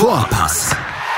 Vorpass, 0.00 0.74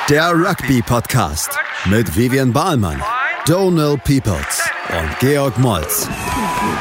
der 0.08 0.32
Rugby-Podcast 0.32 1.56
mit 1.84 2.16
Vivian 2.16 2.52
Bahlmann, 2.52 3.00
Donal 3.46 3.96
Peoples 3.96 4.68
und 4.90 5.18
Georg 5.20 5.56
Moltz 5.60 6.08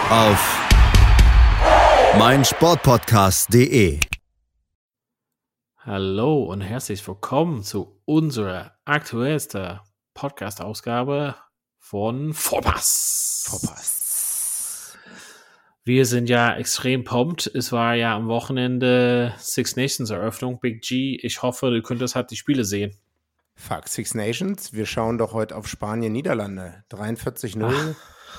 auf 0.10 0.60
meinsportpodcast.de. 2.18 4.00
Hallo 5.78 6.46
und 6.46 6.62
herzlich 6.62 7.08
willkommen 7.08 7.62
zu 7.62 8.02
unserer 8.06 8.72
aktuellsten 8.84 9.80
Podcast-Ausgabe 10.16 11.36
von 11.78 12.34
Vorpass. 12.34 13.46
Vorpass. 13.48 14.01
Wir 15.84 16.06
sind 16.06 16.30
ja 16.30 16.56
extrem 16.56 17.04
pumped. 17.04 17.48
Es 17.56 17.72
war 17.72 17.96
ja 17.96 18.16
am 18.16 18.28
Wochenende 18.28 19.34
Six 19.40 19.76
Nations 19.76 20.10
Eröffnung, 20.12 20.60
Big 20.60 20.82
G. 20.84 21.18
Ich 21.22 21.42
hoffe, 21.42 21.72
du 21.72 21.82
könntest 21.82 22.16
halt 22.16 22.30
die 22.30 22.36
Spiele 22.36 22.66
sehen. 22.66 22.96
Fuck, 23.56 23.88
Six 23.88 24.14
Nations. 24.14 24.74
Wir 24.74 24.86
schauen 24.86 25.18
doch 25.18 25.34
heute 25.34 25.56
auf 25.56 25.68
Spanien, 25.68 26.14
Niederlande. 26.14 26.84
43-0. 26.92 27.96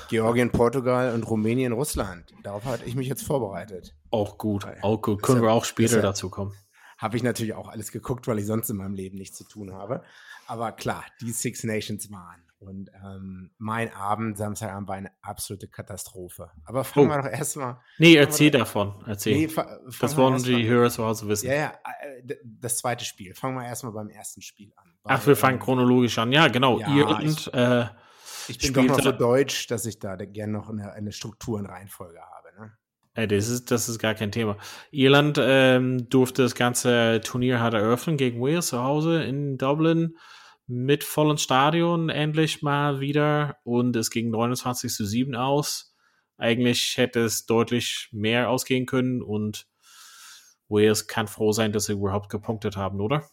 Georgien, 0.09 0.51
Portugal 0.51 1.13
und 1.13 1.23
Rumänien, 1.29 1.73
Russland. 1.73 2.33
Darauf 2.43 2.65
hatte 2.65 2.85
ich 2.85 2.95
mich 2.95 3.07
jetzt 3.07 3.23
vorbereitet. 3.23 3.93
Auch 4.09 4.37
gut, 4.37 4.65
auch 4.81 5.01
gut. 5.01 5.21
Können 5.21 5.41
wir 5.41 5.51
auch 5.51 5.65
später 5.65 5.87
deshalb- 5.97 6.03
dazu 6.03 6.29
kommen. 6.29 6.53
Habe 6.97 7.17
ich 7.17 7.23
natürlich 7.23 7.53
auch 7.53 7.67
alles 7.67 7.91
geguckt, 7.91 8.27
weil 8.27 8.39
ich 8.39 8.45
sonst 8.45 8.69
in 8.69 8.77
meinem 8.77 8.93
Leben 8.93 9.17
nichts 9.17 9.37
zu 9.37 9.43
tun 9.43 9.73
habe. 9.73 10.03
Aber 10.47 10.71
klar, 10.71 11.03
die 11.21 11.31
Six 11.31 11.63
Nations 11.63 12.09
waren. 12.11 12.41
Und 12.63 12.89
ähm, 13.03 13.51
mein 13.57 13.93
Abend, 13.93 14.37
Samstagabend, 14.37 14.87
war 14.87 14.95
eine 14.95 15.11
absolute 15.21 15.67
Katastrophe. 15.67 16.49
Aber 16.65 16.83
fangen 16.83 17.07
Oh. 17.07 17.09
wir 17.15 17.21
doch 17.21 17.29
erstmal. 17.29 17.77
Nee, 17.97 18.15
erzähl 18.15 18.51
davon. 18.51 19.03
Erzähl. 19.05 19.35
Nee, 19.35 19.49
das 19.99 20.17
wollen 20.17 20.41
die 20.43 20.67
Hörer 20.67 20.89
zu 20.89 21.03
Hause 21.05 21.27
wissen. 21.27 21.47
Ja, 21.47 21.53
ja, 21.55 21.73
äh, 22.25 22.35
das 22.43 22.77
zweite 22.77 23.05
Spiel. 23.05 23.33
Fangen 23.35 23.55
wir 23.55 23.65
erstmal 23.65 23.93
beim 23.93 24.09
ersten 24.09 24.41
Spiel 24.41 24.71
an. 24.75 24.93
Ach, 25.05 25.25
wir 25.27 25.35
fangen 25.35 25.57
ähm, 25.57 25.63
chronologisch 25.63 26.17
an. 26.17 26.31
Ja, 26.31 26.47
genau. 26.47 26.79
Ja, 26.79 26.87
Irland. 26.95 27.51
äh, 27.53 27.85
Ich 28.47 28.57
bin 28.59 28.73
doch 28.73 28.83
noch 28.97 29.03
so 29.03 29.11
deutsch, 29.11 29.67
dass 29.67 29.85
ich 29.85 29.99
da 29.99 30.15
gerne 30.15 30.53
noch 30.53 30.69
eine, 30.69 30.91
eine 30.93 31.11
Struktur 31.11 31.59
und 31.59 31.65
Reihenfolge 31.65 32.19
habe. 32.19 32.61
Ne? 32.61 32.71
Ey, 33.15 33.27
das 33.27 33.47
ist, 33.49 33.69
das 33.69 33.89
ist 33.89 33.99
gar 33.99 34.15
kein 34.15 34.31
Thema. 34.31 34.57
Irland 34.91 35.37
ähm, 35.41 36.09
durfte 36.09 36.41
das 36.41 36.55
ganze 36.55 37.21
Turnier 37.23 37.59
halt 37.61 37.73
eröffnen 37.73 38.17
gegen 38.17 38.41
Wales 38.41 38.67
zu 38.67 38.81
Hause 38.81 39.23
in 39.23 39.57
Dublin 39.57 40.17
mit 40.67 41.03
vollem 41.03 41.37
Stadion 41.37 42.09
endlich 42.09 42.61
mal 42.61 42.99
wieder 42.99 43.57
und 43.63 43.95
es 43.95 44.09
ging 44.09 44.29
29 44.29 44.91
zu 44.91 45.05
7 45.05 45.35
aus. 45.35 45.95
Eigentlich 46.37 46.97
hätte 46.97 47.21
es 47.21 47.45
deutlich 47.45 48.09
mehr 48.11 48.49
ausgehen 48.49 48.85
können 48.85 49.21
und 49.21 49.67
Wales 50.69 51.07
kann 51.07 51.27
froh 51.27 51.51
sein, 51.51 51.71
dass 51.71 51.85
sie 51.85 51.93
überhaupt 51.93 52.29
gepunktet 52.29 52.77
haben, 52.77 52.99
oder? 53.01 53.29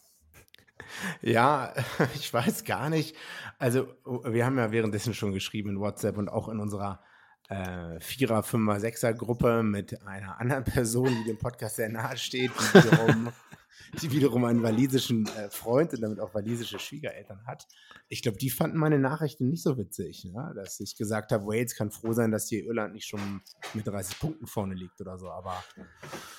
Ja, 1.21 1.73
ich 2.15 2.33
weiß 2.33 2.63
gar 2.63 2.89
nicht. 2.89 3.15
Also, 3.57 3.87
wir 4.05 4.45
haben 4.45 4.57
ja 4.57 4.71
währenddessen 4.71 5.13
schon 5.13 5.33
geschrieben 5.33 5.69
in 5.69 5.79
WhatsApp 5.79 6.17
und 6.17 6.29
auch 6.29 6.49
in 6.49 6.59
unserer 6.59 7.01
äh, 7.49 7.99
Vierer, 7.99 8.43
Fünfer, 8.43 8.79
Sechser 8.79 9.13
Gruppe 9.13 9.63
mit 9.63 10.01
einer 10.05 10.39
anderen 10.39 10.63
Person, 10.63 11.09
die 11.09 11.25
dem 11.25 11.37
Podcast 11.37 11.75
sehr 11.75 11.89
nahe 11.89 12.17
steht, 12.17 12.51
die 12.51 12.83
wiederum, 12.83 13.31
die 14.01 14.11
wiederum 14.11 14.45
einen 14.45 14.63
walisischen 14.63 15.25
äh, 15.27 15.49
Freund 15.49 15.93
und 15.93 16.01
damit 16.01 16.19
auch 16.19 16.33
walisische 16.33 16.79
Schwiegereltern 16.79 17.45
hat. 17.45 17.67
Ich 18.09 18.21
glaube, 18.21 18.37
die 18.37 18.49
fanden 18.49 18.77
meine 18.77 18.99
Nachrichten 18.99 19.49
nicht 19.49 19.63
so 19.63 19.77
witzig, 19.77 20.25
ne? 20.25 20.53
dass 20.55 20.79
ich 20.79 20.95
gesagt 20.95 21.31
habe, 21.31 21.45
Wales 21.45 21.75
kann 21.75 21.91
froh 21.91 22.13
sein, 22.13 22.31
dass 22.31 22.47
hier 22.49 22.63
Irland 22.63 22.93
nicht 22.93 23.07
schon 23.07 23.41
mit 23.73 23.87
30 23.87 24.19
Punkten 24.19 24.47
vorne 24.47 24.75
liegt 24.75 24.99
oder 25.01 25.17
so. 25.17 25.29
Aber 25.29 25.63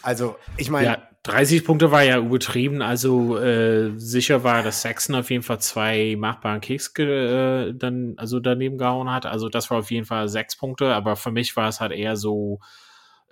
also, 0.03 0.37
ich 0.57 0.71
meine, 0.71 0.87
Ja, 0.87 1.09
30 1.23 1.65
Punkte 1.65 1.91
war 1.91 2.03
ja 2.03 2.19
übertrieben, 2.19 2.83
also 2.83 3.39
äh, 3.39 3.93
sicher 3.97 4.43
war, 4.43 4.63
dass 4.63 4.83
Saxon 4.83 5.15
auf 5.15 5.31
jeden 5.31 5.45
Fall 5.45 5.61
zwei 5.61 6.17
machbaren 6.19 6.61
ge- 6.61 7.69
äh, 7.69 7.75
dann 7.75 8.15
also 8.17 8.41
daneben 8.41 8.79
gehauen 8.79 9.11
hat. 9.11 9.27
Also 9.27 9.49
das 9.49 9.71
war 9.71 9.79
auf 9.79 9.91
jeden 9.91 10.07
Fall 10.07 10.29
sechs 10.29 10.57
Punkte, 10.57 10.95
aber 10.95 11.17
für 11.17 11.31
mich 11.31 11.57
war 11.57 11.69
es 11.69 11.81
halt 11.81 11.93
eher 11.93 12.17
so 12.17 12.59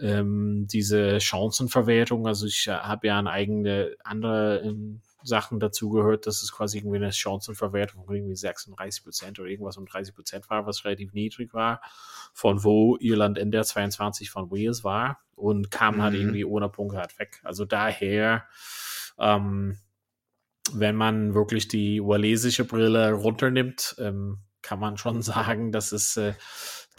ähm, 0.01 0.67
diese 0.71 1.21
Chancenverwertung. 1.21 2.27
Also 2.27 2.47
ich 2.47 2.67
äh, 2.67 2.73
habe 2.73 3.09
ja 3.09 3.19
an 3.19 3.27
eigene 3.29 3.97
andere 4.05 4.61
ähm, 4.65 5.03
Sachen 5.23 5.61
dazu 5.61 5.91
gehört, 5.91 6.27
dass 6.27 6.43
es 6.43 6.53
quasi 6.53 6.79
irgendwie 6.79 6.97
eine 6.97 7.13
Chancenverwertung 7.13 8.05
von 8.05 8.15
irgendwie 8.15 8.37
36 8.37 9.05
Prozent 9.05 9.39
oder 9.39 9.49
irgendwas 9.49 9.77
um 9.77 9.87
30 9.87 10.15
Prozent 10.15 10.49
war, 10.51 10.67
was 10.67 10.85
relativ 10.85 11.13
niedrig 11.13 11.53
war, 11.53 11.83
von 12.33 12.65
wo 12.65 12.97
Irland 12.99 13.37
in 13.37 13.51
der 13.51 13.65
22 13.65 14.31
von 14.31 14.51
Wales 14.51 14.83
war 14.83 15.21
und 15.37 15.71
kam 15.71 16.03
halt 16.03 16.15
Mhm. 16.15 16.21
irgendwie 16.21 16.45
ohne 16.45 16.69
Punkte 16.69 16.99
halt 16.99 17.19
weg. 17.19 17.41
Also 17.45 17.65
daher, 17.65 18.45
ähm, 19.19 19.79
wenn 20.73 20.97
man 20.97 21.35
wirklich 21.35 21.69
die 21.69 22.01
walesische 22.01 22.65
Brille 22.65 23.13
runternimmt, 23.13 23.97
ähm, 23.99 24.39
kann 24.63 24.79
man 24.79 24.97
schon 24.97 25.23
sagen, 25.23 25.73
dass 25.73 25.93
es 25.93 26.17
äh, 26.17 26.35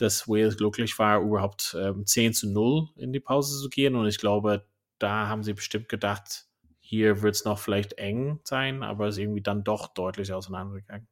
dass 0.02 0.28
Wales 0.28 0.58
glücklich 0.58 0.98
war, 1.00 1.22
überhaupt 1.22 1.76
ähm, 1.80 2.06
10 2.06 2.34
zu 2.34 2.52
0 2.52 2.90
in 2.98 3.14
die 3.14 3.20
Pause 3.20 3.62
zu 3.62 3.70
gehen. 3.70 3.96
Und 3.96 4.08
ich 4.08 4.18
glaube, 4.18 4.66
da 5.00 5.28
haben 5.28 5.44
sie 5.44 5.54
bestimmt 5.54 5.90
gedacht, 5.90 6.48
hier 6.80 7.22
wird 7.22 7.36
es 7.36 7.46
noch 7.46 7.60
vielleicht 7.60 7.94
eng 7.94 8.40
sein, 8.44 8.84
aber 8.84 9.08
es 9.08 9.16
ist 9.16 9.22
irgendwie 9.22 9.42
dann 9.42 9.64
doch 9.64 9.88
deutlich 9.94 10.34
auseinandergegangen. 10.34 11.08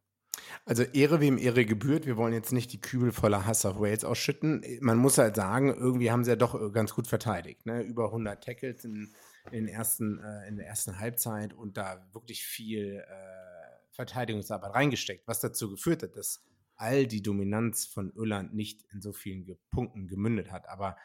Also 0.65 0.83
Ehre 0.83 1.19
wem 1.21 1.37
Ehre 1.37 1.65
gebührt. 1.65 2.05
Wir 2.05 2.17
wollen 2.17 2.33
jetzt 2.33 2.51
nicht 2.51 2.71
die 2.73 2.81
Kübel 2.81 3.11
voller 3.11 3.45
Hass 3.45 3.65
auf 3.65 3.79
Wales 3.79 4.03
ausschütten. 4.03 4.63
Man 4.81 4.97
muss 4.97 5.17
halt 5.17 5.35
sagen, 5.35 5.73
irgendwie 5.73 6.11
haben 6.11 6.23
sie 6.23 6.31
ja 6.31 6.35
doch 6.35 6.71
ganz 6.73 6.93
gut 6.93 7.07
verteidigt. 7.07 7.65
Ne? 7.65 7.81
Über 7.81 8.05
100 8.05 8.43
Tackles 8.43 8.83
in, 8.85 9.13
in, 9.51 9.67
ersten, 9.67 10.19
äh, 10.19 10.47
in 10.47 10.57
der 10.57 10.67
ersten 10.67 10.99
Halbzeit 10.99 11.53
und 11.53 11.77
da 11.77 12.07
wirklich 12.13 12.43
viel 12.43 13.03
äh, 13.07 13.69
Verteidigungsarbeit 13.91 14.73
reingesteckt, 14.73 15.27
was 15.27 15.39
dazu 15.39 15.69
geführt 15.69 16.03
hat, 16.03 16.15
dass 16.15 16.43
all 16.79 17.05
die 17.07 17.21
Dominanz 17.21 17.85
von 17.85 18.11
Irland 18.15 18.53
nicht 18.55 18.83
in 18.91 19.01
so 19.01 19.13
vielen 19.13 19.45
Punkten 19.69 20.07
gemündet 20.07 20.51
hat. 20.51 20.67
Aber 20.69 20.97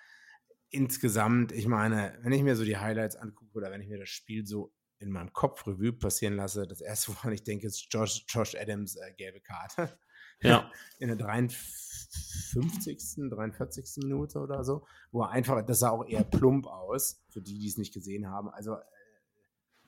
insgesamt, 0.70 1.52
ich 1.52 1.66
meine, 1.66 2.16
wenn 2.22 2.32
ich 2.32 2.42
mir 2.42 2.56
so 2.56 2.64
die 2.64 2.78
Highlights 2.78 3.16
angucke 3.16 3.56
oder 3.58 3.70
wenn 3.70 3.80
ich 3.80 3.88
mir 3.88 3.98
das 3.98 4.08
Spiel 4.08 4.46
so 4.46 4.72
in 5.00 5.10
meinem 5.10 5.32
Kopf 5.32 5.66
Revue 5.66 5.92
passieren 5.92 6.36
lasse, 6.36 6.66
das 6.66 6.80
erste, 6.80 7.12
woran 7.16 7.32
ich 7.32 7.42
denke, 7.42 7.66
ist 7.66 7.86
Josh, 7.92 8.24
Josh 8.28 8.54
Adams 8.54 8.96
äh, 8.96 9.12
gelbe 9.16 9.40
Karte. 9.40 9.98
Ja. 10.40 10.70
In 10.98 11.08
der 11.08 11.16
53., 11.16 13.30
43. 13.30 14.04
Minute 14.04 14.38
oder 14.38 14.62
so, 14.64 14.86
wo 15.10 15.22
er 15.22 15.30
einfach, 15.30 15.64
das 15.66 15.80
sah 15.80 15.90
auch 15.90 16.06
eher 16.06 16.24
plump 16.24 16.66
aus, 16.66 17.22
für 17.30 17.40
die, 17.40 17.58
die 17.58 17.66
es 17.68 17.78
nicht 17.78 17.94
gesehen 17.94 18.28
haben. 18.28 18.48
Also 18.50 18.74
äh, 18.74 18.80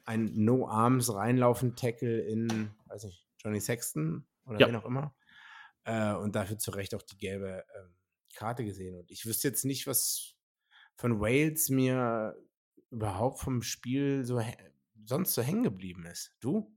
ein 0.05 0.33
No-Arms 0.35 1.13
reinlaufen 1.15 1.77
Tackle 1.77 2.21
in, 2.21 2.71
weiß 2.87 3.05
nicht, 3.05 3.27
Johnny 3.39 3.61
Sexton 3.61 4.27
oder 4.47 4.61
Ja. 4.61 4.69
wen 4.69 4.77
auch 4.77 4.85
immer. 4.85 5.15
Äh, 5.87 6.15
und 6.15 6.35
dafür 6.35 6.59
zu 6.59 6.73
Recht 6.73 6.95
auch 6.95 7.03
die 7.03 7.17
gelbe 7.17 7.65
ähm, 7.79 7.95
Karte 8.35 8.65
gesehen. 8.65 8.99
Und 8.99 9.11
ich 9.11 9.25
wüsste 9.25 9.49
jetzt 9.49 9.65
nicht, 9.65 9.87
was 9.87 10.35
von 10.97 11.21
Wales 11.21 11.69
mir 11.69 12.37
überhaupt 12.91 13.39
vom 13.41 13.63
Spiel 13.63 14.25
so 14.25 14.43
sonst 15.05 15.35
so 15.35 15.43
hängen 15.43 15.63
geblieben 15.63 16.05
ist. 16.07 16.35
Du? 16.41 16.77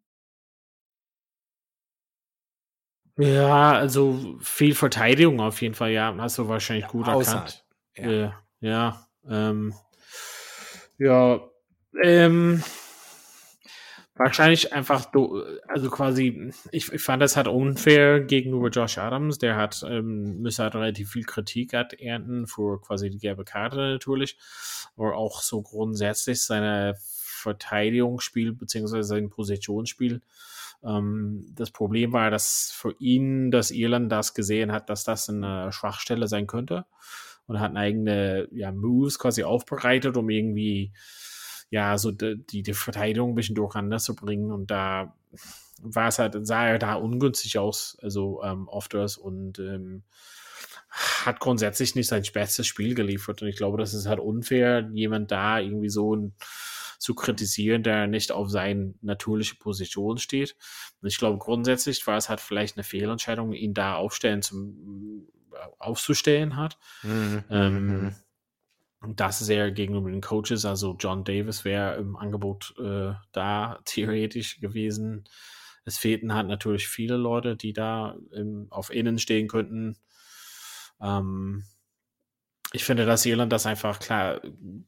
Ja, 3.18 3.74
also 3.74 4.38
viel 4.40 4.76
Verteidigung 4.76 5.42
auf 5.42 5.62
jeden 5.62 5.74
Fall, 5.74 5.92
ja, 5.92 6.16
hast 6.18 6.38
du 6.38 6.48
wahrscheinlich 6.48 6.88
gut 6.88 7.06
außer- 7.08 7.32
erkannt. 7.34 7.66
ja. 7.98 8.10
Ja, 8.12 8.44
ja, 8.62 9.10
ähm, 9.28 9.74
ja, 10.98 11.42
ähm, 12.02 12.64
wahrscheinlich 14.20 14.74
einfach, 14.74 15.06
do, 15.06 15.42
also 15.68 15.90
quasi, 15.90 16.52
ich, 16.72 16.92
ich 16.92 17.02
fand 17.02 17.22
das 17.22 17.38
halt 17.38 17.48
unfair 17.48 18.20
gegenüber 18.20 18.68
Josh 18.68 18.98
Adams, 18.98 19.38
der 19.38 19.56
hat, 19.56 19.84
ähm, 19.88 20.42
müsste 20.42 20.64
halt 20.64 20.76
relativ 20.76 21.12
viel 21.12 21.24
Kritik 21.24 21.74
hat 21.74 21.94
ernten 21.94 22.46
für 22.46 22.82
quasi 22.82 23.10
die 23.10 23.18
gelbe 23.18 23.46
Karte 23.46 23.78
natürlich, 23.78 24.38
aber 24.98 25.16
auch 25.16 25.42
so 25.42 25.62
grundsätzlich 25.62 26.42
seine 26.42 26.96
Verteidigungsspiel 27.00 28.52
beziehungsweise 28.52 29.08
sein 29.08 29.30
Positionsspiel. 29.30 30.22
Ähm, 30.84 31.46
das 31.56 31.72
Problem 31.72 32.12
war, 32.12 32.30
dass 32.30 32.72
für 32.74 32.94
ihn, 33.00 33.52
dass 33.52 33.72
Irland 33.72 34.12
das 34.12 34.34
gesehen 34.34 34.74
hat, 34.74 34.90
dass 34.90 35.06
das 35.06 35.30
eine 35.30 35.72
Schwachstelle 35.72 36.28
sein 36.28 36.46
könnte 36.46 36.86
und 37.48 37.62
hat 37.62 37.74
eigene 37.78 38.50
ja, 38.52 38.74
Moves 38.74 39.18
quasi 39.18 39.44
aufbereitet, 39.44 40.18
um 40.18 40.30
irgendwie 40.30 40.92
ja 41.70 41.98
so 41.98 42.12
die, 42.12 42.64
die, 42.64 42.74
Verteidigung 42.74 43.32
ein 43.32 43.36
bisschen 43.36 43.56
durcheinander 43.56 44.00
zu 44.00 44.16
bringen 44.16 44.52
und 44.52 44.72
da 44.72 45.16
war 45.82 46.08
es 46.08 46.20
halt, 46.20 46.36
sah 46.46 46.68
er 46.68 46.80
da 46.80 46.96
ungünstig 46.96 47.58
aus, 47.58 47.98
also 48.02 48.44
ähm, 48.44 48.68
ofters 48.68 49.18
und 49.18 49.60
ähm, 49.60 50.04
hat 50.90 51.40
grundsätzlich 51.40 51.96
nicht 51.96 52.08
sein 52.08 52.24
bestes 52.34 52.68
Spiel 52.68 52.96
geliefert 52.96 53.42
und 53.42 53.48
ich 53.48 53.56
glaube, 53.56 53.78
das 53.78 53.94
ist 53.94 54.08
halt 54.08 54.20
unfair, 54.20 54.90
jemand 54.94 55.32
da 55.32 55.60
irgendwie 55.60 55.90
so 55.90 56.16
ein 56.16 56.34
zu 57.00 57.16
kritisieren, 57.16 57.82
der 57.82 58.08
nicht 58.08 58.32
auf 58.34 58.50
seine 58.50 58.94
natürliche 59.02 59.56
Position 59.56 60.18
steht. 60.18 60.58
Und 61.02 61.08
ich 61.08 61.18
glaube, 61.18 61.38
grundsätzlich 61.38 62.06
war 62.06 62.18
es 62.18 62.28
halt 62.28 62.42
vielleicht 62.42 62.76
eine 62.76 62.84
Fehlentscheidung, 62.84 63.54
ihn 63.54 63.74
da 63.74 63.96
aufstellen 63.96 64.42
zum 64.42 65.26
aufzustellen 65.78 66.56
hat. 66.56 66.78
Mhm. 67.04 67.44
Ähm, 67.50 68.16
das 69.02 69.42
ist 69.42 69.50
eher 69.50 69.72
gegenüber 69.72 70.10
den 70.10 70.22
Coaches, 70.22 70.66
also 70.66 70.96
John 71.00 71.24
Davis 71.24 71.64
wäre 71.64 71.96
im 71.96 72.16
Angebot 72.16 72.74
äh, 72.80 73.14
da 73.32 73.80
theoretisch 73.86 74.60
gewesen. 74.60 75.26
Es 75.86 75.98
fehlten 75.98 76.34
halt 76.34 76.48
natürlich 76.48 76.88
viele 76.88 77.16
Leute, 77.16 77.56
die 77.56 77.74
da 77.74 78.16
im, 78.32 78.68
auf 78.70 78.92
Innen 78.92 79.18
stehen 79.18 79.48
könnten. 79.48 79.98
Ähm, 81.02 81.64
ich 82.72 82.84
finde, 82.84 83.06
dass 83.06 83.26
Irland 83.26 83.52
das 83.52 83.66
einfach 83.66 84.00
klar, 84.00 84.42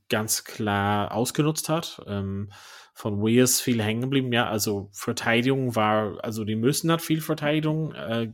ganz 0.10 0.44
klar 0.44 1.14
ausgenutzt 1.14 1.70
hat. 1.70 2.02
Ähm, 2.06 2.52
von 2.94 3.24
Wears 3.24 3.62
viel 3.62 3.82
hängen 3.82 4.02
geblieben. 4.02 4.32
Ja, 4.32 4.48
also 4.48 4.90
Verteidigung 4.94 5.76
war, 5.76 6.24
also 6.24 6.44
die 6.44 6.56
müssen 6.56 6.92
halt 6.92 7.02
viel 7.02 7.22
Verteidigung 7.22 7.94
äh, 7.94 8.34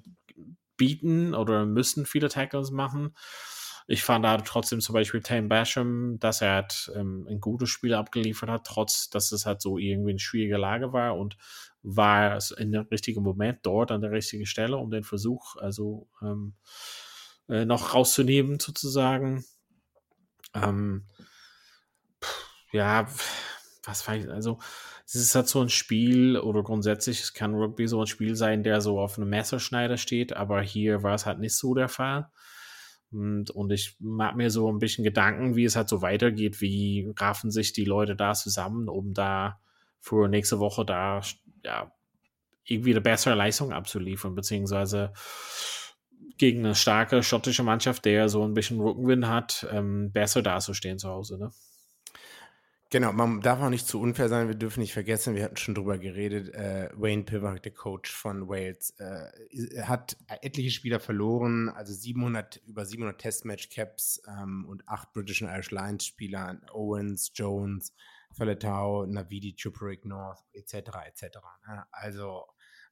bieten 0.76 1.34
oder 1.34 1.66
müssen 1.66 2.06
viele 2.06 2.28
Tackles 2.30 2.72
machen. 2.72 3.16
Ich 3.90 4.04
fand 4.04 4.26
da 4.26 4.38
trotzdem 4.38 4.82
zum 4.82 4.94
Beispiel 4.94 5.22
Tame 5.22 5.48
Basham, 5.48 6.20
dass 6.20 6.42
er 6.42 6.54
halt, 6.56 6.92
ähm, 6.96 7.26
ein 7.30 7.40
gutes 7.40 7.70
Spiel 7.70 7.94
abgeliefert 7.94 8.50
hat, 8.50 8.66
trotz 8.66 9.10
dass 9.10 9.32
es 9.32 9.46
halt 9.46 9.62
so 9.62 9.78
irgendwie 9.78 10.12
eine 10.12 10.20
schwierige 10.20 10.58
Lage 10.58 10.92
war 10.92 11.18
und 11.18 11.38
war 11.84 12.36
es 12.36 12.52
in 12.52 12.74
dem 12.74 12.86
richtigen 12.92 13.24
Moment 13.24 13.60
dort 13.64 13.92
an 13.92 14.02
der 14.02 14.12
richtigen 14.12 14.46
Stelle, 14.46 14.78
um 14.78 14.92
den 14.92 15.04
Versuch 15.04 15.56
also 15.56 16.10
ähm, 16.22 16.56
äh, 17.48 17.64
noch 17.64 17.94
rauszunehmen, 17.94 18.60
sozusagen. 18.60 19.46
Ähm, 20.54 21.06
ja, 22.74 23.08
was 23.86 24.06
weiß 24.08 24.26
ich, 24.26 24.30
also 24.30 24.60
es 25.06 25.16
ist 25.16 25.36
halt 25.36 25.48
so 25.48 25.62
ein 25.62 25.70
Spiel 25.70 26.38
oder 26.38 26.64
grundsätzlich, 26.64 27.22
es 27.22 27.34
kann 27.34 27.56
Rugby 27.56 27.88
so 27.88 28.02
ein 28.02 28.08
Spiel 28.08 28.36
sein, 28.36 28.64
der 28.64 28.82
so 28.82 29.00
auf 29.00 29.18
einem 29.18 29.30
Messerschneider 29.30 29.96
steht, 29.96 30.34
aber 30.34 30.62
hier 30.62 31.04
war 31.04 31.16
es 31.16 31.26
halt 31.26 31.40
nicht 31.40 31.56
so 31.56 31.74
der 31.74 31.88
Fall. 31.88 32.30
Und, 33.12 33.52
und 33.52 33.72
ich 33.72 33.96
mache 34.00 34.36
mir 34.36 34.50
so 34.50 34.72
ein 34.72 34.80
bisschen 34.80 35.04
Gedanken, 35.04 35.56
wie 35.56 35.66
es 35.66 35.76
halt 35.76 35.90
so 35.90 36.02
weitergeht, 36.02 36.62
wie 36.62 37.12
raffen 37.18 37.52
sich 37.52 37.74
die 37.74 37.86
Leute 37.86 38.16
da 38.16 38.34
zusammen, 38.34 38.90
um 38.90 39.14
da 39.14 39.60
für 40.00 40.28
nächste 40.28 40.60
Woche 40.60 40.86
da 40.86 41.22
ja, 41.64 41.92
irgendwie 42.66 42.92
eine 42.92 43.02
bessere 43.02 43.36
Leistung 43.36 43.72
abzuliefern, 43.72 44.36
beziehungsweise 44.36 45.14
gegen 46.38 46.60
eine 46.60 46.76
starke 46.76 47.24
schottische 47.24 47.64
Mannschaft, 47.64 48.06
der 48.06 48.30
so 48.30 48.44
ein 48.44 48.54
bisschen 48.54 48.80
Rückenwind 48.80 49.28
hat, 49.28 49.66
ähm, 49.72 50.12
besser 50.12 50.42
dazustehen 50.42 51.00
zu 51.00 51.10
Hause. 51.10 51.40
Ne? 51.40 51.52
Genau, 52.90 53.12
man 53.12 53.42
darf 53.42 53.60
auch 53.60 53.70
nicht 53.70 53.86
zu 53.86 54.00
unfair 54.00 54.30
sein. 54.30 54.48
Wir 54.48 54.56
dürfen 54.56 54.80
nicht 54.80 54.94
vergessen, 54.94 55.36
wir 55.36 55.44
hatten 55.44 55.58
schon 55.58 55.76
drüber 55.76 55.98
geredet. 55.98 56.54
Äh, 56.54 56.90
Wayne 56.94 57.24
Pivak, 57.24 57.62
der 57.62 57.74
Coach 57.74 58.10
von 58.10 58.48
Wales, 58.48 58.92
äh, 58.98 59.84
hat 59.84 60.16
etliche 60.42 60.72
Spieler 60.72 61.02
verloren, 61.02 61.68
also 61.68 61.94
700 61.94 62.62
über 62.66 62.86
700 62.86 63.20
Testmatch-Caps 63.20 64.22
ähm, 64.30 64.66
und 64.70 64.88
acht 64.88 65.12
British 65.12 65.42
and 65.42 65.52
Irish 65.52 65.72
Lions 65.72 66.06
Spieler, 66.06 66.62
Owens, 66.72 67.32
Jones, 67.34 67.94
Faletau, 68.32 69.06
Navidi, 69.06 69.54
Chuperick 69.54 70.06
North 70.06 70.46
etc. 70.54 70.76
etc. 71.08 71.40
Ne? 71.68 71.86
Also 71.92 72.46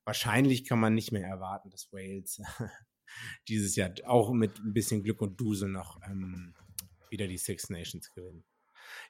wahrscheinlich 0.04 0.66
kann 0.66 0.80
man 0.80 0.94
nicht 0.94 1.14
mehr 1.14 1.26
erwarten, 1.26 1.70
dass 1.70 1.94
Wales 1.94 2.42
dieses 3.48 3.78
Jahr 3.78 3.92
auch 4.04 4.34
mit 4.34 4.60
ein 4.60 4.74
bisschen 4.74 5.04
Glück 5.04 5.22
und 5.22 5.40
Dusel 5.40 5.70
noch 5.70 6.02
ähm, 6.06 6.54
wieder 7.10 7.28
die 7.28 7.38
Six 7.38 7.70
Nations 7.70 8.12
gewinnen 8.12 8.44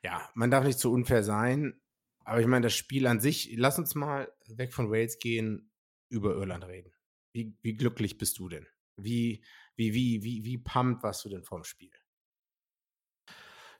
ja, 0.03 0.29
man 0.33 0.51
darf 0.51 0.63
nicht 0.63 0.79
zu 0.79 0.91
unfair 0.91 1.23
sein, 1.23 1.79
aber 2.23 2.41
ich 2.41 2.47
meine, 2.47 2.65
das 2.65 2.73
Spiel 2.73 3.07
an 3.07 3.19
sich, 3.19 3.53
lass 3.55 3.77
uns 3.77 3.95
mal 3.95 4.31
weg 4.47 4.73
von 4.73 4.91
Wales 4.91 5.19
gehen, 5.19 5.71
über 6.09 6.35
Irland 6.35 6.65
reden. 6.65 6.91
Wie, 7.33 7.57
wie 7.61 7.75
glücklich 7.75 8.17
bist 8.17 8.39
du 8.39 8.49
denn? 8.49 8.67
Wie, 8.97 9.43
wie, 9.75 9.93
wie, 9.93 10.23
wie, 10.23 10.45
wie 10.45 10.57
pumped 10.57 11.03
warst 11.03 11.25
du 11.25 11.29
denn 11.29 11.43
vorm 11.43 11.63
Spiel? 11.63 11.91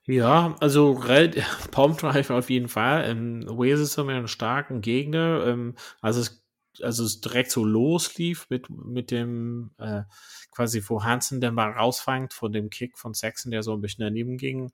Ja, 0.07 0.55
also 0.59 0.93
Pumped 1.71 2.03
war 2.03 2.15
ich 2.15 2.29
auf 2.29 2.49
jeden 2.49 2.67
Fall. 2.67 3.09
Ähm, 3.09 3.43
Wales 3.47 3.79
ist 3.79 3.97
immer 3.97 4.13
einen 4.13 4.27
starken 4.27 4.81
Gegner. 4.81 5.45
Ähm, 5.47 5.75
also 6.01 6.21
es 6.21 6.45
also 6.81 7.05
es 7.05 7.21
direkt 7.21 7.51
so 7.51 7.63
loslief 7.63 8.47
mit, 8.49 8.69
mit 8.69 9.11
dem 9.11 9.71
äh, 9.77 10.03
quasi 10.51 10.83
wo 10.87 11.03
Hansen 11.03 11.41
den 11.41 11.55
Ball 11.55 11.71
rausfängt 11.71 12.33
von 12.33 12.51
dem 12.51 12.69
Kick 12.69 12.97
von 12.97 13.13
Saxon, 13.13 13.51
der 13.51 13.63
so 13.63 13.73
ein 13.73 13.81
bisschen 13.81 14.03
daneben 14.03 14.37
ging, 14.37 14.71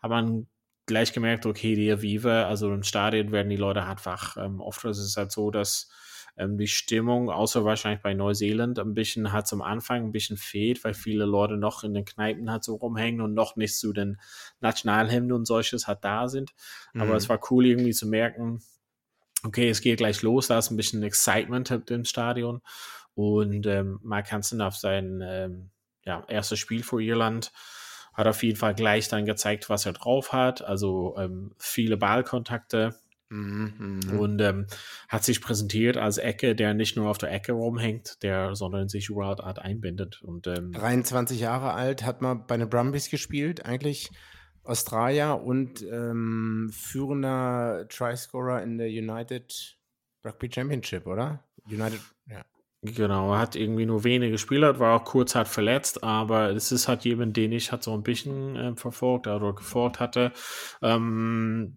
hat 0.00 0.10
man 0.10 0.48
gleich 0.86 1.12
gemerkt, 1.12 1.46
okay, 1.46 1.74
die 1.74 1.90
Aviva, 1.90 2.44
also 2.44 2.72
im 2.72 2.82
Stadion 2.82 3.32
werden 3.32 3.50
die 3.50 3.56
Leute 3.56 3.84
wach. 4.04 4.36
Ähm, 4.36 4.60
oft 4.60 4.84
ist 4.84 4.98
es 4.98 5.16
halt 5.16 5.32
so, 5.32 5.50
dass 5.50 5.88
ähm, 6.36 6.58
die 6.58 6.66
Stimmung, 6.66 7.30
außer 7.30 7.64
wahrscheinlich 7.64 8.02
bei 8.02 8.14
Neuseeland, 8.14 8.78
ein 8.78 8.94
bisschen 8.94 9.32
hat 9.32 9.46
zum 9.46 9.62
Anfang 9.62 10.04
ein 10.04 10.12
bisschen 10.12 10.36
fehlt, 10.36 10.82
weil 10.84 10.94
viele 10.94 11.24
Leute 11.24 11.56
noch 11.56 11.84
in 11.84 11.94
den 11.94 12.04
Kneipen 12.04 12.50
halt 12.50 12.64
so 12.64 12.74
rumhängen 12.74 13.20
und 13.20 13.34
noch 13.34 13.56
nicht 13.56 13.76
zu 13.76 13.92
den 13.92 14.18
Nationalhymnen 14.60 15.32
und 15.32 15.46
solches 15.46 15.86
halt 15.86 16.02
da 16.02 16.28
sind. 16.28 16.52
Mhm. 16.92 17.02
Aber 17.02 17.14
es 17.14 17.28
war 17.28 17.40
cool 17.50 17.66
irgendwie 17.66 17.92
zu 17.92 18.06
merken, 18.06 18.60
okay, 19.44 19.68
es 19.68 19.80
geht 19.80 19.98
gleich 19.98 20.22
los, 20.22 20.48
da 20.48 20.58
ist 20.58 20.70
ein 20.70 20.76
bisschen 20.76 21.02
Excitement 21.02 21.70
im 21.70 22.04
Stadion 22.04 22.62
und 23.14 23.66
ähm, 23.66 24.00
Mark 24.02 24.32
Hansen 24.32 24.60
auf 24.60 24.76
sein 24.76 25.22
ähm, 25.22 25.70
ja, 26.04 26.24
erstes 26.28 26.58
Spiel 26.58 26.82
für 26.82 27.00
Irland 27.00 27.52
hat 28.14 28.26
auf 28.26 28.42
jeden 28.42 28.56
Fall 28.56 28.74
gleich 28.74 29.08
dann 29.08 29.24
gezeigt, 29.24 29.68
was 29.68 29.86
er 29.86 29.92
drauf 29.92 30.32
hat. 30.32 30.62
Also 30.62 31.16
ähm, 31.18 31.52
viele 31.58 31.96
Ballkontakte. 31.96 32.94
Mhm, 33.30 34.00
mh. 34.06 34.18
Und 34.18 34.40
ähm, 34.40 34.66
hat 35.08 35.24
sich 35.24 35.40
präsentiert 35.40 35.96
als 35.96 36.18
Ecke, 36.18 36.54
der 36.54 36.74
nicht 36.74 36.96
nur 36.96 37.08
auf 37.08 37.18
der 37.18 37.32
Ecke 37.32 37.52
rumhängt, 37.52 38.22
der, 38.22 38.54
sondern 38.54 38.88
sich 38.88 39.08
überall 39.08 39.40
Art 39.40 39.58
einbindet. 39.58 40.22
Und, 40.22 40.46
ähm, 40.46 40.72
23 40.72 41.40
Jahre 41.40 41.72
alt, 41.72 42.04
hat 42.04 42.22
man 42.22 42.46
bei 42.46 42.56
den 42.56 42.68
Brumbies 42.68 43.10
gespielt, 43.10 43.64
eigentlich 43.64 44.10
Australier 44.62 45.40
und 45.42 45.82
ähm, 45.82 46.70
führender 46.72 47.86
Try-Scorer 47.88 48.62
in 48.62 48.78
der 48.78 48.88
United 48.88 49.78
Rugby 50.24 50.50
Championship, 50.52 51.06
oder? 51.06 51.44
United, 51.66 52.00
ja. 52.28 52.44
Genau, 52.86 53.32
er 53.32 53.38
hat 53.38 53.56
irgendwie 53.56 53.86
nur 53.86 54.04
wenige 54.04 54.36
Spieler, 54.36 54.78
war 54.78 55.00
auch 55.00 55.04
kurz 55.04 55.34
halt 55.34 55.48
verletzt, 55.48 56.04
aber 56.04 56.50
es 56.50 56.70
ist 56.70 56.86
halt 56.86 57.04
jemand, 57.04 57.34
den 57.34 57.50
ich 57.52 57.72
halt 57.72 57.82
so 57.82 57.94
ein 57.94 58.02
bisschen 58.02 58.56
äh, 58.56 58.76
verfolgt 58.76 59.26
oder 59.26 59.54
gefolgt 59.54 60.00
hatte. 60.00 60.32
Ähm, 60.82 61.76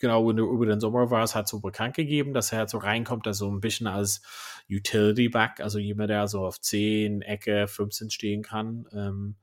genau, 0.00 0.30
über 0.30 0.64
den 0.64 0.80
Sommer 0.80 1.10
war 1.10 1.22
es 1.22 1.34
halt 1.34 1.48
so 1.48 1.60
bekannt 1.60 1.94
gegeben, 1.96 2.32
dass 2.32 2.50
er 2.52 2.60
halt 2.60 2.70
so 2.70 2.78
reinkommt, 2.78 3.26
dass 3.26 3.36
so 3.38 3.50
ein 3.50 3.60
bisschen 3.60 3.86
als 3.86 4.22
Utility 4.70 5.28
Back, 5.28 5.60
also 5.60 5.78
jemand, 5.78 6.08
der 6.08 6.28
so 6.28 6.46
auf 6.46 6.58
10, 6.60 7.20
Ecke, 7.20 7.68
15 7.68 8.08
stehen 8.10 8.42
kann. 8.42 8.86
Ähm, 8.94 9.36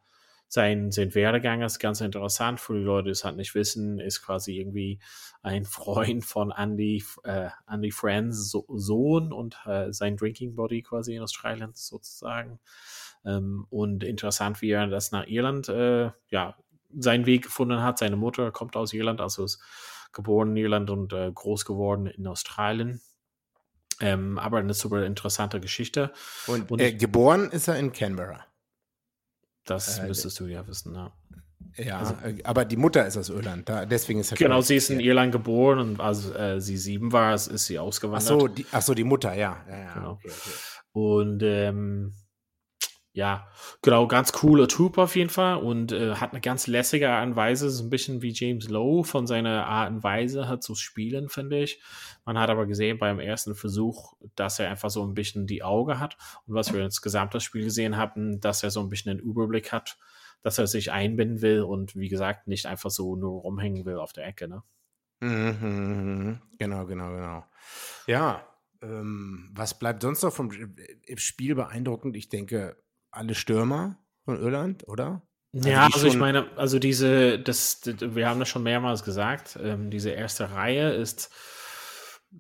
sein, 0.55 0.91
sein 0.91 1.13
Werdegang 1.13 1.61
ist 1.61 1.79
ganz 1.79 2.01
interessant 2.01 2.59
für 2.59 2.73
die 2.73 2.83
Leute, 2.83 3.05
die 3.05 3.11
es 3.11 3.25
halt 3.25 3.35
nicht 3.35 3.53
wissen, 3.55 3.99
ist 3.99 4.21
quasi 4.23 4.57
irgendwie 4.57 4.99
ein 5.43 5.65
Freund 5.65 6.25
von 6.25 6.51
Andy, 6.51 7.03
äh, 7.23 7.49
Andy 7.69 7.91
Friends 7.91 8.49
so 8.49 8.65
Sohn 8.69 9.31
und 9.31 9.57
äh, 9.65 9.91
sein 9.91 10.17
Drinking 10.17 10.55
Body 10.55 10.81
quasi 10.81 11.15
in 11.15 11.21
Australien 11.21 11.71
sozusagen. 11.75 12.59
Ähm, 13.25 13.67
und 13.69 14.03
interessant, 14.03 14.61
wie 14.61 14.71
er 14.71 14.87
das 14.87 15.11
nach 15.11 15.27
Irland, 15.27 15.69
äh, 15.69 16.11
ja, 16.29 16.55
seinen 16.97 17.25
Weg 17.25 17.43
gefunden 17.43 17.83
hat. 17.83 17.99
Seine 17.99 18.15
Mutter 18.15 18.51
kommt 18.51 18.77
aus 18.77 18.93
Irland, 18.93 19.19
also 19.19 19.43
ist 19.43 19.61
geboren 20.13 20.51
in 20.51 20.57
Irland 20.57 20.89
und 20.89 21.11
äh, 21.11 21.31
groß 21.33 21.65
geworden 21.65 22.07
in 22.07 22.25
Australien. 22.25 23.01
Ähm, 23.99 24.39
aber 24.39 24.59
eine 24.59 24.73
super 24.73 25.05
interessante 25.05 25.59
Geschichte. 25.59 26.13
Und, 26.47 26.71
und 26.71 26.81
äh, 26.81 26.93
geboren 26.93 27.49
ist 27.51 27.67
er 27.67 27.77
in 27.77 27.91
Canberra. 27.91 28.45
Das 29.65 29.99
äh, 29.99 30.07
müsstest 30.07 30.39
du 30.39 30.45
ja 30.45 30.65
wissen, 30.67 30.95
ja. 30.95 31.11
Ja, 31.77 31.99
also, 31.99 32.13
äh, 32.23 32.41
aber 32.43 32.63
die 32.63 32.77
Mutter 32.77 33.05
ist 33.05 33.17
aus 33.17 33.29
Irland, 33.29 33.67
da, 33.67 33.85
deswegen 33.85 34.19
ist 34.21 34.31
er 34.31 34.37
Genau, 34.37 34.61
sie 34.61 34.77
ist 34.77 34.89
in 34.89 34.99
Irland 34.99 35.31
geboren 35.31 35.79
und 35.79 35.99
als 35.99 36.29
äh, 36.31 36.61
sie 36.61 36.77
sieben 36.77 37.11
war, 37.11 37.35
ist 37.35 37.49
sie 37.65 37.77
ausgewandert. 37.77 38.31
Ach 38.31 38.39
so, 38.39 38.47
die, 38.47 38.65
ach 38.71 38.81
so, 38.81 38.93
die 38.93 39.03
Mutter, 39.03 39.33
ja. 39.33 39.57
ja, 39.69 39.77
ja 39.77 39.93
genau. 39.93 40.11
Okay, 40.11 40.29
okay. 40.29 40.51
Und 40.93 41.43
ähm, 41.43 42.13
ja, 43.15 43.47
genau, 43.81 44.07
ganz 44.07 44.33
cooler 44.33 44.67
Typ 44.67 44.97
auf 44.97 45.15
jeden 45.15 45.29
Fall 45.29 45.55
und 45.55 45.93
äh, 45.93 46.15
hat 46.15 46.31
eine 46.31 46.41
ganz 46.41 46.67
lässige 46.67 47.09
Art 47.09 47.25
und 47.25 47.37
Weise, 47.37 47.69
so 47.69 47.85
ein 47.85 47.89
bisschen 47.89 48.21
wie 48.21 48.33
James 48.33 48.67
Lowe 48.67 49.05
von 49.05 49.25
seiner 49.25 49.67
Art 49.67 49.89
und 49.89 50.03
Weise 50.03 50.49
hat 50.49 50.63
zu 50.63 50.75
spielen, 50.75 51.29
finde 51.29 51.63
ich. 51.63 51.81
Man 52.25 52.37
hat 52.37 52.49
aber 52.49 52.65
gesehen 52.65 52.99
beim 52.99 53.21
ersten 53.21 53.55
Versuch, 53.55 54.17
dass 54.35 54.59
er 54.59 54.69
einfach 54.69 54.89
so 54.89 55.01
ein 55.01 55.13
bisschen 55.13 55.47
die 55.47 55.63
Auge 55.63 55.97
hat 55.97 56.17
und 56.45 56.55
was 56.55 56.73
wir 56.73 56.83
insgesamt 56.83 57.33
das 57.33 57.43
Spiel 57.43 57.63
gesehen 57.63 57.95
haben, 57.95 58.41
dass 58.41 58.63
er 58.63 58.69
so 58.69 58.81
ein 58.81 58.89
bisschen 58.89 59.17
den 59.17 59.25
Überblick 59.25 59.71
hat, 59.71 59.97
dass 60.41 60.57
er 60.57 60.67
sich 60.67 60.91
einbinden 60.91 61.41
will 61.41 61.61
und 61.61 61.95
wie 61.95 62.09
gesagt 62.09 62.49
nicht 62.49 62.65
einfach 62.65 62.91
so 62.91 63.15
nur 63.15 63.43
rumhängen 63.43 63.85
will 63.85 63.97
auf 63.97 64.11
der 64.11 64.27
Ecke, 64.27 64.49
ne? 64.49 64.61
Mhm, 65.21 65.57
mhm, 65.61 66.25
mhm. 66.25 66.41
genau, 66.59 66.85
genau, 66.85 67.11
genau. 67.11 67.45
Ja, 68.07 68.45
ähm, 68.81 69.49
was 69.53 69.79
bleibt 69.79 70.01
sonst 70.01 70.21
noch 70.21 70.33
vom 70.33 70.51
Spiel 71.15 71.55
beeindruckend? 71.55 72.17
Ich 72.17 72.27
denke, 72.27 72.75
alle 73.15 73.35
Stürmer 73.35 73.97
von 74.23 74.39
Irland, 74.39 74.87
oder? 74.87 75.21
Also 75.53 75.69
ja, 75.69 75.85
also 75.85 76.07
ich 76.07 76.17
meine, 76.17 76.47
also 76.57 76.79
diese, 76.79 77.39
das, 77.39 77.81
wir 77.85 78.27
haben 78.27 78.39
das 78.39 78.49
schon 78.49 78.63
mehrmals 78.63 79.03
gesagt, 79.03 79.57
ähm, 79.61 79.89
diese 79.89 80.09
erste 80.09 80.51
Reihe 80.51 80.91
ist, 80.91 81.33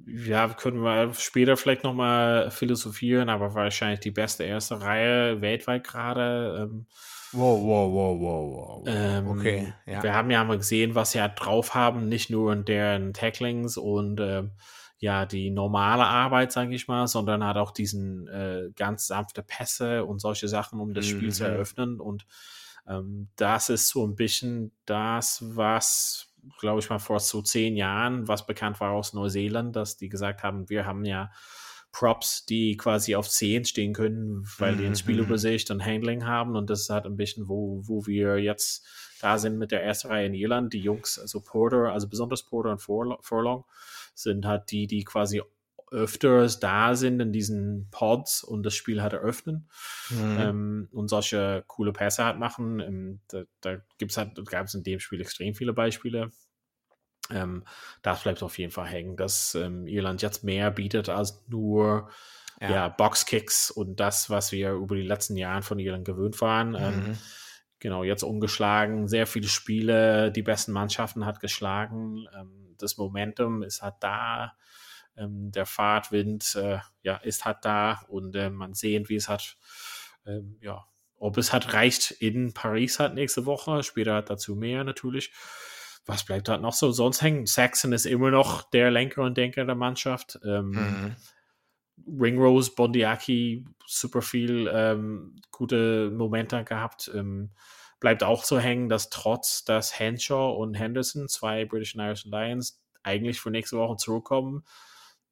ja, 0.05 0.49
können 0.49 0.83
wir 0.83 1.13
später 1.13 1.55
vielleicht 1.55 1.85
nochmal 1.85 2.51
philosophieren, 2.51 3.29
aber 3.29 3.53
wahrscheinlich 3.53 4.01
die 4.01 4.11
beste 4.11 4.43
erste 4.43 4.81
Reihe 4.81 5.39
weltweit 5.41 5.85
gerade. 5.85 6.67
Ähm, 6.69 6.87
Wow, 7.31 7.61
wow, 7.63 7.91
wow, 7.91 8.19
wow, 8.21 8.55
wow. 8.55 8.83
Ähm, 8.87 9.27
okay, 9.27 9.73
ja. 9.85 10.01
Wir 10.01 10.13
haben 10.13 10.31
ja 10.31 10.41
mal 10.45 10.57
gesehen, 10.57 10.95
was 10.95 11.11
sie 11.11 11.19
halt 11.19 11.33
drauf 11.37 11.75
haben, 11.75 12.07
nicht 12.07 12.29
nur 12.29 12.53
in 12.53 12.63
deren 12.63 13.13
Tacklings 13.13 13.75
und 13.75 14.21
ähm, 14.21 14.51
ja, 14.97 15.25
die 15.25 15.49
normale 15.51 16.05
Arbeit, 16.05 16.51
sage 16.51 16.73
ich 16.73 16.87
mal, 16.87 17.07
sondern 17.07 17.43
hat 17.43 17.57
auch 17.57 17.71
diesen 17.71 18.27
äh, 18.27 18.71
ganz 18.75 19.07
sanfte 19.07 19.43
Pässe 19.43 20.05
und 20.05 20.19
solche 20.19 20.47
Sachen, 20.47 20.79
um 20.79 20.93
das 20.93 21.05
Spiel 21.05 21.31
zu 21.33 21.43
Mhm. 21.43 21.49
eröffnen. 21.49 21.99
Und 21.99 22.25
ähm, 22.87 23.29
das 23.35 23.69
ist 23.69 23.89
so 23.89 24.05
ein 24.05 24.15
bisschen 24.15 24.71
das, 24.85 25.43
was, 25.55 26.33
glaube 26.59 26.79
ich 26.79 26.89
mal, 26.89 26.99
vor 26.99 27.19
so 27.19 27.41
zehn 27.41 27.75
Jahren, 27.75 28.27
was 28.27 28.45
bekannt 28.45 28.79
war 28.79 28.91
aus 28.91 29.13
Neuseeland, 29.13 29.75
dass 29.75 29.97
die 29.97 30.09
gesagt 30.09 30.43
haben, 30.43 30.69
wir 30.69 30.85
haben 30.85 31.03
ja 31.05 31.31
Props, 31.91 32.45
die 32.45 32.75
quasi 32.75 33.15
auf 33.15 33.29
10 33.29 33.63
stehen 33.65 33.93
können, 33.93 34.45
weil 34.57 34.75
die 34.75 34.83
in 34.83 34.91
Mhm. 34.91 34.95
Spielübersicht 34.95 35.71
und 35.71 35.85
Handling 35.85 36.25
haben. 36.25 36.55
Und 36.57 36.69
das 36.69 36.81
ist 36.81 36.89
halt 36.89 37.05
ein 37.05 37.15
bisschen, 37.15 37.47
wo, 37.47 37.81
wo 37.85 38.05
wir 38.05 38.37
jetzt 38.37 38.85
da 39.21 39.37
sind 39.37 39.57
mit 39.57 39.71
der 39.71 39.81
ersten 39.83 40.09
Reihe 40.09 40.25
in 40.27 40.33
Irland. 40.33 40.73
Die 40.73 40.81
Jungs, 40.81 41.17
also 41.17 41.39
Porter, 41.41 41.93
also 41.93 42.09
besonders 42.09 42.43
Porter 42.43 42.71
und 42.71 42.81
Furlong, 42.81 43.63
sind 44.15 44.45
halt 44.45 44.71
die, 44.71 44.87
die 44.87 45.03
quasi 45.03 45.41
öfters 45.91 46.59
da 46.59 46.95
sind 46.95 47.19
in 47.19 47.31
diesen 47.31 47.89
Pods 47.91 48.43
und 48.43 48.63
das 48.63 48.75
Spiel 48.75 49.01
halt 49.03 49.13
eröffnen 49.13 49.69
Mhm. 50.09 50.49
ähm, 50.49 50.89
und 50.91 51.07
solche 51.09 51.63
coole 51.67 51.93
Pässe 51.93 52.25
halt 52.25 52.39
machen. 52.39 52.79
Ähm, 52.79 53.21
da 53.29 53.43
da 53.61 53.77
gibt's 53.97 54.17
halt, 54.17 54.35
gab 54.49 54.65
es 54.67 54.73
in 54.73 54.83
dem 54.83 54.99
Spiel 54.99 55.21
extrem 55.21 55.53
viele 55.55 55.73
Beispiele. 55.73 56.31
Ähm, 57.31 57.63
das 58.03 58.21
bleibt 58.23 58.43
auf 58.43 58.57
jeden 58.59 58.71
Fall 58.71 58.87
hängen, 58.87 59.17
dass 59.17 59.55
ähm, 59.55 59.87
Irland 59.87 60.21
jetzt 60.21 60.43
mehr 60.43 60.69
bietet 60.71 61.09
als 61.09 61.43
nur 61.47 62.09
Ja. 62.61 62.67
ja. 62.67 62.89
Boxkicks 62.89 63.71
und 63.71 63.99
das, 63.99 64.29
was 64.29 64.51
wir 64.51 64.73
über 64.73 64.95
die 64.95 65.01
letzten 65.01 65.35
Jahre 65.37 65.63
von 65.63 65.79
Irland 65.79 66.05
gewöhnt 66.05 66.39
waren. 66.41 66.75
Ähm, 66.75 67.07
Mhm. 67.07 67.19
genau, 67.79 68.03
jetzt 68.03 68.23
ungeschlagen, 68.23 69.07
sehr 69.07 69.27
viele 69.27 69.47
Spiele, 69.47 70.31
die 70.31 70.43
besten 70.43 70.71
Mannschaften 70.71 71.25
hat 71.25 71.39
geschlagen. 71.39 72.27
Ähm, 72.35 72.64
das 72.81 72.97
Momentum 72.97 73.63
ist 73.63 73.81
halt 73.81 73.95
da. 73.99 74.53
Ähm, 75.17 75.51
der 75.51 75.65
Fahrtwind 75.65 76.55
äh, 76.55 76.79
ja, 77.01 77.15
ist 77.17 77.45
halt 77.45 77.59
da 77.63 78.01
und 78.09 78.35
äh, 78.35 78.49
man 78.49 78.73
sehen, 78.73 79.07
wie 79.07 79.15
es 79.15 79.29
hat, 79.29 79.57
ähm, 80.25 80.57
ja, 80.61 80.85
ob 81.17 81.37
es 81.37 81.53
hat 81.53 81.73
reicht 81.73 82.11
in 82.11 82.53
Paris 82.53 82.99
halt 82.99 83.13
nächste 83.13 83.45
Woche, 83.45 83.81
später 83.83 84.15
hat 84.15 84.29
dazu 84.29 84.55
mehr 84.55 84.83
natürlich. 84.83 85.31
Was 86.05 86.25
bleibt 86.25 86.49
halt 86.49 86.61
noch 86.61 86.73
so 86.73 86.91
sonst 86.91 87.21
hängen? 87.21 87.45
Saxon 87.45 87.93
ist 87.93 88.05
immer 88.05 88.29
noch 88.29 88.69
der 88.69 88.91
Lenker 88.91 89.23
und 89.23 89.37
Denker 89.37 89.65
der 89.65 89.75
Mannschaft. 89.75 90.37
Ähm, 90.43 90.71
Mhm. 90.71 91.15
Ringrose, 92.07 92.71
Bondiaki, 92.75 93.65
super 93.85 94.21
viel 94.21 94.69
ähm, 94.71 95.35
gute 95.51 96.11
Momente 96.11 96.63
gehabt. 96.63 97.09
Ähm, 97.13 97.51
bleibt 98.05 98.23
auch 98.23 98.43
so 98.43 98.59
hängen, 98.59 98.87
dass 98.87 99.09
trotz 99.09 99.63
dass 99.63 99.97
Henshaw 99.97 100.55
und 100.61 100.75
Henderson, 100.75 101.27
zwei 101.27 101.65
British 101.65 101.95
and 101.95 102.05
Irish 102.05 102.25
Lions, 102.25 102.79
eigentlich 103.01 103.39
für 103.39 103.49
nächste 103.49 103.77
Woche 103.77 103.97
zurückkommen, 103.97 104.63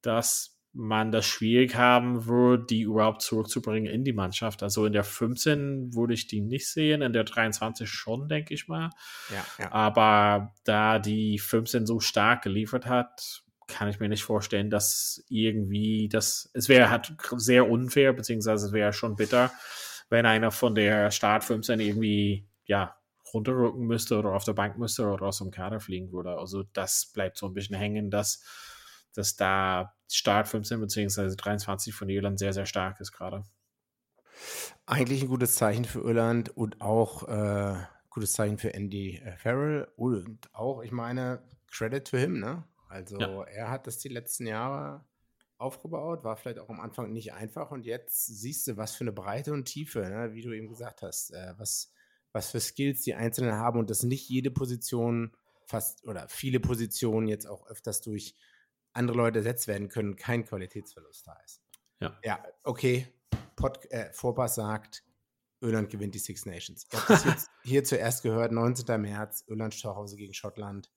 dass 0.02 0.58
man 0.72 1.12
das 1.12 1.28
schwierig 1.28 1.76
haben 1.76 2.26
wird, 2.26 2.72
die 2.72 2.82
überhaupt 2.82 3.22
zurückzubringen 3.22 3.94
in 3.94 4.04
die 4.04 4.12
Mannschaft. 4.12 4.64
Also 4.64 4.88
in 4.88 4.94
der 4.94 5.04
15 5.04 5.94
würde 5.94 6.16
ich 6.16 6.26
die 6.26 6.42
nicht 6.42 6.68
sehen, 6.68 7.04
in 7.04 7.14
der 7.14 7.26
23 7.26 7.88
schon, 7.88 8.28
denke 8.28 8.56
ich 8.56 8.68
mal. 8.68 8.90
Ja, 9.30 9.46
ja. 9.60 9.72
Aber 9.72 10.56
da 10.64 10.98
die 10.98 11.38
15 11.38 11.86
so 11.86 12.00
stark 12.00 12.42
geliefert 12.42 12.88
hat, 12.88 13.44
kann 13.68 13.88
ich 13.88 14.00
mir 14.00 14.10
nicht 14.10 14.24
vorstellen, 14.24 14.72
dass 14.72 15.24
irgendwie 15.30 16.10
das, 16.12 16.50
es 16.56 16.70
wäre 16.70 16.90
halt 16.90 17.16
sehr 17.36 17.70
unfair, 17.70 18.14
beziehungsweise 18.14 18.66
es 18.66 18.74
wäre 18.74 18.94
schon 18.94 19.16
bitter, 19.16 19.52
wenn 20.10 20.26
einer 20.26 20.50
von 20.50 20.74
der 20.74 21.12
Start 21.12 21.44
15 21.44 21.80
irgendwie, 21.80 22.48
ja, 22.66 22.98
runterrücken 23.34 23.86
müsste 23.86 24.18
oder 24.20 24.34
auf 24.34 24.44
der 24.44 24.54
Bank 24.54 24.78
müsste 24.78 25.08
oder 25.08 25.26
aus 25.28 25.40
dem 25.40 25.52
Kader 25.52 25.80
fliegen 25.80 26.12
würde. 26.12 26.38
Also 26.38 26.64
das 26.64 27.12
bleibt 27.14 27.38
so 27.38 27.48
ein 27.48 27.54
bisschen 27.54 27.76
hängen, 27.76 28.12
dass, 28.12 28.44
dass 29.14 29.36
da 29.36 29.96
Start 30.12 30.48
15 30.48 30.80
beziehungsweise 30.80 31.36
23 31.36 31.94
von 31.94 32.10
Irland 32.10 32.40
sehr, 32.40 32.54
sehr 32.54 32.66
stark 32.66 33.00
ist 33.00 33.12
gerade. 33.12 33.46
Eigentlich 34.86 35.22
ein 35.22 35.28
gutes 35.30 35.56
Zeichen 35.56 35.86
für 35.86 36.02
Irland 36.02 36.56
und 36.56 36.82
auch 36.82 37.28
äh, 37.28 37.76
gutes 38.10 38.34
Zeichen 38.34 38.58
für 38.58 38.74
Andy 38.74 39.18
äh, 39.18 39.38
Farrell 39.38 39.88
und 39.96 40.54
auch, 40.54 40.82
ich 40.82 40.92
meine, 40.92 41.42
Credit 41.72 42.06
to 42.06 42.18
him, 42.18 42.40
ne? 42.40 42.64
Also 42.90 43.18
Ja. 43.20 43.44
er 43.44 43.70
hat 43.70 43.88
das 43.88 43.98
die 43.98 44.10
letzten 44.10 44.46
Jahre 44.46 45.06
aufgebaut, 45.58 46.24
war 46.24 46.36
vielleicht 46.36 46.60
auch 46.60 46.70
am 46.70 46.80
Anfang 46.80 47.12
nicht 47.14 47.34
einfach 47.34 47.72
und 47.72 47.86
jetzt 47.86 48.26
siehst 48.26 48.68
du, 48.68 48.78
was 48.78 48.96
für 48.96 49.04
eine 49.04 49.14
Breite 49.14 49.54
und 49.54 49.66
Tiefe, 49.66 50.02
ne? 50.02 50.34
wie 50.34 50.42
du 50.42 50.52
eben 50.52 50.68
gesagt 50.68 51.02
hast, 51.02 51.32
äh, 51.32 51.54
was, 51.58 51.94
was 52.34 52.52
für 52.52 52.60
Skills 52.60 53.04
die 53.04 53.14
Einzelnen 53.14 53.54
haben 53.54 53.80
und 53.80 53.90
dass 53.90 54.04
nicht 54.04 54.28
jede 54.28 54.52
Position 54.52 55.32
fast 55.66 56.06
oder 56.06 56.28
viele 56.28 56.60
Positionen 56.60 57.28
jetzt 57.28 57.48
auch 57.48 57.68
öfters 57.68 58.02
durch 58.02 58.36
andere 58.92 59.18
Leute 59.18 59.40
ersetzt 59.40 59.68
werden 59.68 59.88
können, 59.88 60.16
kein 60.16 60.46
Qualitätsverlust 60.46 61.26
da 61.26 61.38
ist. 61.46 61.62
Ja. 62.00 62.20
Ja, 62.24 62.44
okay. 62.64 63.08
Pod, 63.56 63.90
äh, 63.92 64.12
Vorpass 64.12 64.56
sagt, 64.56 65.04
Irland 65.62 65.90
gewinnt 65.90 66.14
die 66.14 66.20
Six 66.20 66.46
Nations. 66.46 66.86
Ihr 66.92 67.00
habt 67.00 67.10
das 67.10 67.26
jetzt 67.26 67.50
hier 67.64 67.84
zuerst 67.84 68.24
gehört, 68.24 68.52
19. 68.52 69.02
März, 69.02 69.46
Irland 69.48 69.74
zu 69.74 69.96
Hause 69.96 70.18
gegen 70.18 70.34
Schottland. 70.34 70.92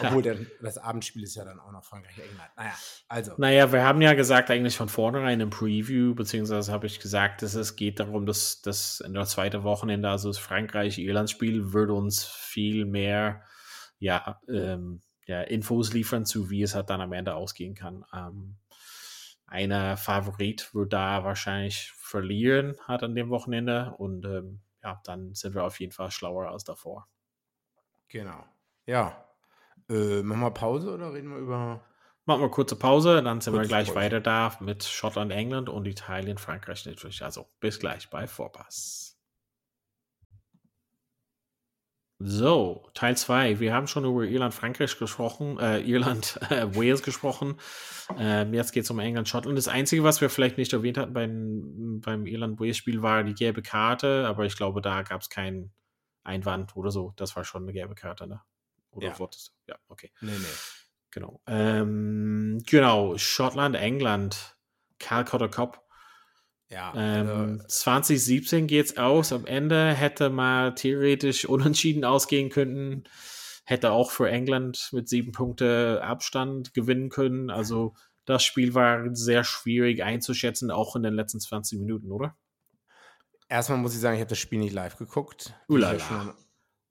Obwohl 0.00 0.22
der, 0.22 0.36
das 0.60 0.78
Abendspiel 0.78 1.22
ist 1.22 1.34
ja 1.34 1.44
dann 1.44 1.60
auch 1.60 1.72
noch 1.72 1.84
Frankreich-England. 1.84 2.50
Naja, 2.56 2.74
also. 3.08 3.32
Naja, 3.36 3.72
wir 3.72 3.84
haben 3.84 4.00
ja 4.02 4.14
gesagt, 4.14 4.50
eigentlich 4.50 4.76
von 4.76 4.88
vornherein 4.88 5.40
im 5.40 5.50
Preview, 5.50 6.14
beziehungsweise 6.14 6.72
habe 6.72 6.86
ich 6.86 7.00
gesagt, 7.00 7.42
dass 7.42 7.54
es 7.54 7.76
geht 7.76 8.00
darum, 8.00 8.26
dass 8.26 8.62
das 8.62 9.00
in 9.00 9.14
der 9.14 9.24
zweiten 9.24 9.62
Wochenende, 9.62 10.08
also 10.08 10.28
das 10.28 10.38
Frankreich-Irland-Spiel, 10.38 11.72
würde 11.72 11.94
uns 11.94 12.24
viel 12.24 12.84
mehr 12.84 13.42
ja, 13.98 14.40
ähm, 14.48 15.02
ja, 15.26 15.42
Infos 15.42 15.92
liefern 15.92 16.24
zu, 16.24 16.50
wie 16.50 16.62
es 16.62 16.74
halt 16.74 16.90
dann 16.90 17.00
am 17.00 17.12
Ende 17.12 17.34
ausgehen 17.34 17.74
kann. 17.74 18.04
Ähm, 18.12 18.56
einer 19.46 19.96
Favorit 19.96 20.74
wird 20.74 20.92
da 20.92 21.24
wahrscheinlich 21.24 21.92
verlieren, 21.92 22.76
hat 22.86 23.02
an 23.02 23.14
dem 23.14 23.30
Wochenende 23.30 23.94
und 23.96 24.24
ähm, 24.24 24.60
ja, 24.82 25.00
dann 25.04 25.34
sind 25.34 25.54
wir 25.54 25.64
auf 25.64 25.80
jeden 25.80 25.92
Fall 25.92 26.10
schlauer 26.10 26.48
als 26.48 26.64
davor. 26.64 27.08
Genau. 28.08 28.44
Ja. 28.86 29.27
Äh, 29.88 30.22
machen 30.22 30.40
wir 30.40 30.50
Pause 30.50 30.92
oder 30.92 31.12
reden 31.12 31.30
wir 31.30 31.38
über. 31.38 31.84
Machen 32.26 32.42
wir 32.42 32.50
kurze 32.50 32.76
Pause, 32.76 33.22
dann 33.22 33.40
sind 33.40 33.54
wir 33.54 33.60
Kurze 33.60 33.68
gleich 33.68 33.86
Pause. 33.88 33.98
weiter 33.98 34.20
da 34.20 34.54
mit 34.60 34.84
Schottland, 34.84 35.32
England 35.32 35.70
und 35.70 35.86
Italien, 35.86 36.36
Frankreich 36.36 36.84
natürlich. 36.84 37.22
Also 37.22 37.46
bis 37.58 37.80
gleich 37.80 38.10
bei 38.10 38.26
Vorpass. 38.26 39.18
So, 42.20 42.84
Teil 42.94 43.16
2. 43.16 43.60
Wir 43.60 43.72
haben 43.72 43.86
schon 43.86 44.04
über 44.04 44.24
Irland, 44.24 44.52
Frankreich 44.52 44.98
gesprochen, 44.98 45.56
äh, 45.60 45.78
Irland, 45.78 46.38
äh, 46.50 46.66
Wales 46.74 47.02
gesprochen. 47.04 47.58
Ähm, 48.18 48.52
jetzt 48.52 48.72
geht 48.72 48.82
es 48.82 48.90
um 48.90 48.98
England, 48.98 49.28
Schottland. 49.28 49.56
Das 49.56 49.68
Einzige, 49.68 50.02
was 50.02 50.20
wir 50.20 50.28
vielleicht 50.28 50.58
nicht 50.58 50.72
erwähnt 50.72 50.98
hatten 50.98 51.12
beim, 51.12 52.00
beim 52.00 52.26
Irland-Wales-Spiel, 52.26 53.02
war 53.02 53.22
die 53.22 53.34
gelbe 53.34 53.62
Karte, 53.62 54.26
aber 54.26 54.44
ich 54.46 54.56
glaube, 54.56 54.82
da 54.82 55.02
gab 55.02 55.20
es 55.20 55.30
keinen 55.30 55.72
Einwand 56.24 56.76
oder 56.76 56.90
so. 56.90 57.12
Das 57.16 57.36
war 57.36 57.44
schon 57.44 57.62
eine 57.62 57.72
gelbe 57.72 57.94
Karte, 57.94 58.26
ne? 58.26 58.42
Oder 58.90 59.08
Ja. 59.08 59.14
du? 59.14 59.26
Ja, 59.66 59.76
okay. 59.88 60.10
Nee, 60.20 60.32
nee. 60.32 60.44
Genau. 61.10 61.40
Ähm, 61.46 62.62
genau, 62.66 63.16
Schottland, 63.16 63.76
England, 63.76 64.56
Calcutta 64.98 65.48
Cup. 65.48 65.84
Ja. 66.68 66.92
Ähm, 66.94 67.60
also, 67.60 67.66
2017 67.66 68.66
geht's 68.66 68.98
aus. 68.98 69.32
Am 69.32 69.46
Ende 69.46 69.92
hätte 69.94 70.28
mal 70.30 70.74
theoretisch 70.74 71.46
unentschieden 71.46 72.04
ausgehen 72.04 72.50
können. 72.50 73.04
Hätte 73.64 73.92
auch 73.92 74.10
für 74.10 74.30
England 74.30 74.90
mit 74.92 75.08
sieben 75.08 75.32
Punkte 75.32 76.00
Abstand 76.02 76.74
gewinnen 76.74 77.10
können. 77.10 77.50
Also 77.50 77.94
das 78.24 78.44
Spiel 78.44 78.74
war 78.74 79.14
sehr 79.14 79.44
schwierig 79.44 80.02
einzuschätzen, 80.02 80.70
auch 80.70 80.96
in 80.96 81.02
den 81.02 81.14
letzten 81.14 81.40
20 81.40 81.78
Minuten, 81.78 82.10
oder? 82.10 82.36
erstmal 83.48 83.78
muss 83.78 83.94
ich 83.94 84.00
sagen, 84.00 84.16
ich 84.16 84.20
habe 84.20 84.28
das 84.28 84.38
Spiel 84.38 84.58
nicht 84.58 84.72
live 84.72 84.96
geguckt. 84.96 85.54
Ulala. 85.68 86.34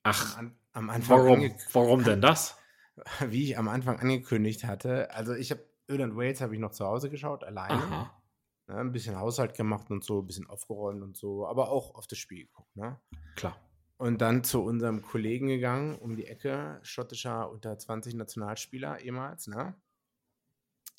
Ach, 0.03 0.37
am, 0.37 0.56
am 0.77 0.89
Anfang 0.89 1.19
warum, 1.19 1.51
warum 1.73 2.03
denn 2.03 2.21
das? 2.21 2.57
wie 3.27 3.43
ich 3.43 3.57
am 3.57 3.67
Anfang 3.67 3.99
angekündigt 3.99 4.63
hatte. 4.63 5.11
Also 5.11 5.33
ich 5.33 5.51
habe 5.51 5.65
Irland 5.87 6.15
Wales 6.15 6.41
habe 6.41 6.53
ich 6.53 6.59
noch 6.59 6.71
zu 6.71 6.85
Hause 6.85 7.09
geschaut, 7.09 7.43
alleine. 7.43 7.81
Aha. 7.81 8.23
Ne, 8.67 8.75
ein 8.75 8.91
bisschen 8.91 9.17
Haushalt 9.17 9.55
gemacht 9.55 9.89
und 9.89 10.03
so, 10.03 10.21
ein 10.21 10.27
bisschen 10.27 10.49
aufgeräumt 10.49 11.01
und 11.01 11.15
so, 11.15 11.47
aber 11.47 11.69
auch 11.69 11.95
auf 11.95 12.07
das 12.07 12.17
Spiel 12.17 12.45
geguckt. 12.45 12.75
Ne? 12.75 12.99
Klar. 13.35 13.57
Und 13.97 14.21
dann 14.21 14.43
zu 14.43 14.61
unserem 14.61 15.01
Kollegen 15.01 15.47
gegangen, 15.47 15.95
um 15.95 16.15
die 16.15 16.27
Ecke, 16.27 16.79
schottischer 16.83 17.49
unter 17.49 17.77
20 17.77 18.13
Nationalspieler 18.13 18.99
ehemals, 18.99 19.47
ne? 19.47 19.75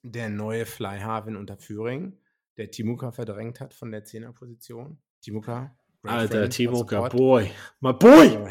Der 0.03 0.31
neue 0.31 0.65
Flyhaven 0.65 1.37
unter 1.37 1.59
Führing, 1.59 2.19
der 2.57 2.71
Timuka 2.71 3.13
verdrängt 3.13 3.61
hat 3.61 3.75
von 3.75 3.91
der 3.93 4.05
Zehnerposition. 4.05 4.99
Timuka. 5.21 5.77
Alter, 6.03 6.51
friend, 6.51 6.77
support. 6.77 7.13
boy. 7.13 7.51
My 7.81 7.93
boy! 7.93 8.49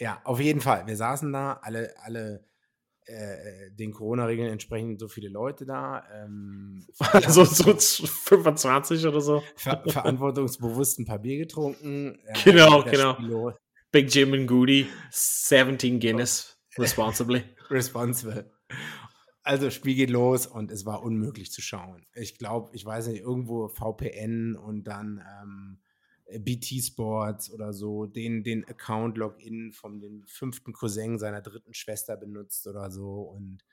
Ja, 0.00 0.20
auf 0.24 0.40
jeden 0.40 0.60
Fall. 0.60 0.86
Wir 0.86 0.96
saßen 0.96 1.32
da, 1.32 1.54
alle, 1.62 1.94
alle 2.02 2.44
äh, 3.08 3.70
den 3.72 3.92
Corona-Regeln 3.92 4.50
entsprechend 4.50 5.00
so 5.00 5.08
viele 5.08 5.28
Leute 5.28 5.64
da. 5.64 6.04
Ähm, 6.12 6.86
also 7.12 7.44
so 7.44 7.74
25 7.74 9.06
oder 9.06 9.20
so. 9.20 9.42
Ver 9.56 9.82
verantwortungsbewusst 9.86 10.98
ein 10.98 11.06
paar 11.06 11.18
Bier 11.18 11.38
getrunken. 11.38 12.18
Äh, 12.26 12.42
genau, 12.44 12.82
genau. 12.82 13.52
Big 13.90 14.14
Jim 14.14 14.34
and 14.34 14.46
Goody, 14.46 14.86
17 15.10 15.98
Guinness, 15.98 16.58
responsibly. 16.76 17.42
Responsible. 17.70 18.50
Also 19.42 19.70
Spiel 19.70 19.94
geht 19.94 20.10
los 20.10 20.46
und 20.46 20.70
es 20.70 20.84
war 20.84 21.02
unmöglich 21.02 21.50
zu 21.50 21.62
schauen. 21.62 22.06
Ich 22.14 22.36
glaube, 22.36 22.70
ich 22.74 22.84
weiß 22.84 23.06
nicht, 23.06 23.22
irgendwo 23.22 23.68
VPN 23.68 24.56
und 24.56 24.84
dann 24.84 25.24
ähm, 25.42 25.80
BT 26.38 26.84
Sports 26.84 27.50
oder 27.50 27.72
so, 27.72 28.06
den, 28.06 28.44
den 28.44 28.64
Account-Login 28.66 29.72
von 29.72 30.00
dem 30.00 30.24
fünften 30.26 30.72
Cousin 30.72 31.18
seiner 31.18 31.40
dritten 31.40 31.74
Schwester 31.74 32.16
benutzt 32.16 32.66
oder 32.66 32.90
so 32.90 33.22
und 33.22 33.64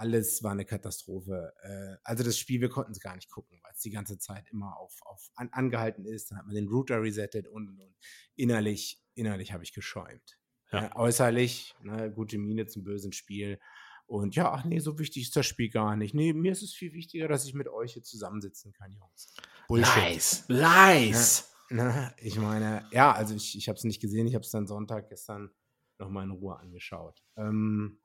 alles 0.00 0.42
war 0.42 0.52
eine 0.52 0.64
Katastrophe. 0.64 1.52
Äh, 1.62 1.96
also 2.02 2.24
das 2.24 2.38
Spiel, 2.38 2.60
wir 2.60 2.70
konnten 2.70 2.92
es 2.92 3.00
gar 3.00 3.14
nicht 3.14 3.30
gucken, 3.30 3.60
weil 3.62 3.72
es 3.74 3.80
die 3.80 3.90
ganze 3.90 4.18
Zeit 4.18 4.48
immer 4.50 4.78
auf, 4.78 4.98
auf 5.04 5.30
an, 5.34 5.50
angehalten 5.52 6.06
ist. 6.06 6.30
Dann 6.30 6.38
hat 6.38 6.46
man 6.46 6.54
den 6.54 6.68
Router 6.68 7.02
resettet 7.02 7.46
und, 7.46 7.68
und, 7.68 7.80
und. 7.80 7.94
innerlich, 8.34 9.02
innerlich 9.14 9.52
habe 9.52 9.62
ich 9.62 9.72
geschäumt. 9.72 10.38
Ja. 10.72 10.86
Äh, 10.86 10.96
äußerlich, 10.96 11.74
ne, 11.82 12.10
gute 12.10 12.38
Miene 12.38 12.66
zum 12.66 12.82
bösen 12.82 13.12
Spiel. 13.12 13.58
Und 14.06 14.34
ja, 14.34 14.50
ach 14.50 14.64
nee, 14.64 14.80
so 14.80 14.98
wichtig 14.98 15.24
ist 15.24 15.36
das 15.36 15.46
Spiel 15.46 15.68
gar 15.68 15.94
nicht. 15.96 16.14
Nee, 16.14 16.32
mir 16.32 16.50
ist 16.50 16.62
es 16.62 16.72
viel 16.72 16.92
wichtiger, 16.94 17.28
dass 17.28 17.44
ich 17.44 17.54
mit 17.54 17.68
euch 17.68 17.92
hier 17.92 18.02
zusammensitzen 18.02 18.72
kann, 18.72 18.90
Jungs. 18.90 19.34
Bullshit. 19.68 20.02
Lies. 20.08 20.44
Lies. 20.48 21.38
Ja. 21.40 21.59
Na, 21.70 22.12
ich 22.18 22.36
meine, 22.36 22.84
ja, 22.90 23.12
also 23.12 23.34
ich, 23.34 23.56
ich 23.56 23.68
habe 23.68 23.76
es 23.76 23.84
nicht 23.84 24.00
gesehen, 24.00 24.26
ich 24.26 24.34
habe 24.34 24.44
es 24.44 24.50
dann 24.50 24.66
Sonntag 24.66 25.08
gestern 25.08 25.50
nochmal 25.98 26.24
in 26.24 26.32
Ruhe 26.32 26.58
angeschaut. 26.58 27.22
Ähm, 27.36 28.00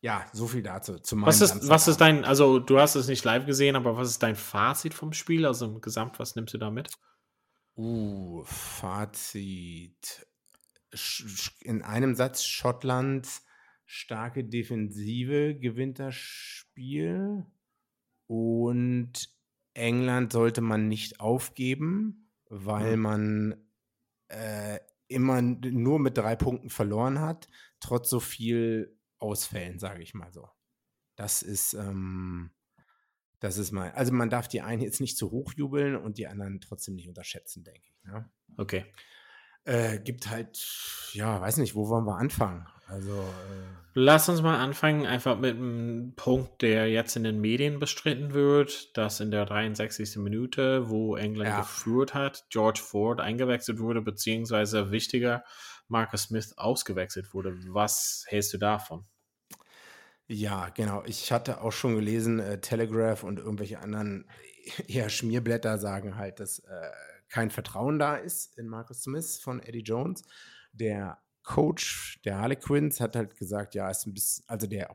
ja, 0.00 0.26
so 0.32 0.46
viel 0.46 0.62
dazu. 0.62 0.98
Zu 0.98 1.20
was 1.20 1.42
ist, 1.42 1.68
was 1.68 1.86
ist 1.86 2.00
dein, 2.00 2.24
also 2.24 2.58
du 2.58 2.78
hast 2.78 2.94
es 2.94 3.08
nicht 3.08 3.22
live 3.22 3.44
gesehen, 3.44 3.76
aber 3.76 3.98
was 3.98 4.08
ist 4.08 4.22
dein 4.22 4.36
Fazit 4.36 4.94
vom 4.94 5.12
Spiel? 5.12 5.44
Also 5.44 5.66
im 5.66 5.82
Gesamt, 5.82 6.18
was 6.18 6.34
nimmst 6.34 6.54
du 6.54 6.58
da 6.58 6.70
mit? 6.70 6.90
Uh, 7.76 8.42
Fazit. 8.44 10.26
In 11.60 11.82
einem 11.82 12.14
Satz, 12.14 12.42
Schottland, 12.44 13.28
starke 13.84 14.44
Defensive, 14.44 15.56
gewinnt 15.56 15.98
das 15.98 16.14
Spiel. 16.14 17.44
Und 18.26 19.28
England 19.74 20.32
sollte 20.32 20.62
man 20.62 20.88
nicht 20.88 21.20
aufgeben 21.20 22.19
weil 22.50 22.96
man 22.96 23.64
äh, 24.28 24.78
immer 25.08 25.40
nur 25.40 25.98
mit 25.98 26.18
drei 26.18 26.36
Punkten 26.36 26.68
verloren 26.68 27.20
hat, 27.20 27.48
trotz 27.80 28.10
so 28.10 28.20
viel 28.20 28.96
Ausfällen, 29.18 29.78
sage 29.78 30.02
ich 30.02 30.14
mal 30.14 30.32
so. 30.32 30.48
Das 31.16 31.42
ist, 31.42 31.74
ähm, 31.74 32.50
das 33.38 33.56
ist 33.56 33.72
mal, 33.72 33.92
also 33.92 34.12
man 34.12 34.30
darf 34.30 34.48
die 34.48 34.60
einen 34.60 34.82
jetzt 34.82 35.00
nicht 35.00 35.16
zu 35.16 35.30
hoch 35.30 35.52
jubeln 35.54 35.96
und 35.96 36.18
die 36.18 36.26
anderen 36.26 36.60
trotzdem 36.60 36.94
nicht 36.94 37.08
unterschätzen, 37.08 37.64
denke 37.64 37.88
ich. 37.88 38.04
Ne? 38.04 38.30
Okay. 38.56 38.84
Äh, 39.64 39.98
gibt 39.98 40.28
halt, 40.30 40.58
ja, 41.12 41.40
weiß 41.40 41.58
nicht, 41.58 41.74
wo 41.74 41.88
wollen 41.88 42.06
wir 42.06 42.16
anfangen? 42.16 42.66
Also. 42.86 43.12
Äh, 43.12 43.80
Lass 43.94 44.28
uns 44.28 44.40
mal 44.40 44.58
anfangen, 44.58 45.04
einfach 45.04 45.36
mit 45.38 45.56
einem 45.56 46.14
Punkt, 46.14 46.62
der 46.62 46.88
jetzt 46.88 47.16
in 47.16 47.24
den 47.24 47.40
Medien 47.40 47.80
bestritten 47.80 48.34
wird, 48.34 48.96
dass 48.96 49.18
in 49.18 49.32
der 49.32 49.46
63. 49.46 50.16
Minute, 50.16 50.88
wo 50.88 51.16
England 51.16 51.50
ja. 51.50 51.60
geführt 51.60 52.14
hat, 52.14 52.44
George 52.50 52.80
Ford 52.82 53.20
eingewechselt 53.20 53.80
wurde, 53.80 54.00
beziehungsweise 54.00 54.92
wichtiger, 54.92 55.44
Marcus 55.88 56.24
Smith 56.24 56.54
ausgewechselt 56.56 57.34
wurde. 57.34 57.56
Was 57.68 58.24
hältst 58.28 58.54
du 58.54 58.58
davon? 58.58 59.04
Ja, 60.28 60.68
genau. 60.68 61.02
Ich 61.06 61.32
hatte 61.32 61.60
auch 61.60 61.72
schon 61.72 61.96
gelesen, 61.96 62.38
äh, 62.38 62.60
Telegraph 62.60 63.24
und 63.24 63.40
irgendwelche 63.40 63.80
anderen 63.80 64.30
eher 64.86 65.08
Schmierblätter 65.08 65.78
sagen 65.78 66.16
halt, 66.16 66.38
dass 66.38 66.60
äh, 66.60 66.90
kein 67.30 67.50
Vertrauen 67.50 67.98
da 67.98 68.16
ist 68.16 68.58
in 68.58 68.68
Marcus 68.68 69.02
Smith 69.02 69.38
von 69.42 69.60
Eddie 69.60 69.82
Jones. 69.82 70.22
Der 70.72 71.22
Coach 71.42 72.20
der 72.24 72.38
Harlequins 72.38 73.00
hat 73.00 73.16
halt 73.16 73.36
gesagt, 73.36 73.74
ja, 73.74 73.88
ist 73.88 74.06
ein 74.06 74.12
bisschen, 74.12 74.44
also 74.46 74.66
der 74.66 74.90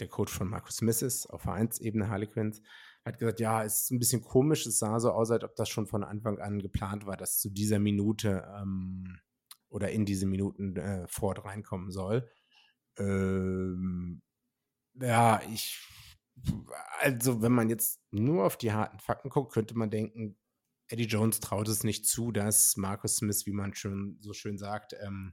der 0.00 0.08
Coach 0.08 0.32
von 0.32 0.48
Marcus 0.48 0.76
Smith 0.76 1.02
ist, 1.02 1.26
auf 1.26 1.42
Vereinsebene 1.42 2.08
Harlequins, 2.08 2.62
hat 3.04 3.18
gesagt, 3.18 3.40
ja, 3.40 3.64
es 3.64 3.82
ist 3.82 3.90
ein 3.90 3.98
bisschen 3.98 4.22
komisch, 4.22 4.66
es 4.66 4.78
sah 4.78 4.98
so 4.98 5.10
aus, 5.12 5.30
als 5.30 5.44
ob 5.44 5.54
das 5.56 5.68
schon 5.68 5.86
von 5.86 6.04
Anfang 6.04 6.38
an 6.38 6.58
geplant 6.58 7.06
war, 7.06 7.16
dass 7.16 7.38
zu 7.38 7.50
dieser 7.50 7.78
Minute 7.78 8.44
ähm, 8.58 9.20
oder 9.68 9.90
in 9.90 10.04
diese 10.04 10.26
Minuten 10.26 10.76
äh, 10.76 11.06
Ford 11.08 11.44
reinkommen 11.44 11.90
soll. 11.90 12.28
Ähm, 12.98 14.22
ja, 14.94 15.40
ich, 15.52 15.80
also 17.00 17.40
wenn 17.42 17.52
man 17.52 17.70
jetzt 17.70 18.00
nur 18.10 18.44
auf 18.44 18.56
die 18.56 18.72
harten 18.72 18.98
Fakten 18.98 19.30
guckt, 19.30 19.52
könnte 19.52 19.76
man 19.76 19.90
denken, 19.90 20.36
Eddie 20.90 21.06
Jones 21.06 21.38
traut 21.38 21.68
es 21.68 21.84
nicht 21.84 22.04
zu, 22.06 22.32
dass 22.32 22.76
Marcus 22.76 23.16
Smith, 23.16 23.46
wie 23.46 23.52
man 23.52 23.74
schon 23.74 24.18
so 24.20 24.32
schön 24.32 24.58
sagt, 24.58 24.94
ähm, 25.00 25.32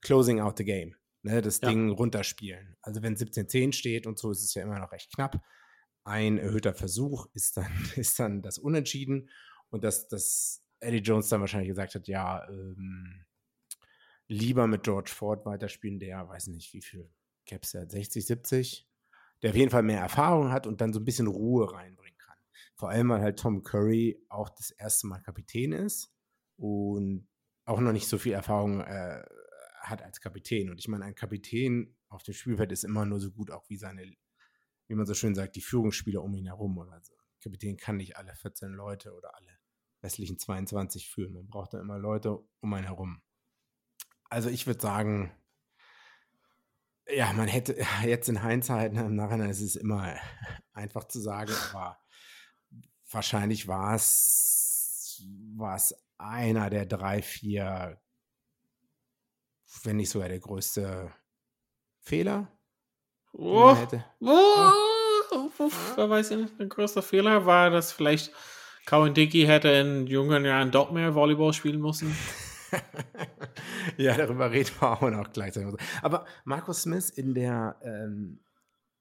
closing 0.00 0.40
out 0.40 0.56
the 0.56 0.64
game, 0.64 0.94
ne, 1.22 1.42
das 1.42 1.60
ja. 1.60 1.68
Ding 1.68 1.90
runterspielen. 1.90 2.76
Also 2.80 3.02
wenn 3.02 3.16
17-10 3.16 3.72
steht 3.72 4.06
und 4.06 4.18
so 4.18 4.30
ist 4.30 4.44
es 4.44 4.54
ja 4.54 4.62
immer 4.62 4.78
noch 4.78 4.92
recht 4.92 5.12
knapp. 5.12 5.44
Ein 6.04 6.38
erhöhter 6.38 6.74
Versuch 6.74 7.26
ist 7.34 7.56
dann, 7.56 7.72
ist 7.96 8.18
dann 8.20 8.40
das 8.40 8.58
Unentschieden 8.58 9.28
und 9.70 9.82
dass, 9.82 10.06
dass 10.06 10.62
Eddie 10.78 10.98
Jones 10.98 11.28
dann 11.28 11.40
wahrscheinlich 11.40 11.70
gesagt 11.70 11.96
hat, 11.96 12.06
ja, 12.06 12.48
ähm, 12.48 13.24
lieber 14.28 14.66
mit 14.66 14.84
George 14.84 15.10
Ford 15.12 15.44
weiterspielen, 15.44 15.98
der 15.98 16.28
weiß 16.28 16.46
nicht, 16.48 16.72
wie 16.72 16.82
viel 16.82 17.10
Caps 17.46 17.74
er 17.74 17.82
hat, 17.82 17.90
60, 17.90 18.24
70, 18.24 18.88
der 19.42 19.50
auf 19.50 19.56
jeden 19.56 19.70
Fall 19.70 19.82
mehr 19.82 20.00
Erfahrung 20.00 20.52
hat 20.52 20.66
und 20.66 20.80
dann 20.80 20.92
so 20.92 21.00
ein 21.00 21.04
bisschen 21.04 21.26
Ruhe 21.26 21.72
reinbringt. 21.72 22.03
Vor 22.74 22.90
allem, 22.90 23.08
weil 23.08 23.20
halt 23.20 23.38
Tom 23.38 23.62
Curry 23.62 24.24
auch 24.28 24.50
das 24.50 24.70
erste 24.70 25.06
Mal 25.06 25.20
Kapitän 25.20 25.72
ist 25.72 26.12
und 26.56 27.28
auch 27.64 27.80
noch 27.80 27.92
nicht 27.92 28.08
so 28.08 28.18
viel 28.18 28.32
Erfahrung 28.32 28.80
äh, 28.80 29.24
hat 29.80 30.02
als 30.02 30.20
Kapitän. 30.20 30.70
Und 30.70 30.78
ich 30.78 30.88
meine, 30.88 31.04
ein 31.04 31.14
Kapitän 31.14 31.96
auf 32.08 32.22
dem 32.22 32.34
Spielfeld 32.34 32.72
ist 32.72 32.84
immer 32.84 33.04
nur 33.04 33.20
so 33.20 33.30
gut 33.30 33.50
auch 33.50 33.68
wie 33.68 33.76
seine, 33.76 34.04
wie 34.86 34.94
man 34.94 35.06
so 35.06 35.14
schön 35.14 35.34
sagt, 35.34 35.56
die 35.56 35.62
Führungsspieler 35.62 36.22
um 36.22 36.34
ihn 36.34 36.46
herum 36.46 36.78
oder 36.78 37.00
so. 37.02 37.14
Kapitän 37.42 37.76
kann 37.76 37.98
nicht 37.98 38.16
alle 38.16 38.34
14 38.34 38.72
Leute 38.72 39.12
oder 39.12 39.34
alle 39.36 39.58
restlichen 40.02 40.38
22 40.38 41.10
führen. 41.10 41.32
Man 41.32 41.46
braucht 41.46 41.74
da 41.74 41.80
immer 41.80 41.98
Leute 41.98 42.38
um 42.60 42.72
einen 42.72 42.86
herum. 42.86 43.22
Also 44.30 44.48
ich 44.48 44.66
würde 44.66 44.80
sagen, 44.80 45.32
ja, 47.08 47.32
man 47.32 47.48
hätte 47.48 47.76
jetzt 48.04 48.28
in 48.28 48.42
Hindsight, 48.42 48.92
ne, 48.92 49.04
im 49.04 49.16
Nachhinein 49.16 49.50
ist 49.50 49.60
es 49.60 49.76
immer 49.76 50.16
einfach 50.72 51.04
zu 51.04 51.20
sagen, 51.20 51.52
aber 51.72 51.98
wahrscheinlich 53.10 53.68
war 53.68 53.94
es, 53.94 55.22
war 55.56 55.76
es 55.76 55.94
einer 56.18 56.70
der 56.70 56.86
drei, 56.86 57.22
vier, 57.22 58.00
wenn 59.82 59.96
nicht 59.96 60.10
sogar 60.10 60.28
der 60.28 60.40
größte 60.40 61.12
Fehler. 62.00 62.48
Oh, 63.32 63.74
hätte. 63.74 64.04
Oh, 64.20 64.70
oh, 65.32 65.70
wer 65.96 66.10
weiß 66.10 66.30
nicht, 66.30 66.58
der 66.58 66.66
größte 66.66 67.02
Fehler 67.02 67.46
war, 67.46 67.70
dass 67.70 67.92
vielleicht 67.92 68.32
Cowan 68.86 69.14
Dickey 69.14 69.44
hätte 69.44 69.68
in 69.68 70.06
jungen 70.06 70.44
Jahren 70.44 70.70
doch 70.70 70.90
mehr 70.90 71.14
Volleyball 71.14 71.52
spielen 71.52 71.80
müssen. 71.80 72.14
ja, 73.96 74.16
darüber 74.16 74.50
reden 74.50 74.70
wir 74.78 74.90
auch 74.90 75.10
noch 75.10 75.32
gleichzeitig. 75.32 75.74
Aber 76.02 76.26
Markus 76.44 76.82
Smith 76.82 77.10
in 77.10 77.34
der, 77.34 77.76
ähm, 77.82 78.40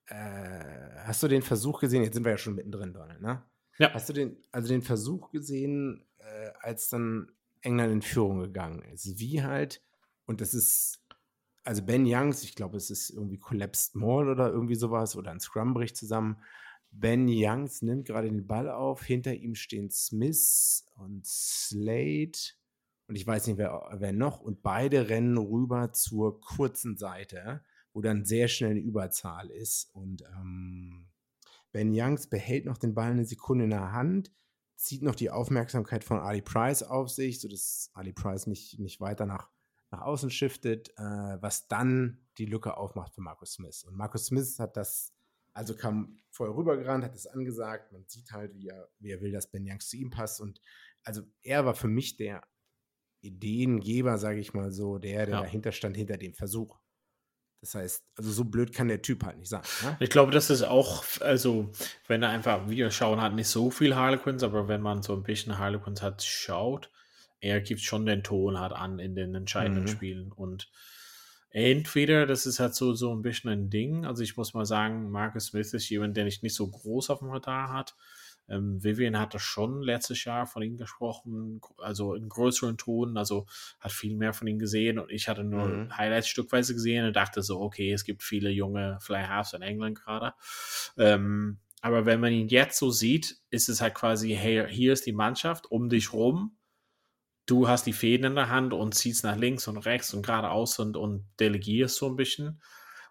äh, 0.08 1.06
hast 1.06 1.22
du 1.24 1.28
den 1.28 1.42
Versuch 1.42 1.80
gesehen? 1.80 2.04
Jetzt 2.04 2.14
sind 2.14 2.24
wir 2.24 2.32
ja 2.32 2.38
schon 2.38 2.56
mittendrin, 2.56 2.94
Donald, 2.94 3.22
ne? 3.22 3.44
Ja. 3.78 3.94
Hast 3.94 4.10
du 4.10 4.14
den, 4.14 4.38
also 4.52 4.68
den 4.68 4.82
Versuch 4.82 5.32
gesehen, 5.32 6.06
äh, 6.20 6.52
als 6.60 6.90
dann 6.90 7.32
England 7.62 7.94
in 7.94 8.02
Führung 8.02 8.40
gegangen 8.40 8.82
ist? 8.84 9.20
Wie 9.20 9.44
halt, 9.44 9.82
und 10.26 10.42
das 10.42 10.54
ist, 10.54 11.04
also 11.64 11.82
Ben 11.82 12.06
Youngs, 12.06 12.44
ich 12.44 12.56
glaube, 12.56 12.78
es 12.78 12.90
ist 12.90 13.10
irgendwie 13.10 13.40
Collapsed 13.40 13.96
Mall 13.96 14.30
oder 14.30 14.50
irgendwie 14.50 14.76
sowas 14.76 15.16
oder 15.16 15.32
ein 15.32 15.40
Scrum 15.40 15.74
bricht 15.74 15.98
zusammen. 15.98 16.38
Ben 16.92 17.28
Youngs 17.28 17.82
nimmt 17.82 18.06
gerade 18.06 18.30
den 18.30 18.46
Ball 18.46 18.70
auf, 18.70 19.04
hinter 19.04 19.34
ihm 19.34 19.56
stehen 19.56 19.90
Smith 19.90 20.86
und 20.96 21.26
Slade 21.26 22.38
und 23.08 23.16
ich 23.16 23.28
weiß 23.28 23.48
nicht, 23.48 23.58
wer, 23.58 23.90
wer 23.98 24.14
noch, 24.14 24.40
und 24.40 24.62
beide 24.62 25.10
rennen 25.10 25.38
rüber 25.38 25.92
zur 25.92 26.40
kurzen 26.42 26.98
Seite, 26.98 27.64
wo 27.94 28.02
dann 28.02 28.26
sehr 28.26 28.48
schnell 28.48 28.72
eine 28.72 28.80
Überzahl 28.80 29.50
ist 29.50 29.90
und 29.94 30.24
ähm, 30.24 31.08
Ben 31.74 31.92
Youngs 31.92 32.28
behält 32.28 32.66
noch 32.66 32.78
den 32.78 32.94
Ball 32.94 33.12
eine 33.12 33.26
Sekunde 33.26 33.66
in 33.66 33.72
der 33.72 33.92
Hand, 33.92 34.32
zieht 34.78 35.02
noch 35.02 35.16
die 35.16 35.32
Aufmerksamkeit 35.32 36.04
von 36.04 36.20
Ali 36.20 36.42
Price 36.42 36.84
auf 36.84 37.10
sich, 37.10 37.42
sodass 37.42 37.90
Ali 37.94 38.14
Price 38.14 38.48
nicht, 38.48 38.80
nicht 38.80 39.02
weiter 39.02 39.26
nach, 39.26 39.50
nach 39.92 40.02
außen 40.02 40.30
shiftet, 40.30 40.90
äh, 40.98 41.42
was 41.42 41.68
dann 41.68 42.26
die 42.38 42.46
Lücke 42.46 42.78
aufmacht 42.78 43.14
für 43.14 43.22
Marcus 43.22 43.54
Smith. 43.54 43.84
Und 43.84 43.96
Marcus 43.96 44.28
Smith 44.28 44.60
hat 44.60 44.78
das, 44.78 45.14
also 45.54 45.76
kam 45.76 46.20
vorher 46.30 46.56
rübergerannt, 46.56 47.04
hat 47.04 47.16
es 47.16 47.28
angesagt, 47.28 47.92
man 47.92 48.06
sieht 48.08 48.32
halt, 48.32 48.56
wie 48.56 48.68
er, 48.68 48.90
wie 49.00 49.12
er 49.12 49.22
will, 49.22 49.32
dass 49.32 49.52
Ben 49.52 49.68
Youngs 49.68 49.90
zu 49.90 49.98
ihm 49.98 50.12
passt. 50.12 50.42
Und 50.42 50.62
also 51.04 51.24
er 51.42 51.66
war 51.66 51.74
für 51.74 51.88
mich 51.88 52.18
der 52.18 52.44
Ideengeber, 53.22 54.18
sage 54.20 54.40
ich 54.40 54.54
mal 54.54 54.72
so, 54.72 55.00
der, 55.00 55.26
der 55.26 55.36
ja. 55.36 55.42
dahinter 55.42 55.72
stand, 55.72 55.98
hinter 55.98 56.18
dem 56.18 56.34
Versuch. 56.34 56.83
Das 57.64 57.76
heißt, 57.76 58.04
also 58.18 58.30
so 58.30 58.44
blöd 58.44 58.74
kann 58.74 58.90
der 58.90 59.02
Typ 59.02 59.24
halt 59.24 59.38
nicht 59.38 59.48
sein. 59.48 59.62
Ne? 59.84 59.96
Ich 60.02 60.10
glaube, 60.10 60.34
das 60.34 60.50
ist 60.50 60.64
auch, 60.64 61.06
also, 61.22 61.72
wenn 62.10 62.22
er 62.22 62.28
einfach 62.28 62.68
Video 62.68 62.92
schauen 62.92 63.22
hat, 63.22 63.34
nicht 63.34 63.48
so 63.48 63.72
viel 63.72 63.96
Harlequins, 63.96 64.44
aber 64.44 64.68
wenn 64.68 64.82
man 64.82 65.02
so 65.02 65.14
ein 65.14 65.24
bisschen 65.24 65.58
Harlequins 65.58 66.02
hat, 66.02 66.22
schaut, 66.24 66.90
er 67.40 67.62
gibt 67.62 67.80
schon 67.80 68.06
den 68.06 68.22
Ton 68.22 68.60
halt 68.60 68.74
an 68.74 69.00
in 69.00 69.16
den 69.16 69.34
entscheidenden 69.34 69.86
mhm. 69.86 69.88
Spielen. 69.88 70.32
Und 70.34 70.70
entweder, 71.52 72.26
das 72.26 72.46
ist 72.46 72.60
halt 72.60 72.76
so, 72.76 72.92
so 72.96 73.16
ein 73.16 73.22
bisschen 73.22 73.50
ein 73.50 73.70
Ding, 73.70 74.06
also 74.06 74.24
ich 74.24 74.36
muss 74.36 74.54
mal 74.54 74.66
sagen, 74.66 75.10
Marcus 75.10 75.46
Smith 75.46 75.74
ist 75.74 75.88
jemand, 75.88 76.18
der 76.18 76.26
nicht, 76.26 76.44
nicht 76.44 76.56
so 76.56 76.68
groß 76.68 77.12
auf 77.12 77.20
dem 77.20 77.30
Radar 77.30 77.72
hat. 77.72 77.96
Ähm, 78.50 78.84
Vivian 78.84 79.20
hatte 79.20 79.40
schon 79.40 79.82
letztes 79.82 80.24
Jahr 80.26 80.46
von 80.46 80.64
ihm 80.64 80.78
gesprochen, 80.78 81.62
also 81.78 82.14
in 82.14 82.28
größeren 82.28 82.78
Tonen, 82.78 83.18
also 83.18 83.46
hat 83.80 83.92
viel 83.92 84.16
mehr 84.16 84.34
von 84.34 84.48
ihm 84.48 84.60
gesehen 84.60 85.00
und 85.00 85.12
ich 85.12 85.28
hatte 85.28 85.44
nur 85.44 85.68
mhm. 85.68 85.98
Highlights 85.98 86.28
stückweise 86.28 86.74
gesehen 86.74 87.06
und 87.06 87.16
dachte 87.16 87.42
so, 87.42 87.62
okay, 87.62 87.92
es 87.94 88.04
gibt 88.04 88.24
viele 88.24 88.50
junge 88.50 88.98
Fly 89.02 89.24
Halves 89.24 89.54
in 89.54 89.62
England 89.62 90.00
gerade. 90.00 90.34
Ähm, 90.98 91.60
aber 91.82 92.06
wenn 92.06 92.22
man 92.22 92.32
ihn 92.32 92.48
jetzt 92.48 92.80
so 92.80 92.92
sieht, 92.92 93.38
ist 93.50 93.68
es 93.68 93.82
halt 93.82 93.94
quasi, 93.94 94.34
hey, 94.34 94.66
hier 94.70 94.94
ist 94.94 95.06
die 95.06 95.12
Mannschaft 95.12 95.70
um 95.70 95.90
dich 95.90 96.14
rum. 96.14 96.58
Du 97.46 97.68
hast 97.68 97.86
die 97.86 97.92
Fäden 97.92 98.26
in 98.26 98.36
der 98.36 98.50
Hand 98.50 98.74
und 98.74 98.96
ziehst 98.96 99.26
nach 99.26 99.36
links 99.36 99.68
und 99.68 99.78
rechts 99.78 100.14
und 100.14 100.26
geradeaus 100.26 100.80
und, 100.80 100.96
und 100.96 101.28
delegierst 101.42 101.98
so 101.98 102.08
ein 102.08 102.16
bisschen. 102.16 102.62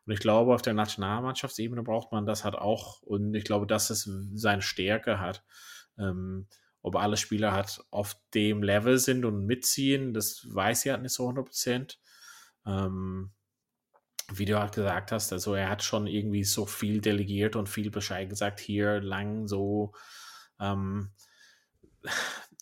Und 0.06 0.12
ich 0.12 0.20
glaube, 0.20 0.54
auf 0.54 0.62
der 0.62 0.74
Nationalmannschaftsebene 0.74 1.82
braucht 1.82 2.12
man 2.12 2.26
das 2.26 2.44
halt 2.44 2.54
auch. 2.54 3.02
Und 3.02 3.34
ich 3.34 3.44
glaube, 3.44 3.66
dass 3.66 3.90
es 3.90 4.08
seine 4.34 4.62
Stärke 4.62 5.20
hat. 5.20 5.44
Ähm, 5.98 6.48
ob 6.82 6.96
alle 6.96 7.16
Spieler 7.16 7.52
halt 7.52 7.80
auf 7.90 8.16
dem 8.34 8.62
Level 8.62 8.98
sind 8.98 9.24
und 9.24 9.46
mitziehen, 9.46 10.12
das 10.12 10.44
weiß 10.52 10.84
ich 10.84 10.90
halt 10.90 11.02
nicht 11.02 11.14
so 11.14 11.24
100 11.24 11.44
Prozent. 11.44 12.00
Ähm, 12.66 13.30
wie 14.32 14.44
du 14.44 14.58
halt 14.58 14.74
gesagt 14.74 15.12
hast, 15.12 15.32
also 15.32 15.54
er 15.54 15.68
hat 15.68 15.82
schon 15.82 16.06
irgendwie 16.06 16.44
so 16.44 16.66
viel 16.66 17.00
delegiert 17.00 17.54
und 17.56 17.68
viel 17.68 17.90
Bescheid 17.90 18.28
gesagt, 18.28 18.60
hier 18.60 19.00
lang 19.00 19.46
so. 19.46 19.92
Ähm, 20.60 21.12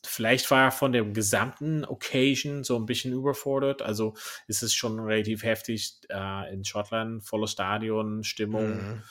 Vielleicht 0.05 0.51
war 0.51 0.65
er 0.65 0.71
von 0.71 0.93
dem 0.93 1.13
gesamten 1.13 1.85
Occasion 1.85 2.65
so 2.65 2.77
ein 2.77 2.87
bisschen 2.87 3.13
überfordert. 3.13 3.83
Also 3.83 4.15
ist 4.47 4.63
es 4.63 4.75
schon 4.75 4.99
relativ 4.99 5.43
heftig 5.43 5.99
äh, 6.09 6.53
in 6.53 6.65
Schottland, 6.65 7.23
volles 7.23 7.53
Stadion, 7.53 8.25
Stimmung. 8.25 8.77
Mhm. 8.77 9.03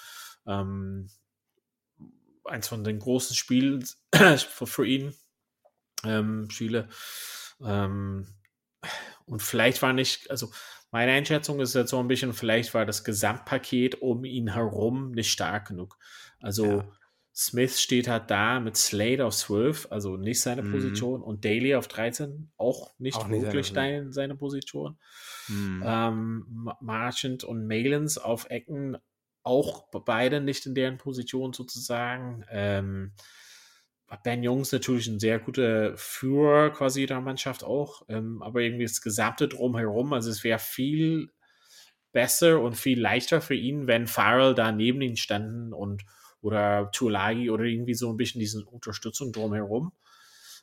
Ähm, 0.48 1.10
eins 2.46 2.68
von 2.68 2.84
den 2.84 3.00
großen 3.00 3.36
Spielen 3.36 3.86
für, 4.14 4.68
für 4.68 4.86
ihn, 4.86 5.14
ähm, 6.04 6.50
Spiele. 6.50 6.90
Ähm, 7.62 8.28
und 9.26 9.42
vielleicht 9.42 9.82
war 9.82 9.94
nicht, 9.94 10.32
also 10.32 10.52
meine 10.92 11.12
Einschätzung 11.12 11.60
ist 11.60 11.76
jetzt 11.76 11.92
so 11.92 12.00
ein 12.00 12.08
bisschen, 12.08 12.34
vielleicht 12.34 12.74
war 12.74 12.86
das 12.86 13.04
Gesamtpaket 13.04 14.02
um 14.02 14.26
ihn 14.26 14.54
herum 14.54 15.12
nicht 15.12 15.32
stark 15.32 15.68
genug. 15.68 15.98
Also 16.42 16.66
ja. 16.66 16.92
Smith 17.40 17.80
steht 17.80 18.10
halt 18.10 18.30
da 18.30 18.60
mit 18.60 18.76
Slade 18.76 19.26
auf 19.26 19.34
12, 19.34 19.88
also 19.92 20.18
nicht 20.18 20.42
seine 20.42 20.62
mhm. 20.62 20.74
Position, 20.74 21.22
und 21.22 21.46
Daly 21.46 21.74
auf 21.74 21.88
13, 21.88 22.52
auch 22.58 22.92
nicht 23.00 23.16
auch 23.16 23.30
wirklich 23.30 23.68
seine, 23.68 24.12
seine 24.12 24.36
Position. 24.36 24.98
Mhm. 25.48 25.82
Ähm, 25.86 26.72
Marchant 26.82 27.46
und 27.46 27.66
Malins 27.66 28.18
auf 28.18 28.50
Ecken, 28.50 28.98
auch 29.44 29.88
beide 29.90 30.42
nicht 30.42 30.66
in 30.66 30.76
deren 30.76 30.98
Position 30.98 31.54
sozusagen. 31.54 32.44
Ähm, 32.50 33.14
Ben 34.24 34.44
Jungs 34.44 34.74
natürlich 34.74 35.08
ein 35.08 35.20
sehr 35.20 35.40
guter 35.40 35.96
Führer 35.96 36.72
quasi 36.72 37.06
der 37.06 37.22
Mannschaft 37.22 37.64
auch, 37.64 38.02
ähm, 38.10 38.42
aber 38.42 38.60
irgendwie 38.60 38.84
das 38.84 39.00
Gesamte 39.00 39.48
drumherum, 39.48 40.12
also 40.12 40.30
es 40.30 40.44
wäre 40.44 40.60
viel 40.60 41.30
besser 42.12 42.60
und 42.60 42.76
viel 42.76 43.00
leichter 43.00 43.40
für 43.40 43.56
ihn, 43.56 43.88
wenn 43.88 44.08
Farrell 44.08 44.56
da 44.56 44.74
neben 44.74 45.00
ihn 45.00 45.16
standen 45.16 45.72
und 45.74 46.04
oder 46.42 46.92
Tulagi 46.92 47.50
oder 47.50 47.64
irgendwie 47.64 47.94
so 47.94 48.10
ein 48.10 48.18
bisschen 48.18 48.40
diese 48.40 48.64
Unterstützung 48.66 49.32
drumherum. 49.32 49.92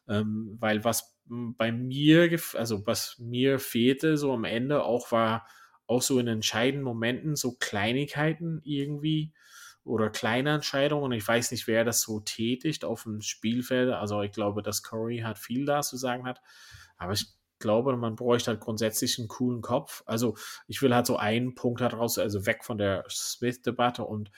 Ähm, 0.09 0.57
weil 0.61 0.85
was 0.85 1.17
bei 1.27 1.73
mir, 1.73 2.39
also 2.55 2.87
was 2.87 3.17
mir 3.19 3.59
fehlte 3.59 4.17
so 4.17 4.33
am 4.33 4.45
Ende 4.45 4.85
auch 4.85 5.11
war 5.11 5.47
auch 5.87 6.03
so 6.03 6.19
in 6.19 6.27
entscheidenden 6.27 6.85
Momenten 6.85 7.37
so 7.37 7.53
Kleinigkeiten 7.53 8.61
irgendwie 8.65 9.33
oder 9.85 10.11
kleine 10.11 10.55
Entscheidungen. 10.55 11.05
Und 11.05 11.13
ich 11.13 11.27
weiß 11.27 11.53
nicht, 11.53 11.67
wer 11.67 11.85
das 11.85 12.01
so 12.01 12.21
tätigt 12.21 12.85
auf 12.85 13.05
dem 13.05 13.21
Spielfeld. 13.21 13.93
Also 13.93 14.23
ich 14.23 14.33
glaube, 14.33 14.63
dass 14.63 14.83
Curry 14.83 15.19
hat 15.19 15.39
viel 15.39 15.65
da 15.65 15.83
zu 15.83 15.97
sagen 15.97 16.27
hat. 16.27 16.41
Aber 16.97 17.13
ich 17.13 17.27
glaube, 17.59 17.97
man 17.97 18.17
bräuchte 18.17 18.51
halt 18.51 18.61
grundsätzlich 18.61 19.19
einen 19.19 19.29
coolen 19.29 19.63
Kopf. 19.63 20.03
Also 20.07 20.37
ich 20.67 20.83
will 20.83 20.95
halt 20.95 21.07
so 21.07 21.17
einen 21.17 21.55
Punkt 21.55 21.81
daraus, 21.81 22.19
also 22.19 22.47
weg 22.47 22.65
von 22.65 22.79
der 22.79 23.05
Smith-Debatte 23.09 24.05
und 24.05 24.31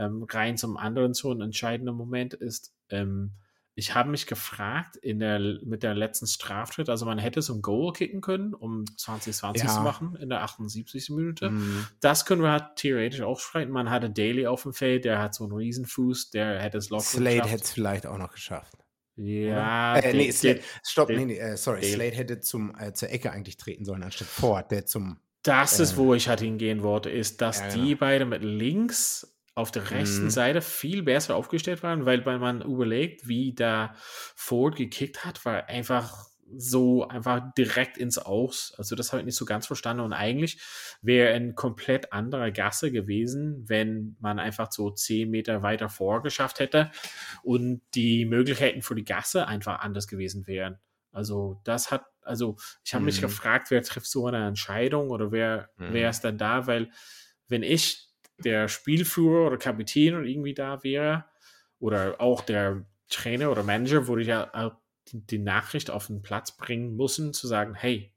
ähm, 0.00 0.26
rein 0.28 0.56
zum 0.56 0.76
anderen 0.76 1.14
so 1.14 1.30
ein 1.30 1.42
entscheidender 1.42 1.92
Moment 1.92 2.34
ist, 2.34 2.72
ähm, 2.88 3.32
ich 3.74 3.94
habe 3.94 4.10
mich 4.10 4.26
gefragt 4.26 4.96
in 4.96 5.20
der, 5.20 5.38
mit 5.62 5.82
der 5.82 5.94
letzten 5.94 6.26
Straftritt, 6.26 6.88
also 6.88 7.06
man 7.06 7.18
hätte 7.18 7.40
so 7.40 7.54
ein 7.54 7.62
Goal 7.62 7.92
kicken 7.92 8.20
können, 8.20 8.52
um 8.52 8.84
2020 8.96 9.62
ja. 9.62 9.74
zu 9.74 9.80
machen 9.80 10.16
in 10.16 10.28
der 10.28 10.42
78. 10.42 11.10
Minute. 11.10 11.50
Mhm. 11.50 11.86
Das 12.00 12.26
können 12.26 12.42
wir 12.42 12.50
halt 12.50 12.76
theoretisch 12.76 13.22
auch 13.22 13.38
streiten. 13.38 13.70
Man 13.70 13.88
hatte 13.88 14.10
Daly 14.10 14.46
auf 14.46 14.64
dem 14.64 14.72
Feld, 14.72 15.04
der 15.04 15.20
hat 15.20 15.34
so 15.34 15.44
einen 15.44 15.52
Riesenfuß, 15.52 16.30
der 16.30 16.60
hätte 16.60 16.78
es 16.78 16.90
locker 16.90 17.04
Slade 17.04 17.48
hätte 17.48 17.64
es 17.64 17.70
vielleicht 17.70 18.06
auch 18.06 18.18
noch 18.18 18.32
geschafft. 18.32 18.74
Ja, 19.16 19.96
äh, 19.98 20.14
nee, 20.14 20.32
Slade, 20.32 20.60
stopp, 20.82 21.10
nee, 21.10 21.24
nee, 21.24 21.38
äh, 21.38 21.56
sorry, 21.56 21.80
Dale. 21.80 21.92
Slade 21.94 22.16
hätte 22.16 22.40
zum, 22.40 22.74
äh, 22.78 22.92
zur 22.92 23.10
Ecke 23.10 23.30
eigentlich 23.30 23.56
treten 23.56 23.84
sollen, 23.84 24.02
anstatt 24.02 24.28
Ford, 24.28 24.70
der 24.70 24.86
zum. 24.86 25.20
Das 25.42 25.80
ist, 25.80 25.96
wo 25.96 26.12
ich 26.14 26.28
halt 26.28 26.40
hingehen 26.40 26.82
wollte, 26.82 27.08
ist, 27.08 27.40
dass 27.40 27.60
ja, 27.60 27.68
genau. 27.68 27.84
die 27.84 27.94
beide 27.94 28.26
mit 28.26 28.42
links 28.42 29.29
auf 29.54 29.70
der 29.70 29.90
rechten 29.90 30.24
mhm. 30.24 30.30
Seite 30.30 30.62
viel 30.62 31.02
besser 31.02 31.36
aufgestellt 31.36 31.82
waren, 31.82 32.06
weil 32.06 32.24
wenn 32.24 32.40
man 32.40 32.62
überlegt, 32.62 33.28
wie 33.28 33.54
da 33.54 33.94
Ford 33.96 34.76
gekickt 34.76 35.24
hat, 35.24 35.44
war 35.44 35.68
einfach 35.68 36.30
so 36.56 37.06
einfach 37.06 37.52
direkt 37.56 37.96
ins 37.96 38.18
Aus. 38.18 38.74
Also 38.76 38.96
das 38.96 39.12
habe 39.12 39.20
ich 39.20 39.26
nicht 39.26 39.36
so 39.36 39.44
ganz 39.44 39.66
verstanden. 39.66 40.02
Und 40.02 40.12
eigentlich 40.12 40.60
wäre 41.02 41.34
ein 41.34 41.54
komplett 41.54 42.12
anderer 42.12 42.50
Gasse 42.50 42.90
gewesen, 42.90 43.64
wenn 43.68 44.16
man 44.20 44.38
einfach 44.38 44.72
so 44.72 44.90
zehn 44.90 45.30
Meter 45.30 45.62
weiter 45.62 45.88
vorgeschafft 45.88 46.60
hätte 46.60 46.90
und 47.42 47.82
die 47.94 48.24
Möglichkeiten 48.24 48.82
für 48.82 48.94
die 48.94 49.04
Gasse 49.04 49.46
einfach 49.46 49.80
anders 49.80 50.08
gewesen 50.08 50.46
wären. 50.46 50.78
Also 51.12 51.60
das 51.64 51.90
hat, 51.90 52.04
also 52.22 52.56
ich 52.84 52.94
habe 52.94 53.02
mhm. 53.02 53.06
mich 53.06 53.20
gefragt, 53.20 53.70
wer 53.70 53.82
trifft 53.82 54.06
so 54.06 54.26
eine 54.26 54.46
Entscheidung 54.46 55.10
oder 55.10 55.32
wer, 55.32 55.70
mhm. 55.76 55.92
wer 55.92 56.10
ist 56.10 56.22
dann 56.22 56.38
da, 56.38 56.66
weil 56.66 56.90
wenn 57.48 57.62
ich 57.62 58.09
der 58.44 58.68
Spielführer 58.68 59.46
oder 59.46 59.56
Kapitän 59.56 60.14
oder 60.14 60.24
irgendwie 60.24 60.54
da 60.54 60.82
wäre, 60.82 61.24
oder 61.78 62.20
auch 62.20 62.42
der 62.42 62.84
Trainer 63.08 63.50
oder 63.50 63.62
Manager, 63.62 64.06
würde 64.06 64.22
ich 64.22 64.28
ja 64.28 64.78
die, 65.08 65.26
die, 65.26 65.38
Nachricht 65.38 65.90
auf 65.90 66.06
den 66.06 66.22
Platz 66.22 66.56
bringen 66.56 66.94
müssen, 66.96 67.32
zu 67.32 67.46
sagen, 67.46 67.74
hey, 67.74 68.14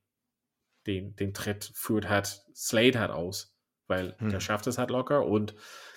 den, 0.86 1.16
den 1.16 1.34
Tritt 1.34 1.72
führt 1.74 2.10
hat 2.10 2.46
Slade 2.54 3.00
hat 3.00 3.10
aus, 3.10 3.56
weil 3.88 4.16
hm. 4.20 4.30
der 4.30 4.40
schafft 4.40 4.68
es 4.68 4.78
halt 4.78 4.90
locker 4.90 5.26
und 5.26 5.56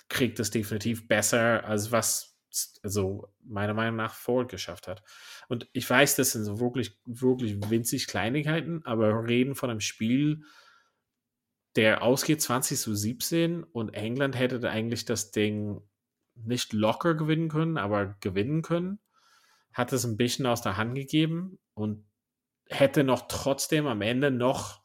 kriegt 0.09 0.39
es 0.39 0.49
definitiv 0.49 1.07
besser, 1.07 1.65
als 1.65 1.91
was 1.91 2.37
also 2.81 3.31
meiner 3.43 3.73
Meinung 3.73 3.97
nach 3.97 4.13
Ford 4.13 4.49
geschafft 4.49 4.87
hat. 4.87 5.03
Und 5.47 5.67
ich 5.73 5.87
weiß, 5.87 6.15
das 6.15 6.31
sind 6.31 6.43
so 6.43 6.59
wirklich, 6.59 6.97
wirklich 7.05 7.57
winzig 7.69 8.07
Kleinigkeiten, 8.07 8.81
aber 8.85 9.27
reden 9.27 9.53
von 9.53 9.69
einem 9.69 9.79
Spiel, 9.79 10.43
der 11.77 12.01
ausgeht 12.01 12.41
20 12.41 12.79
zu 12.79 12.95
17 12.95 13.63
und 13.63 13.93
England 13.93 14.37
hätte 14.37 14.67
eigentlich 14.67 15.05
das 15.05 15.31
Ding 15.31 15.79
nicht 16.33 16.73
locker 16.73 17.13
gewinnen 17.13 17.49
können, 17.49 17.77
aber 17.77 18.17
gewinnen 18.19 18.63
können. 18.63 18.99
Hat 19.73 19.93
es 19.93 20.03
ein 20.03 20.17
bisschen 20.17 20.47
aus 20.47 20.63
der 20.63 20.77
Hand 20.77 20.95
gegeben 20.95 21.59
und 21.75 22.03
hätte 22.67 23.03
noch 23.03 23.27
trotzdem 23.27 23.85
am 23.85 24.01
Ende 24.01 24.31
noch 24.31 24.81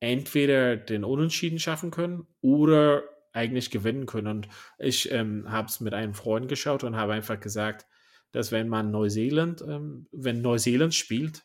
entweder 0.00 0.76
den 0.76 1.02
Unentschieden 1.02 1.58
schaffen 1.58 1.90
können 1.90 2.26
oder 2.42 3.04
eigentlich 3.32 3.70
gewinnen 3.70 4.04
können. 4.04 4.26
Und 4.26 4.48
ich 4.78 5.10
ähm, 5.10 5.50
habe 5.50 5.68
es 5.68 5.80
mit 5.80 5.94
einem 5.94 6.12
Freund 6.12 6.46
geschaut 6.48 6.84
und 6.84 6.94
habe 6.94 7.14
einfach 7.14 7.40
gesagt, 7.40 7.86
dass 8.32 8.52
wenn 8.52 8.68
man 8.68 8.90
Neuseeland, 8.90 9.62
ähm, 9.62 10.06
wenn 10.12 10.42
Neuseeland 10.42 10.94
spielt, 10.94 11.44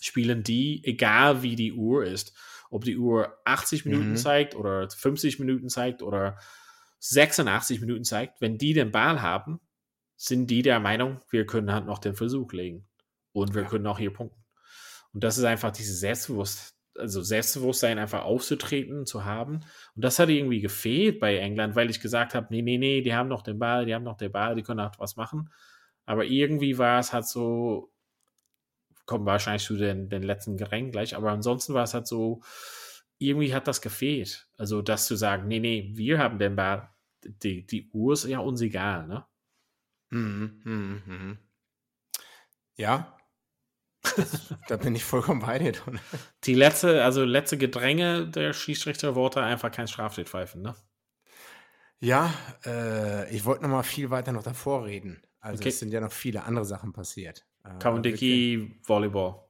spielen 0.00 0.42
die, 0.42 0.84
egal 0.84 1.42
wie 1.42 1.56
die 1.56 1.72
Uhr 1.72 2.04
ist 2.04 2.36
ob 2.70 2.84
die 2.84 2.96
Uhr 2.96 3.36
80 3.44 3.84
Minuten 3.84 4.10
mhm. 4.10 4.16
zeigt 4.16 4.54
oder 4.54 4.88
50 4.88 5.38
Minuten 5.38 5.68
zeigt 5.68 6.02
oder 6.02 6.38
86 7.00 7.80
Minuten 7.80 8.04
zeigt, 8.04 8.40
wenn 8.40 8.58
die 8.58 8.72
den 8.72 8.90
Ball 8.90 9.22
haben, 9.22 9.60
sind 10.16 10.50
die 10.50 10.62
der 10.62 10.80
Meinung, 10.80 11.20
wir 11.30 11.46
können 11.46 11.72
halt 11.72 11.86
noch 11.86 11.98
den 11.98 12.14
Versuch 12.14 12.52
legen 12.52 12.88
und 13.32 13.54
wir 13.54 13.62
ja. 13.62 13.68
können 13.68 13.86
auch 13.86 13.98
hier 13.98 14.12
punkten. 14.12 14.42
Und 15.12 15.24
das 15.24 15.38
ist 15.38 15.44
einfach 15.44 15.70
dieses 15.70 16.00
Selbstbewusstsein, 16.00 16.72
also 16.98 17.22
Selbstbewusstsein 17.22 17.98
einfach 17.98 18.24
aufzutreten, 18.24 19.04
zu 19.04 19.24
haben. 19.24 19.60
Und 19.94 20.04
das 20.04 20.18
hat 20.18 20.30
irgendwie 20.30 20.60
gefehlt 20.60 21.20
bei 21.20 21.36
England, 21.36 21.76
weil 21.76 21.90
ich 21.90 22.00
gesagt 22.00 22.34
habe, 22.34 22.46
nee, 22.50 22.62
nee, 22.62 22.78
nee, 22.78 23.02
die 23.02 23.14
haben 23.14 23.28
noch 23.28 23.42
den 23.42 23.58
Ball, 23.58 23.84
die 23.84 23.94
haben 23.94 24.04
noch 24.04 24.16
den 24.16 24.32
Ball, 24.32 24.54
die 24.54 24.62
können 24.62 24.80
auch 24.80 24.98
was 24.98 25.16
machen. 25.16 25.50
Aber 26.06 26.24
irgendwie 26.24 26.78
war 26.78 27.00
es 27.00 27.12
halt 27.12 27.26
so, 27.26 27.92
kommen 29.06 29.26
wahrscheinlich 29.26 29.64
zu 29.64 29.76
den, 29.76 30.08
den 30.08 30.22
letzten 30.22 30.56
Gerängen 30.56 30.90
gleich, 30.92 31.16
aber 31.16 31.30
ansonsten 31.32 31.74
war 31.74 31.84
es 31.84 31.94
halt 31.94 32.06
so, 32.06 32.42
irgendwie 33.18 33.54
hat 33.54 33.66
das 33.68 33.80
gefehlt. 33.80 34.48
Also, 34.58 34.82
das 34.82 35.06
zu 35.06 35.16
sagen, 35.16 35.48
nee, 35.48 35.60
nee, 35.60 35.90
wir 35.94 36.18
haben 36.18 36.38
den 36.38 36.56
Ball, 36.56 36.90
die, 37.24 37.66
die 37.66 37.90
Uhr 37.92 38.12
ist 38.14 38.24
ja 38.26 38.40
uns 38.40 38.60
egal, 38.60 39.06
ne? 39.06 39.26
Mhm, 40.10 40.60
mhm, 40.64 41.02
mhm. 41.06 41.38
Ja, 42.76 43.16
das, 44.14 44.54
da 44.66 44.76
bin 44.76 44.94
ich 44.94 45.04
vollkommen 45.04 45.40
bei 45.40 45.58
dir. 45.58 45.72
Don. 45.72 46.00
Die 46.44 46.54
letzte, 46.54 47.04
also 47.04 47.24
letzte 47.24 47.58
Gedränge 47.58 48.26
der 48.28 48.52
Schiedsrichter 48.54 49.14
wollte 49.14 49.42
einfach 49.42 49.70
kein 49.70 49.88
Strafschritt 49.88 50.28
pfeifen, 50.30 50.62
ne? 50.62 50.74
Ja, 51.98 52.32
äh, 52.64 53.34
ich 53.34 53.44
wollte 53.44 53.62
noch 53.62 53.70
mal 53.70 53.82
viel 53.82 54.10
weiter 54.10 54.32
noch 54.32 54.42
davor 54.42 54.84
reden. 54.86 55.22
Also 55.40 55.60
Okay. 55.60 55.68
es 55.68 55.78
sind 55.78 55.92
ja 55.92 56.00
noch 56.00 56.12
viele 56.12 56.44
andere 56.44 56.64
Sachen 56.64 56.92
passiert. 56.92 57.46
Äh, 57.66 57.70
wirklich. 57.70 57.82
Kawandiki, 57.82 58.80
Volleyball. 58.84 59.46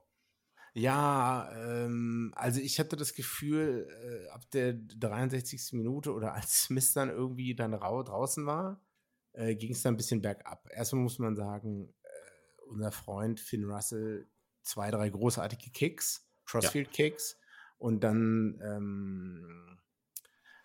Ja, 0.79 1.51
ähm, 1.57 2.35
also 2.37 2.61
ich 2.61 2.79
hatte 2.79 2.97
das 2.97 3.15
Gefühl, 3.15 3.89
äh, 3.89 4.29
ab 4.29 4.43
der 4.51 4.75
63. 4.75 5.73
Minute 5.73 6.13
oder 6.13 6.35
als 6.35 6.65
Smith 6.65 6.93
dann 6.93 7.09
irgendwie 7.09 7.55
dann 7.55 7.73
rau 7.73 8.03
draußen 8.03 8.45
war, 8.45 8.85
äh, 9.33 9.55
ging 9.55 9.73
es 9.73 9.81
dann 9.81 9.95
ein 9.95 9.97
bisschen 9.97 10.21
bergab. 10.21 10.69
Erstmal 10.71 11.03
muss 11.03 11.19
man 11.19 11.35
sagen, 11.35 11.95
äh, 12.03 12.63
unser 12.69 12.93
Freund 12.93 13.41
Finn 13.41 13.65
Russell, 13.65 14.29
zwei, 14.61 14.91
drei 14.91 15.09
großartige 15.09 15.71
Kicks, 15.71 16.29
Crossfield-Kicks. 16.45 17.39
Und 17.79 18.05
dann, 18.05 18.61
ähm, 18.63 19.79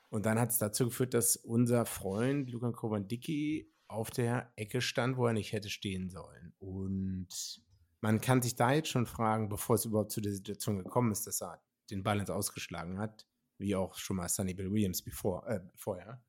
und 0.09 0.25
dann 0.25 0.39
hat 0.39 0.49
es 0.49 0.57
dazu 0.57 0.85
geführt, 0.85 1.13
dass 1.13 1.37
unser 1.37 1.85
Freund 1.85 2.49
Lukan 2.49 2.73
Kowandicki 2.73 3.70
auf 3.91 4.09
der 4.09 4.51
Ecke 4.55 4.81
stand, 4.81 5.17
wo 5.17 5.27
er 5.27 5.33
nicht 5.33 5.51
hätte 5.51 5.69
stehen 5.69 6.09
sollen. 6.09 6.53
Und 6.59 7.61
man 8.01 8.21
kann 8.21 8.41
sich 8.41 8.55
da 8.55 8.73
jetzt 8.73 8.89
schon 8.89 9.05
fragen, 9.05 9.49
bevor 9.49 9.75
es 9.75 9.85
überhaupt 9.85 10.11
zu 10.11 10.21
der 10.21 10.33
Situation 10.33 10.77
gekommen 10.77 11.11
ist, 11.11 11.27
dass 11.27 11.41
er 11.41 11.61
den 11.89 12.03
Ball 12.03 12.19
ins 12.19 12.29
Ausgeschlagen 12.29 12.99
hat, 12.99 13.27
wie 13.57 13.75
auch 13.75 13.95
schon 13.95 14.17
mal 14.17 14.29
Sonny 14.29 14.53
Bill 14.53 14.71
Williams 14.71 15.01
bevor, 15.01 15.47
äh, 15.47 15.61
vorher, 15.75 16.23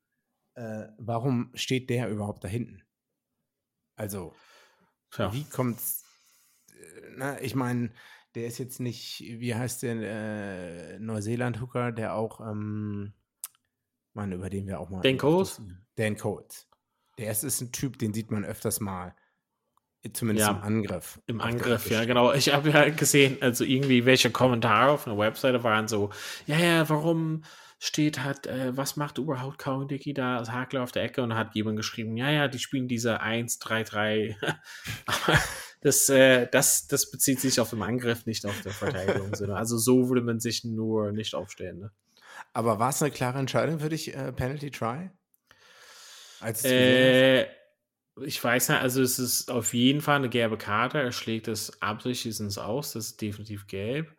äh, 0.54 0.88
warum 0.98 1.50
steht 1.54 1.88
der 1.88 2.10
überhaupt 2.10 2.44
da 2.44 2.48
hinten? 2.48 2.82
Also, 3.96 4.34
Tja. 5.10 5.32
wie 5.32 5.44
kommt's? 5.44 6.04
äh, 6.68 7.12
Na, 7.16 7.40
ich 7.40 7.54
meine, 7.54 7.90
der 8.34 8.46
ist 8.46 8.58
jetzt 8.58 8.80
nicht, 8.80 9.20
wie 9.20 9.54
heißt 9.54 9.82
der 9.82 9.96
äh, 9.96 10.98
Neuseeland-Hooker, 10.98 11.92
der 11.92 12.14
auch, 12.14 12.40
ähm, 12.40 13.12
Mann, 14.14 14.32
über 14.32 14.50
den 14.50 14.66
wir 14.66 14.80
auch 14.80 14.90
mal. 14.90 15.00
Dan 15.00 15.16
Coles? 15.16 15.60
Dan 15.96 16.16
Coles. 16.16 16.68
Der 17.18 17.30
ist, 17.30 17.44
ist 17.44 17.60
ein 17.60 17.72
Typ, 17.72 17.98
den 17.98 18.14
sieht 18.14 18.30
man 18.30 18.44
öfters 18.44 18.80
mal. 18.80 19.14
Zumindest 20.12 20.48
Ja, 20.48 20.56
im 20.56 20.62
Angriff. 20.62 21.20
Im 21.26 21.40
Angriff, 21.40 21.88
ja, 21.88 22.04
genau. 22.04 22.32
Ich 22.32 22.52
habe 22.52 22.70
ja 22.70 22.88
gesehen, 22.88 23.38
also 23.40 23.62
irgendwie 23.62 24.04
welche 24.04 24.30
Kommentare 24.30 24.90
auf 24.90 25.06
einer 25.06 25.16
Webseite 25.16 25.62
waren 25.62 25.86
so, 25.86 26.10
ja, 26.46 26.58
ja, 26.58 26.88
warum 26.88 27.44
steht 27.78 28.22
halt, 28.22 28.46
äh, 28.48 28.76
was 28.76 28.96
macht 28.96 29.18
überhaupt 29.18 29.58
Kawandiki 29.58 30.12
da 30.12 30.38
als 30.38 30.50
Hakler 30.50 30.82
auf 30.82 30.90
der 30.90 31.04
Ecke? 31.04 31.22
Und 31.22 31.34
hat 31.34 31.54
jemand 31.54 31.76
geschrieben, 31.76 32.16
ja, 32.16 32.30
ja, 32.30 32.48
die 32.48 32.58
spielen 32.58 32.88
diese 32.88 33.22
1-3-3. 33.22 34.34
Aber 35.06 35.38
das, 35.82 36.08
äh, 36.08 36.48
das, 36.50 36.88
das 36.88 37.10
bezieht 37.10 37.40
sich 37.40 37.60
auf 37.60 37.70
den 37.70 37.82
Angriff, 37.82 38.26
nicht 38.26 38.44
auf 38.44 38.60
der 38.62 38.72
Verteidigung. 38.72 39.32
also 39.54 39.78
so 39.78 40.08
würde 40.08 40.22
man 40.22 40.40
sich 40.40 40.64
nur 40.64 41.12
nicht 41.12 41.34
aufstellen. 41.34 41.78
Ne? 41.78 41.92
Aber 42.52 42.80
war 42.80 42.90
es 42.90 43.02
eine 43.02 43.12
klare 43.12 43.38
Entscheidung 43.38 43.78
für 43.78 43.88
dich, 43.88 44.14
äh, 44.14 44.32
Penalty 44.32 44.70
Try? 44.72 45.10
Als 46.42 46.64
Äh, 46.64 47.46
ich 48.20 48.42
weiß 48.42 48.68
nicht, 48.68 48.80
also 48.80 49.00
es 49.00 49.18
ist 49.18 49.50
auf 49.50 49.72
jeden 49.72 50.00
Fall 50.00 50.16
eine 50.16 50.28
gelbe 50.28 50.58
Karte. 50.58 50.98
Er 50.98 51.12
schlägt 51.12 51.48
es 51.48 51.80
absichtlich 51.80 52.38
ins 52.40 52.58
Aus. 52.58 52.92
Das 52.92 53.06
ist 53.06 53.20
definitiv 53.20 53.66
gelb. 53.66 54.14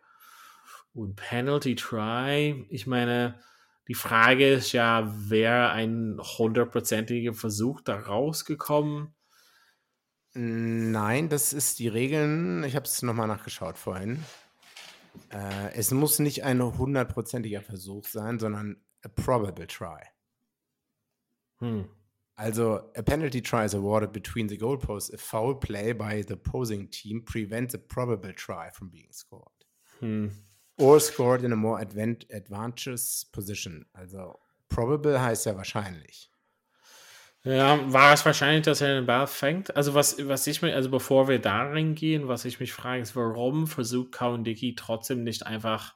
Und 0.94 1.16
Penalty 1.16 1.74
Try, 1.74 2.66
ich 2.70 2.86
meine, 2.86 3.40
die 3.88 3.94
Frage 3.94 4.54
ist 4.54 4.72
ja, 4.72 5.12
wäre 5.28 5.70
ein 5.70 6.18
hundertprozentiger 6.20 7.34
Versuch 7.34 7.80
da 7.82 7.98
rausgekommen? 7.98 9.14
Nein, 10.32 11.28
das 11.28 11.52
ist 11.52 11.78
die 11.78 11.88
Regeln. 11.88 12.64
Ich 12.64 12.74
habe 12.74 12.86
es 12.86 13.02
nochmal 13.02 13.28
nachgeschaut 13.28 13.78
vorhin. 13.78 14.24
Äh, 15.30 15.72
es 15.74 15.90
muss 15.90 16.18
nicht 16.18 16.42
ein 16.44 16.62
hundertprozentiger 16.62 17.60
Versuch 17.60 18.06
sein, 18.06 18.38
sondern 18.38 18.82
a 19.02 19.08
probable 19.08 19.66
try. 19.66 20.00
Hm. 21.60 21.88
Also, 22.36 22.86
a 22.96 23.02
penalty 23.02 23.40
try 23.40 23.64
is 23.64 23.74
awarded 23.74 24.12
between 24.12 24.48
the 24.48 24.58
goalposts 24.58 25.12
if 25.12 25.20
foul 25.20 25.54
play 25.54 25.92
by 25.92 26.22
the 26.22 26.34
opposing 26.34 26.88
team 26.88 27.22
prevents 27.24 27.74
a 27.74 27.78
probable 27.78 28.32
try 28.32 28.70
from 28.70 28.88
being 28.88 29.08
scored. 29.12 29.44
Hm. 30.00 30.32
Or 30.76 30.98
scored 30.98 31.44
in 31.44 31.52
a 31.52 31.56
more 31.56 31.80
advant 31.80 32.24
advantageous 32.32 33.24
position. 33.32 33.86
Also, 33.96 34.40
probable 34.68 35.20
heißt 35.20 35.46
ja 35.46 35.54
wahrscheinlich. 35.54 36.28
Ja, 37.44 37.78
war 37.92 38.14
es 38.14 38.24
wahrscheinlich, 38.24 38.64
dass 38.64 38.80
er 38.80 38.94
den 38.94 39.06
Ball 39.06 39.26
fängt? 39.26 39.76
Also 39.76 39.92
was, 39.92 40.16
was 40.26 40.46
ich 40.46 40.62
mir, 40.62 40.74
also 40.74 40.90
bevor 40.90 41.28
wir 41.28 41.38
darin 41.38 41.94
gehen, 41.94 42.26
was 42.26 42.46
ich 42.46 42.58
mich 42.58 42.72
frage, 42.72 43.02
ist, 43.02 43.14
warum 43.16 43.66
versucht 43.66 44.12
Kawandiki 44.12 44.74
trotzdem 44.74 45.24
nicht 45.24 45.46
einfach 45.46 45.94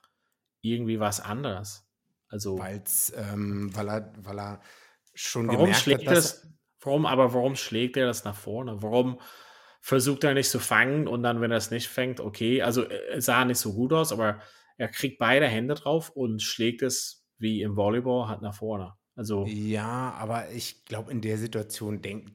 irgendwie 0.60 1.00
was 1.00 1.20
anderes? 1.20 1.88
Also 2.28 2.58
Weil's, 2.58 3.14
ähm, 3.16 3.74
weil, 3.74 3.88
er, 3.88 4.12
weil 4.18 4.38
er 4.38 4.60
schon 5.20 5.48
warum 5.48 5.60
gemerkt 5.64 5.82
schlägt 5.82 6.06
hat, 6.06 6.06
er 6.06 6.14
dass 6.14 6.40
das, 6.40 6.48
warum, 6.80 7.06
aber 7.06 7.34
warum 7.34 7.56
schlägt 7.56 7.96
er 7.96 8.06
das 8.06 8.24
nach 8.24 8.36
vorne? 8.36 8.82
Warum 8.82 9.20
versucht 9.80 10.24
er 10.24 10.34
nicht 10.34 10.50
zu 10.50 10.58
fangen 10.58 11.08
und 11.08 11.22
dann, 11.22 11.40
wenn 11.40 11.50
er 11.50 11.56
es 11.58 11.70
nicht 11.70 11.88
fängt, 11.88 12.20
okay, 12.20 12.62
also 12.62 12.82
äh, 12.84 13.16
es 13.16 13.26
sah 13.26 13.44
nicht 13.44 13.58
so 13.58 13.74
gut 13.74 13.92
aus, 13.92 14.12
aber 14.12 14.40
er 14.76 14.88
kriegt 14.88 15.18
beide 15.18 15.46
Hände 15.46 15.74
drauf 15.74 16.10
und 16.10 16.42
schlägt 16.42 16.82
es 16.82 17.26
wie 17.38 17.62
im 17.62 17.76
Volleyball 17.76 18.28
halt 18.28 18.42
nach 18.42 18.54
vorne. 18.54 18.94
Also 19.14 19.46
Ja, 19.46 20.12
aber 20.12 20.50
ich 20.50 20.84
glaube, 20.84 21.10
in 21.10 21.20
der 21.20 21.38
Situation, 21.38 22.02
denk, 22.02 22.30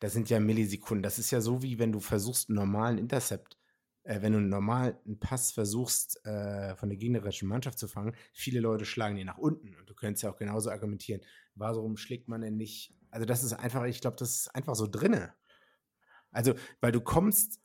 das 0.00 0.12
sind 0.12 0.30
ja 0.30 0.40
Millisekunden. 0.40 1.02
Das 1.02 1.18
ist 1.18 1.30
ja 1.30 1.40
so, 1.40 1.62
wie 1.62 1.78
wenn 1.78 1.92
du 1.92 2.00
versuchst, 2.00 2.48
einen 2.48 2.56
normalen 2.56 2.98
Intercept, 2.98 3.58
äh, 4.04 4.22
wenn 4.22 4.32
du 4.32 4.38
einen 4.38 4.48
normalen 4.48 5.18
Pass 5.20 5.52
versuchst, 5.52 6.24
äh, 6.24 6.74
von 6.76 6.88
der 6.88 6.98
gegnerischen 6.98 7.48
Mannschaft 7.48 7.78
zu 7.78 7.88
fangen. 7.88 8.14
Viele 8.32 8.60
Leute 8.60 8.84
schlagen 8.84 9.16
den 9.16 9.26
nach 9.26 9.38
unten. 9.38 9.76
Und 9.76 9.88
du 9.88 9.94
könntest 9.94 10.22
ja 10.22 10.30
auch 10.32 10.36
genauso 10.36 10.70
argumentieren. 10.70 11.22
Warum 11.54 11.96
schlägt 11.96 12.28
man 12.28 12.40
denn 12.40 12.56
nicht? 12.56 12.94
Also, 13.10 13.26
das 13.26 13.44
ist 13.44 13.52
einfach, 13.52 13.84
ich 13.84 14.00
glaube, 14.00 14.16
das 14.18 14.30
ist 14.36 14.54
einfach 14.54 14.74
so 14.74 14.86
drinne. 14.86 15.32
Also, 16.32 16.54
weil 16.80 16.90
du 16.92 17.00
kommst, 17.00 17.60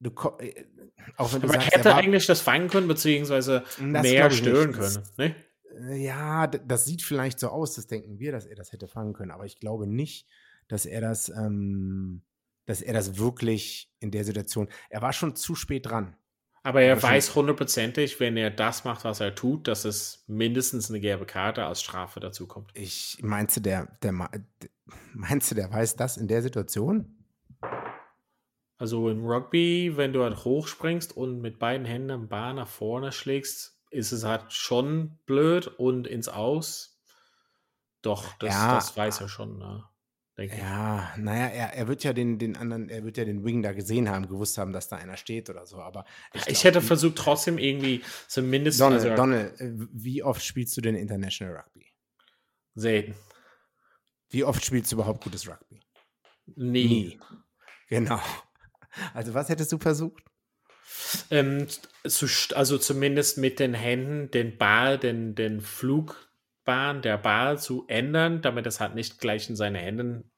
du 0.00 0.10
ko 0.10 0.38
äh, 0.38 0.64
auch 1.16 1.32
wenn 1.32 1.42
du 1.42 1.48
aber 1.48 1.56
er 1.56 1.60
sagst, 1.60 1.76
hätte 1.76 1.90
war- 1.90 1.96
eigentlich 1.96 2.26
das 2.26 2.40
fangen 2.40 2.68
können, 2.68 2.88
beziehungsweise 2.88 3.60
Das 3.78 4.02
mehr 4.02 4.30
stören 4.30 4.72
können. 4.72 5.02
Ne? 5.18 5.36
Äh, 5.90 6.04
Ja, 6.04 6.46
das 6.46 6.84
sieht 6.86 7.02
vielleicht 7.02 7.38
so 7.38 7.48
aus, 7.48 7.74
das 7.74 7.86
denken 7.86 8.18
wir, 8.18 8.32
dass 8.32 8.46
er 8.46 8.56
das 8.56 8.72
hätte 8.72 8.88
fangen 8.88 9.12
können, 9.12 9.30
aber 9.30 9.44
ich 9.44 9.58
glaube 9.60 9.86
nicht, 9.86 10.26
dass 10.68 10.86
er 10.86 11.00
das, 11.02 11.28
ähm, 11.28 12.22
dass 12.64 12.80
er 12.80 12.94
das 12.94 13.18
wirklich 13.18 13.92
in 14.00 14.10
der 14.10 14.24
Situation, 14.24 14.68
er 14.88 15.02
war 15.02 15.12
schon 15.12 15.36
zu 15.36 15.54
spät 15.54 15.84
dran. 15.86 16.16
Aber 16.64 16.80
er 16.80 17.00
weiß 17.00 17.34
hundertprozentig, 17.34 18.20
wenn 18.20 18.38
er 18.38 18.50
das 18.50 18.84
macht, 18.84 19.04
was 19.04 19.20
er 19.20 19.34
tut, 19.34 19.68
dass 19.68 19.84
es 19.84 20.24
mindestens 20.26 20.88
eine 20.88 20.98
gelbe 20.98 21.26
Karte 21.26 21.66
als 21.66 21.82
Strafe 21.82 22.20
dazu 22.20 22.46
kommt. 22.46 22.70
Ich 22.72 23.18
meinst 23.20 23.58
du, 23.58 23.60
der, 23.60 23.98
der, 24.02 24.12
meinst 25.12 25.50
du, 25.50 25.54
der 25.54 25.70
weiß 25.70 25.96
das 25.96 26.16
in 26.16 26.26
der 26.26 26.40
Situation? 26.40 27.22
Also 28.78 29.10
im 29.10 29.26
Rugby, 29.26 29.92
wenn 29.96 30.14
du 30.14 30.22
halt 30.22 30.42
hochspringst 30.42 31.14
und 31.14 31.42
mit 31.42 31.58
beiden 31.58 31.84
Händen 31.84 32.10
am 32.10 32.28
Bar 32.28 32.54
nach 32.54 32.68
vorne 32.68 33.12
schlägst, 33.12 33.78
ist 33.90 34.12
es 34.12 34.24
halt 34.24 34.50
schon 34.50 35.18
blöd 35.26 35.66
und 35.66 36.06
ins 36.06 36.28
Aus. 36.28 36.98
Doch, 38.00 38.32
das, 38.38 38.54
Ja. 38.54 38.74
das 38.74 38.96
weiß 38.96 39.20
er 39.20 39.28
schon, 39.28 39.58
ne? 39.58 39.84
Denke 40.36 40.54
ich. 40.54 40.60
Ja, 40.60 41.14
naja, 41.16 41.46
er, 41.46 41.74
er 41.74 41.88
wird 41.88 42.04
ja 42.04 42.12
den, 42.12 42.38
den 42.38 42.56
anderen, 42.56 42.88
er 42.88 43.04
wird 43.04 43.16
ja 43.16 43.24
den 43.24 43.44
Wing 43.44 43.62
da 43.62 43.72
gesehen 43.72 44.08
haben, 44.08 44.28
gewusst 44.28 44.58
haben, 44.58 44.72
dass 44.72 44.88
da 44.88 44.96
einer 44.96 45.16
steht 45.16 45.50
oder 45.50 45.66
so, 45.66 45.80
aber 45.80 46.04
Ich, 46.32 46.44
glaub, 46.44 46.64
hätte 46.64 46.80
versucht, 46.82 47.16
trotzdem 47.16 47.58
irgendwie 47.58 48.02
zumindest 48.28 48.80
Donald, 48.80 49.02
also, 49.04 49.14
Donald, 49.14 49.60
äh, 49.60 49.72
wie 49.92 50.22
oft 50.22 50.44
spielst 50.44 50.76
du 50.76 50.80
denn 50.80 50.94
International 50.94 51.56
Rugby? 51.56 51.94
sehen. 52.74 53.14
Wie 54.30 54.44
oft 54.44 54.64
spielst 54.64 54.90
du 54.90 54.96
überhaupt 54.96 55.22
gutes 55.22 55.48
Rugby? 55.48 55.80
Nie. 56.56 57.20
Genau. 57.88 58.20
Also 59.12 59.34
was 59.34 59.48
hättest 59.48 59.72
du 59.72 59.78
versucht? 59.78 60.22
Ähm, 61.30 61.66
zu, 62.06 62.26
also 62.54 62.78
zumindest 62.78 63.38
mit 63.38 63.58
den 63.58 63.74
Händen 63.74 64.30
den 64.30 64.58
Ball, 64.58 64.98
den, 64.98 65.34
den 65.34 65.60
Flugbahn 66.64 67.02
der 67.02 67.18
Ball 67.18 67.58
zu 67.58 67.84
ändern, 67.88 68.42
damit 68.42 68.66
es 68.66 68.80
halt 68.80 68.94
nicht 68.94 69.18
gleich 69.18 69.48
in 69.48 69.56
seine 69.56 69.78
Händen 69.78 70.30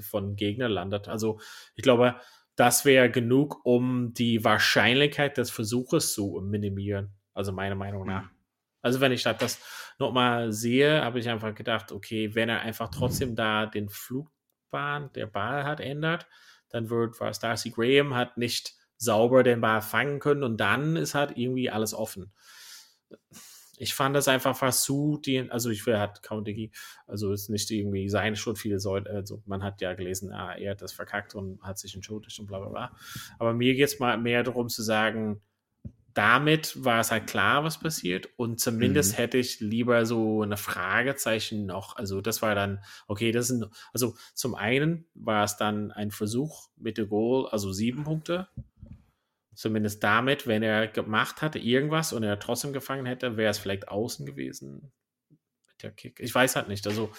von 0.00 0.36
Gegner 0.36 0.68
landet. 0.68 1.08
Also 1.08 1.40
ich 1.74 1.82
glaube, 1.82 2.20
das 2.54 2.84
wäre 2.84 3.10
genug, 3.10 3.64
um 3.64 4.12
die 4.12 4.44
Wahrscheinlichkeit 4.44 5.38
des 5.38 5.50
Versuches 5.50 6.12
zu 6.12 6.40
minimieren. 6.44 7.14
Also 7.32 7.52
meiner 7.52 7.74
Meinung 7.74 8.06
nach. 8.06 8.28
Also 8.82 9.00
wenn 9.00 9.12
ich 9.12 9.22
das 9.22 9.58
nochmal 9.98 10.52
sehe, 10.52 11.02
habe 11.02 11.18
ich 11.18 11.28
einfach 11.28 11.54
gedacht, 11.54 11.92
okay, 11.92 12.34
wenn 12.34 12.48
er 12.48 12.60
einfach 12.60 12.90
trotzdem 12.90 13.34
da 13.34 13.66
den 13.66 13.88
Flugbahn 13.88 15.12
der 15.14 15.26
Ball 15.26 15.64
hat 15.64 15.80
ändert, 15.80 16.26
dann 16.68 16.90
wird 16.90 17.18
was 17.20 17.40
Darcy 17.40 17.70
Graham 17.70 18.14
hat 18.14 18.36
nicht 18.36 18.74
sauber 18.96 19.42
den 19.42 19.60
Ball 19.60 19.80
fangen 19.80 20.18
können 20.18 20.42
und 20.42 20.58
dann 20.58 20.96
ist 20.96 21.14
halt 21.14 21.36
irgendwie 21.36 21.70
alles 21.70 21.94
offen. 21.94 22.32
Ich 23.80 23.94
fand 23.94 24.14
das 24.14 24.28
einfach 24.28 24.54
fast 24.54 24.82
zu, 24.82 25.18
den, 25.24 25.50
also 25.50 25.70
ich 25.70 25.86
will 25.86 25.98
hat 25.98 26.22
Count 26.22 26.50
also 27.06 27.32
ist 27.32 27.48
nicht 27.48 27.70
irgendwie 27.70 28.10
sein 28.10 28.36
schon 28.36 28.54
viele 28.54 28.76
Leute, 28.76 29.08
also 29.08 29.42
man 29.46 29.62
hat 29.62 29.80
ja 29.80 29.94
gelesen, 29.94 30.32
ah, 30.32 30.52
er 30.52 30.72
hat 30.72 30.82
das 30.82 30.92
verkackt 30.92 31.34
und 31.34 31.62
hat 31.62 31.78
sich 31.78 31.94
entschuldigt 31.94 32.38
und 32.38 32.46
bla 32.46 32.58
bla 32.58 32.68
bla. 32.68 32.96
Aber 33.38 33.54
mir 33.54 33.74
geht 33.74 33.86
es 33.86 33.98
mal 33.98 34.18
mehr 34.18 34.42
darum 34.42 34.68
zu 34.68 34.82
sagen, 34.82 35.40
damit 36.12 36.84
war 36.84 37.00
es 37.00 37.10
halt 37.10 37.26
klar, 37.26 37.64
was 37.64 37.80
passiert. 37.80 38.28
Und 38.36 38.60
zumindest 38.60 39.12
mhm. 39.12 39.16
hätte 39.16 39.38
ich 39.38 39.60
lieber 39.60 40.04
so 40.04 40.42
eine 40.42 40.56
Fragezeichen 40.56 41.66
noch. 41.66 41.96
Also, 41.96 42.20
das 42.20 42.42
war 42.42 42.54
dann, 42.54 42.80
okay, 43.06 43.30
das 43.30 43.46
sind, 43.46 43.66
also 43.92 44.16
zum 44.34 44.56
einen 44.56 45.06
war 45.14 45.44
es 45.44 45.56
dann 45.56 45.92
ein 45.92 46.10
Versuch 46.10 46.68
mit 46.76 46.98
dem 46.98 47.08
Goal, 47.08 47.48
also 47.48 47.72
sieben 47.72 48.04
Punkte. 48.04 48.48
Zumindest 49.60 50.02
damit, 50.02 50.46
wenn 50.46 50.62
er 50.62 50.88
gemacht 50.88 51.42
hatte, 51.42 51.58
irgendwas 51.58 52.14
und 52.14 52.22
er 52.22 52.38
trotzdem 52.38 52.72
gefangen 52.72 53.04
hätte, 53.04 53.36
wäre 53.36 53.50
es 53.50 53.58
vielleicht 53.58 53.88
außen 53.88 54.24
gewesen. 54.24 54.90
Mit 55.28 55.82
der 55.82 55.90
Kick. 55.90 56.18
Ich 56.18 56.34
weiß 56.34 56.56
halt 56.56 56.68
nicht. 56.68 56.86
Also, 56.86 57.12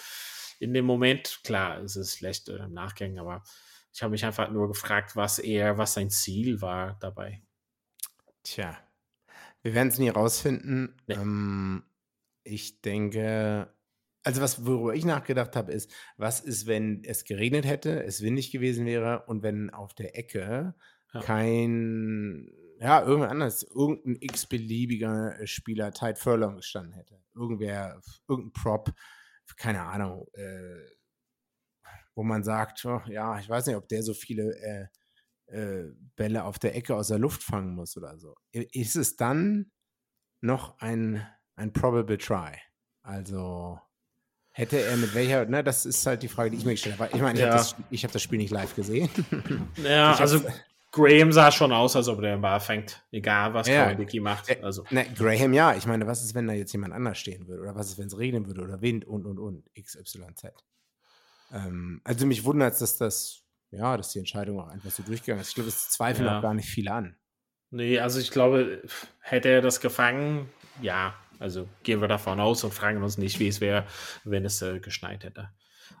in 0.58 0.74
dem 0.74 0.84
Moment, 0.84 1.38
klar, 1.44 1.78
es 1.78 1.94
ist 1.94 2.18
schlecht 2.18 2.48
äh, 2.48 2.56
im 2.56 2.72
Nachgang, 2.72 3.16
aber 3.20 3.44
ich 3.92 4.02
habe 4.02 4.10
mich 4.10 4.24
einfach 4.24 4.50
nur 4.50 4.66
gefragt, 4.66 5.14
was 5.14 5.38
er, 5.38 5.78
was 5.78 5.94
sein 5.94 6.10
Ziel 6.10 6.60
war 6.60 6.96
dabei. 6.98 7.44
Tja, 8.42 8.76
wir 9.62 9.74
werden 9.74 9.90
es 9.90 9.98
nie 9.98 10.08
rausfinden. 10.08 11.00
Nee. 11.06 11.14
Ähm, 11.14 11.84
ich 12.42 12.80
denke, 12.80 13.72
also 14.24 14.42
was, 14.42 14.66
worüber 14.66 14.94
ich 14.96 15.04
nachgedacht 15.04 15.54
habe, 15.54 15.70
ist, 15.70 15.92
was 16.16 16.40
ist, 16.40 16.66
wenn 16.66 17.04
es 17.04 17.24
geregnet 17.24 17.66
hätte, 17.66 18.02
es 18.02 18.20
windig 18.20 18.50
gewesen 18.50 18.84
wäre 18.84 19.26
und 19.28 19.44
wenn 19.44 19.70
auf 19.70 19.94
der 19.94 20.18
Ecke 20.18 20.74
ja. 21.12 21.20
kein, 21.20 22.50
ja, 22.78 23.02
irgendwer 23.02 23.30
anders, 23.30 23.62
irgendein 23.62 24.16
x-beliebiger 24.20 25.46
Spieler 25.46 25.92
Tide 25.92 26.16
Furlong 26.16 26.56
gestanden 26.56 26.92
hätte. 26.92 27.22
Irgendwer, 27.34 28.00
irgendein 28.28 28.52
Prop, 28.52 28.92
keine 29.56 29.82
Ahnung, 29.82 30.26
äh, 30.34 30.80
wo 32.14 32.22
man 32.22 32.44
sagt, 32.44 32.84
oh, 32.84 33.00
ja, 33.06 33.38
ich 33.38 33.48
weiß 33.48 33.66
nicht, 33.66 33.76
ob 33.76 33.88
der 33.88 34.02
so 34.02 34.14
viele 34.14 34.54
äh, 34.60 34.86
äh, 35.52 35.92
Bälle 36.16 36.44
auf 36.44 36.58
der 36.58 36.74
Ecke 36.74 36.94
aus 36.94 37.08
der 37.08 37.18
Luft 37.18 37.42
fangen 37.42 37.74
muss 37.74 37.96
oder 37.96 38.18
so. 38.18 38.34
Ist 38.52 38.96
es 38.96 39.16
dann 39.16 39.70
noch 40.40 40.78
ein, 40.80 41.26
ein 41.56 41.72
probable 41.72 42.18
try? 42.18 42.56
Also 43.02 43.78
hätte 44.50 44.80
er 44.80 44.96
mit 44.96 45.14
welcher, 45.14 45.46
ne, 45.46 45.64
das 45.64 45.86
ist 45.86 46.04
halt 46.06 46.22
die 46.22 46.28
Frage, 46.28 46.50
die 46.50 46.58
ich 46.58 46.64
mir 46.64 46.72
gestellt 46.72 46.98
habe. 46.98 47.14
Ich 47.14 47.22
meine, 47.22 47.38
ich 47.38 47.44
ja. 47.44 47.52
habe 47.52 47.58
das, 47.58 48.02
hab 48.02 48.12
das, 48.12 48.22
Spiel 48.22 48.38
nicht 48.38 48.50
live 48.50 48.74
gesehen. 48.74 49.10
Ja, 49.82 50.14
also 50.14 50.42
Graham 50.92 51.32
sah 51.32 51.50
schon 51.50 51.72
aus, 51.72 51.96
als 51.96 52.06
ob 52.08 52.20
der 52.20 52.36
den 52.36 52.42
Ball 52.42 52.60
fängt, 52.60 53.02
egal 53.10 53.54
was 53.54 53.66
ja, 53.66 53.94
Dicky 53.94 54.20
macht. 54.20 54.48
Äh, 54.50 54.60
also. 54.62 54.84
Ne, 54.90 55.06
Graham 55.16 55.52
ja, 55.52 55.74
ich 55.74 55.86
meine, 55.86 56.06
was 56.06 56.22
ist, 56.22 56.34
wenn 56.34 56.46
da 56.46 56.52
jetzt 56.52 56.72
jemand 56.72 56.92
anders 56.92 57.18
stehen 57.18 57.48
würde? 57.48 57.62
Oder 57.62 57.74
was 57.74 57.88
ist, 57.88 57.98
wenn 57.98 58.06
es 58.06 58.16
regnen 58.16 58.46
würde 58.46 58.62
oder 58.62 58.80
Wind 58.82 59.06
und 59.06 59.26
und 59.26 59.38
und, 59.38 59.64
XYZ. 59.74 60.52
Ähm, 61.52 62.00
also 62.04 62.26
mich 62.26 62.44
wundert 62.44 62.74
es, 62.74 62.78
dass 62.78 62.98
das 62.98 63.42
ja, 63.72 63.96
dass 63.96 64.10
die 64.10 64.18
Entscheidung 64.18 64.60
auch 64.60 64.68
einfach 64.68 64.90
so 64.90 65.02
durchgegangen 65.02 65.40
ist. 65.40 65.48
Ich 65.48 65.54
glaube, 65.54 65.68
es 65.68 65.88
zweifeln 65.88 66.26
ja. 66.26 66.38
auch 66.38 66.42
gar 66.42 66.54
nicht 66.54 66.68
viele 66.68 66.92
an. 66.92 67.16
Nee, 67.70 67.98
also 67.98 68.20
ich 68.20 68.30
glaube, 68.30 68.82
hätte 69.20 69.48
er 69.48 69.62
das 69.62 69.80
gefangen, 69.80 70.50
ja, 70.82 71.14
also 71.38 71.66
gehen 71.82 72.02
wir 72.02 72.08
davon 72.08 72.38
aus 72.38 72.62
und 72.64 72.74
fragen 72.74 73.02
uns 73.02 73.16
nicht, 73.16 73.40
wie 73.40 73.48
es 73.48 73.62
wäre, 73.62 73.86
wenn 74.24 74.44
es 74.44 74.60
äh, 74.60 74.78
geschneit 74.78 75.24
hätte. 75.24 75.48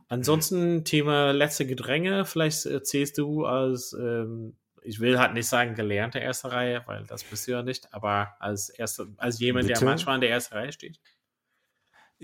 Ansonsten 0.08 0.84
Thema 0.84 1.32
letzte 1.32 1.66
Gedränge, 1.66 2.26
vielleicht 2.26 2.66
erzählst 2.66 3.16
du 3.16 3.46
als, 3.46 3.94
ähm, 3.98 4.58
ich 4.84 5.00
will 5.00 5.18
halt 5.18 5.34
nicht 5.34 5.46
sagen 5.46 5.74
gelernte 5.74 6.18
erste 6.18 6.52
Reihe, 6.52 6.82
weil 6.86 7.04
das 7.04 7.24
bist 7.24 7.46
du 7.46 7.52
ja 7.52 7.62
nicht, 7.62 7.92
aber 7.92 8.36
als 8.40 8.68
erste, 8.68 9.08
als 9.16 9.38
jemand, 9.40 9.66
Bitte? 9.66 9.80
der 9.80 9.88
manchmal 9.88 10.16
in 10.16 10.20
der 10.22 10.30
ersten 10.30 10.54
Reihe 10.54 10.72
steht. 10.72 11.00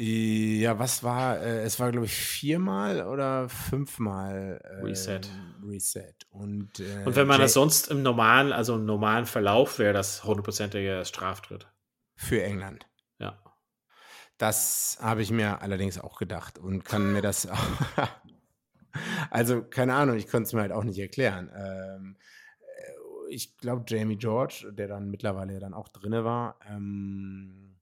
Ja, 0.00 0.78
was 0.78 1.02
war, 1.02 1.40
äh, 1.40 1.62
es 1.62 1.80
war 1.80 1.90
glaube 1.90 2.06
ich 2.06 2.14
viermal 2.14 3.04
oder 3.04 3.48
fünfmal 3.48 4.60
äh, 4.62 4.84
Reset. 4.84 5.22
Reset. 5.66 6.14
Und, 6.30 6.78
äh, 6.78 7.02
Und 7.04 7.16
wenn 7.16 7.26
man 7.26 7.38
Jay 7.38 7.46
das 7.46 7.54
sonst 7.54 7.88
im 7.88 8.04
normalen, 8.04 8.52
also 8.52 8.76
im 8.76 8.84
normalen 8.84 9.26
Verlauf 9.26 9.80
wäre 9.80 9.92
das 9.92 10.22
hundertprozentige 10.22 11.04
Straftritt. 11.04 11.66
Für 12.14 12.44
England. 12.44 12.86
Ja. 13.18 13.42
Das 14.36 14.98
habe 15.00 15.22
ich 15.22 15.32
mir 15.32 15.62
allerdings 15.62 15.98
auch 15.98 16.16
gedacht 16.16 16.58
und 16.58 16.84
kann 16.84 17.12
mir 17.12 17.22
das 17.22 17.48
auch, 17.48 17.58
also 19.30 19.64
keine 19.64 19.94
Ahnung, 19.94 20.16
ich 20.16 20.28
konnte 20.28 20.46
es 20.46 20.52
mir 20.52 20.60
halt 20.60 20.70
auch 20.72 20.84
nicht 20.84 21.00
erklären. 21.00 21.50
Ähm, 21.52 22.16
äh, 22.16 22.22
ich 23.28 23.56
glaube, 23.56 23.84
Jamie 23.86 24.16
George, 24.16 24.70
der 24.72 24.88
dann 24.88 25.10
mittlerweile 25.10 25.58
dann 25.58 25.74
auch 25.74 25.88
drinne 25.88 26.24
war, 26.24 26.58
ähm, 26.66 27.76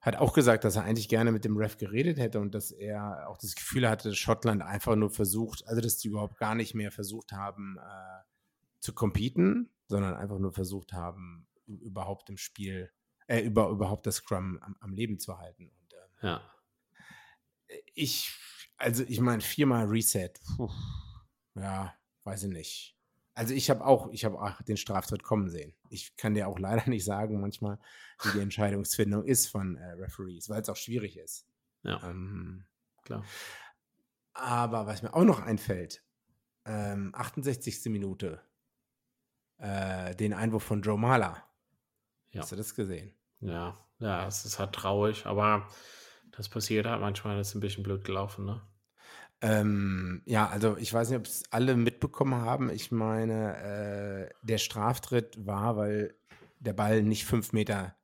hat 0.00 0.16
auch 0.16 0.34
gesagt, 0.34 0.62
dass 0.62 0.76
er 0.76 0.84
eigentlich 0.84 1.08
gerne 1.08 1.32
mit 1.32 1.44
dem 1.44 1.56
Ref 1.56 1.78
geredet 1.78 2.18
hätte 2.18 2.38
und 2.38 2.54
dass 2.54 2.70
er 2.70 3.28
auch 3.28 3.38
das 3.38 3.56
Gefühl 3.56 3.88
hatte, 3.88 4.10
dass 4.10 4.18
Schottland 4.18 4.62
einfach 4.62 4.94
nur 4.94 5.10
versucht, 5.10 5.66
also 5.66 5.80
dass 5.80 5.96
die 5.96 6.08
überhaupt 6.08 6.38
gar 6.38 6.54
nicht 6.54 6.74
mehr 6.74 6.92
versucht 6.92 7.32
haben 7.32 7.76
äh, 7.78 8.22
zu 8.78 8.94
competen, 8.94 9.68
sondern 9.88 10.14
einfach 10.14 10.38
nur 10.38 10.52
versucht 10.52 10.92
haben, 10.92 11.48
überhaupt 11.66 12.30
im 12.30 12.36
Spiel, 12.36 12.92
äh, 13.26 13.40
über, 13.40 13.68
überhaupt 13.68 14.06
das 14.06 14.16
Scrum 14.16 14.60
am, 14.62 14.76
am 14.78 14.92
Leben 14.92 15.18
zu 15.18 15.38
halten. 15.38 15.70
Und, 15.70 15.92
äh, 15.92 16.26
ja. 16.28 16.52
Ich, 17.94 18.32
also 18.76 19.02
ich 19.08 19.20
meine, 19.20 19.42
viermal 19.42 19.86
Reset, 19.86 20.30
puh, 20.56 20.70
ja, 21.56 21.94
weiß 22.22 22.44
ich 22.44 22.50
nicht. 22.50 22.95
Also 23.36 23.52
ich 23.52 23.68
habe 23.68 23.84
auch, 23.84 24.08
ich 24.12 24.24
habe 24.24 24.40
auch 24.40 24.62
den 24.62 24.78
Straftritt 24.78 25.22
kommen 25.22 25.50
sehen. 25.50 25.74
Ich 25.90 26.16
kann 26.16 26.32
dir 26.32 26.48
auch 26.48 26.58
leider 26.58 26.82
nicht 26.90 27.04
sagen, 27.04 27.38
manchmal, 27.38 27.78
wie 28.22 28.32
die 28.32 28.40
Entscheidungsfindung 28.40 29.24
ist 29.24 29.46
von 29.48 29.76
äh, 29.76 29.92
Referees, 29.92 30.48
weil 30.48 30.62
es 30.62 30.70
auch 30.70 30.76
schwierig 30.76 31.18
ist. 31.18 31.46
Ja. 31.82 32.02
Ähm, 32.02 32.64
klar. 33.04 33.24
Aber 34.32 34.86
was 34.86 35.02
mir 35.02 35.12
auch 35.12 35.24
noch 35.24 35.40
einfällt, 35.40 36.02
ähm, 36.64 37.12
68. 37.14 37.84
Minute, 37.90 38.40
äh, 39.58 40.14
den 40.16 40.32
Einwurf 40.32 40.64
von 40.64 40.80
Joe 40.80 40.98
Mahler. 40.98 41.44
Ja. 42.30 42.40
Hast 42.40 42.52
du 42.52 42.56
das 42.56 42.74
gesehen? 42.74 43.14
Ja, 43.40 43.76
ja, 43.98 44.26
es 44.26 44.46
ist 44.46 44.58
halt 44.58 44.72
traurig, 44.72 45.26
aber 45.26 45.68
das 46.32 46.48
passiert 46.48 46.86
halt 46.86 47.02
manchmal, 47.02 47.36
das 47.36 47.48
ist 47.48 47.54
ein 47.54 47.60
bisschen 47.60 47.82
blöd 47.82 48.02
gelaufen, 48.02 48.46
ne? 48.46 48.62
Ähm, 49.46 50.22
ja, 50.24 50.48
also 50.48 50.76
ich 50.76 50.92
weiß 50.92 51.08
nicht, 51.08 51.18
ob 51.18 51.26
es 51.26 51.44
alle 51.50 51.76
mitbekommen 51.76 52.34
haben. 52.34 52.70
Ich 52.70 52.90
meine, 52.90 53.56
äh, 53.56 54.34
der 54.42 54.58
Straftritt 54.58 55.46
war, 55.46 55.76
weil 55.76 56.14
der 56.58 56.72
Ball 56.72 57.02
nicht 57.02 57.26
fünf 57.26 57.52
Meter 57.52 57.94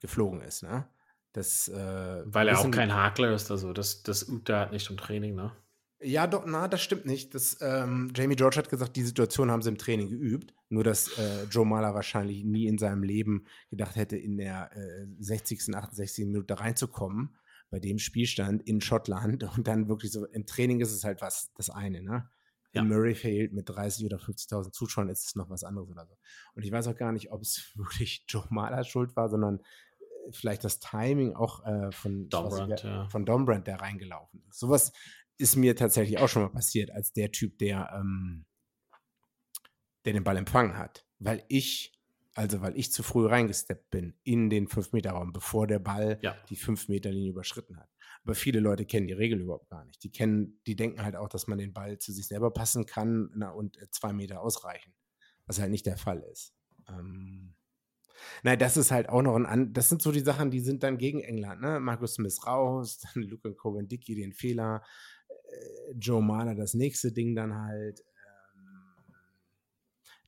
geflogen 0.00 0.42
ist. 0.42 0.62
Ne? 0.62 0.86
Das, 1.32 1.68
äh, 1.68 2.22
weil 2.26 2.48
er 2.48 2.58
auch 2.58 2.70
kein 2.70 2.94
Hakler 2.94 3.32
ist, 3.32 3.50
also 3.50 3.72
das, 3.72 4.02
das 4.02 4.28
übt 4.28 4.52
er 4.52 4.58
halt 4.60 4.72
nicht 4.72 4.90
im 4.90 4.96
Training, 4.96 5.34
ne? 5.34 5.52
Ja, 6.00 6.28
doch, 6.28 6.44
na, 6.46 6.68
das 6.68 6.80
stimmt 6.80 7.06
nicht. 7.06 7.34
Das, 7.34 7.58
ähm, 7.60 8.12
Jamie 8.14 8.36
George 8.36 8.56
hat 8.56 8.68
gesagt, 8.68 8.94
die 8.94 9.02
Situation 9.02 9.50
haben 9.50 9.62
sie 9.62 9.70
im 9.70 9.78
Training 9.78 10.08
geübt. 10.08 10.54
Nur, 10.68 10.84
dass 10.84 11.18
äh, 11.18 11.44
Joe 11.50 11.66
Mahler 11.66 11.92
wahrscheinlich 11.92 12.44
nie 12.44 12.68
in 12.68 12.78
seinem 12.78 13.02
Leben 13.02 13.46
gedacht 13.68 13.96
hätte, 13.96 14.16
in 14.16 14.36
der 14.36 14.70
äh, 14.76 15.06
60., 15.18 15.74
68. 15.74 16.26
Minute 16.26 16.60
reinzukommen 16.60 17.36
bei 17.70 17.80
dem 17.80 17.98
Spielstand 17.98 18.62
in 18.66 18.80
Schottland 18.80 19.44
und 19.56 19.66
dann 19.66 19.88
wirklich 19.88 20.12
so, 20.12 20.26
im 20.26 20.46
Training 20.46 20.80
ist 20.80 20.92
es 20.92 21.04
halt 21.04 21.20
was, 21.20 21.52
das 21.54 21.70
eine, 21.70 22.02
ne? 22.02 22.30
Ja. 22.72 22.82
In 22.82 22.88
Murrayfield 22.88 23.54
mit 23.54 23.68
30 23.68 24.04
oder 24.04 24.18
50.000 24.18 24.72
Zuschauern 24.72 25.08
ist 25.08 25.24
es 25.24 25.34
noch 25.34 25.48
was 25.48 25.64
anderes 25.64 25.88
oder 25.88 26.06
so. 26.06 26.14
Und 26.54 26.64
ich 26.64 26.70
weiß 26.70 26.86
auch 26.88 26.96
gar 26.96 27.12
nicht, 27.12 27.32
ob 27.32 27.40
es 27.40 27.72
wirklich 27.76 28.24
Joe 28.28 28.44
Mahler 28.50 28.84
schuld 28.84 29.16
war, 29.16 29.28
sondern 29.28 29.58
äh, 29.58 30.32
vielleicht 30.32 30.64
das 30.64 30.78
Timing 30.78 31.34
auch 31.34 31.64
äh, 31.64 31.90
von, 31.92 32.28
Dombrand, 32.28 32.82
ja. 32.82 33.08
von 33.08 33.24
Dombrand, 33.24 33.66
der 33.66 33.80
reingelaufen 33.80 34.44
ist. 34.48 34.58
Sowas 34.58 34.92
ist 35.38 35.56
mir 35.56 35.76
tatsächlich 35.76 36.18
auch 36.18 36.28
schon 36.28 36.42
mal 36.42 36.50
passiert, 36.50 36.90
als 36.90 37.12
der 37.12 37.30
Typ, 37.30 37.58
der, 37.58 37.90
ähm, 37.94 38.44
der 40.04 40.12
den 40.12 40.24
Ball 40.24 40.36
empfangen 40.36 40.76
hat. 40.76 41.06
Weil 41.18 41.44
ich 41.48 41.97
also, 42.38 42.60
weil 42.60 42.78
ich 42.78 42.92
zu 42.92 43.02
früh 43.02 43.26
reingesteppt 43.26 43.90
bin 43.90 44.14
in 44.22 44.48
den 44.48 44.68
5-Meter-Raum, 44.68 45.32
bevor 45.32 45.66
der 45.66 45.80
Ball 45.80 46.20
ja. 46.22 46.36
die 46.48 46.56
5-Meter-Linie 46.56 47.30
überschritten 47.30 47.76
hat. 47.76 47.88
Aber 48.22 48.36
viele 48.36 48.60
Leute 48.60 48.86
kennen 48.86 49.08
die 49.08 49.12
Regel 49.12 49.40
überhaupt 49.40 49.68
gar 49.68 49.84
nicht. 49.84 50.04
Die 50.04 50.12
kennen, 50.12 50.60
die 50.64 50.76
denken 50.76 51.02
halt 51.02 51.16
auch, 51.16 51.28
dass 51.28 51.48
man 51.48 51.58
den 51.58 51.72
Ball 51.72 51.98
zu 51.98 52.12
sich 52.12 52.28
selber 52.28 52.52
passen 52.52 52.86
kann 52.86 53.30
na, 53.34 53.50
und 53.50 53.76
äh, 53.82 53.90
zwei 53.90 54.12
Meter 54.12 54.40
ausreichen. 54.40 54.94
Was 55.46 55.58
halt 55.58 55.72
nicht 55.72 55.86
der 55.86 55.96
Fall 55.96 56.22
ist. 56.30 56.54
Ähm, 56.88 57.56
Nein, 58.44 58.60
das 58.60 58.76
ist 58.76 58.92
halt 58.92 59.08
auch 59.08 59.22
noch 59.22 59.34
ein, 59.34 59.72
das 59.72 59.88
sind 59.88 60.00
so 60.00 60.12
die 60.12 60.20
Sachen, 60.20 60.52
die 60.52 60.60
sind 60.60 60.84
dann 60.84 60.98
gegen 60.98 61.20
England, 61.20 61.60
ne? 61.60 61.80
Markus 61.80 62.14
Smith 62.14 62.46
raus, 62.46 63.00
dann 63.14 63.24
Luke 63.24 63.52
Cohen 63.54 63.88
Dickey 63.88 64.14
den 64.14 64.32
Fehler, 64.32 64.84
äh, 65.28 65.92
Joe 65.98 66.22
Mahler 66.22 66.54
das 66.54 66.74
nächste 66.74 67.10
Ding 67.10 67.34
dann 67.34 67.54
halt. 67.56 68.04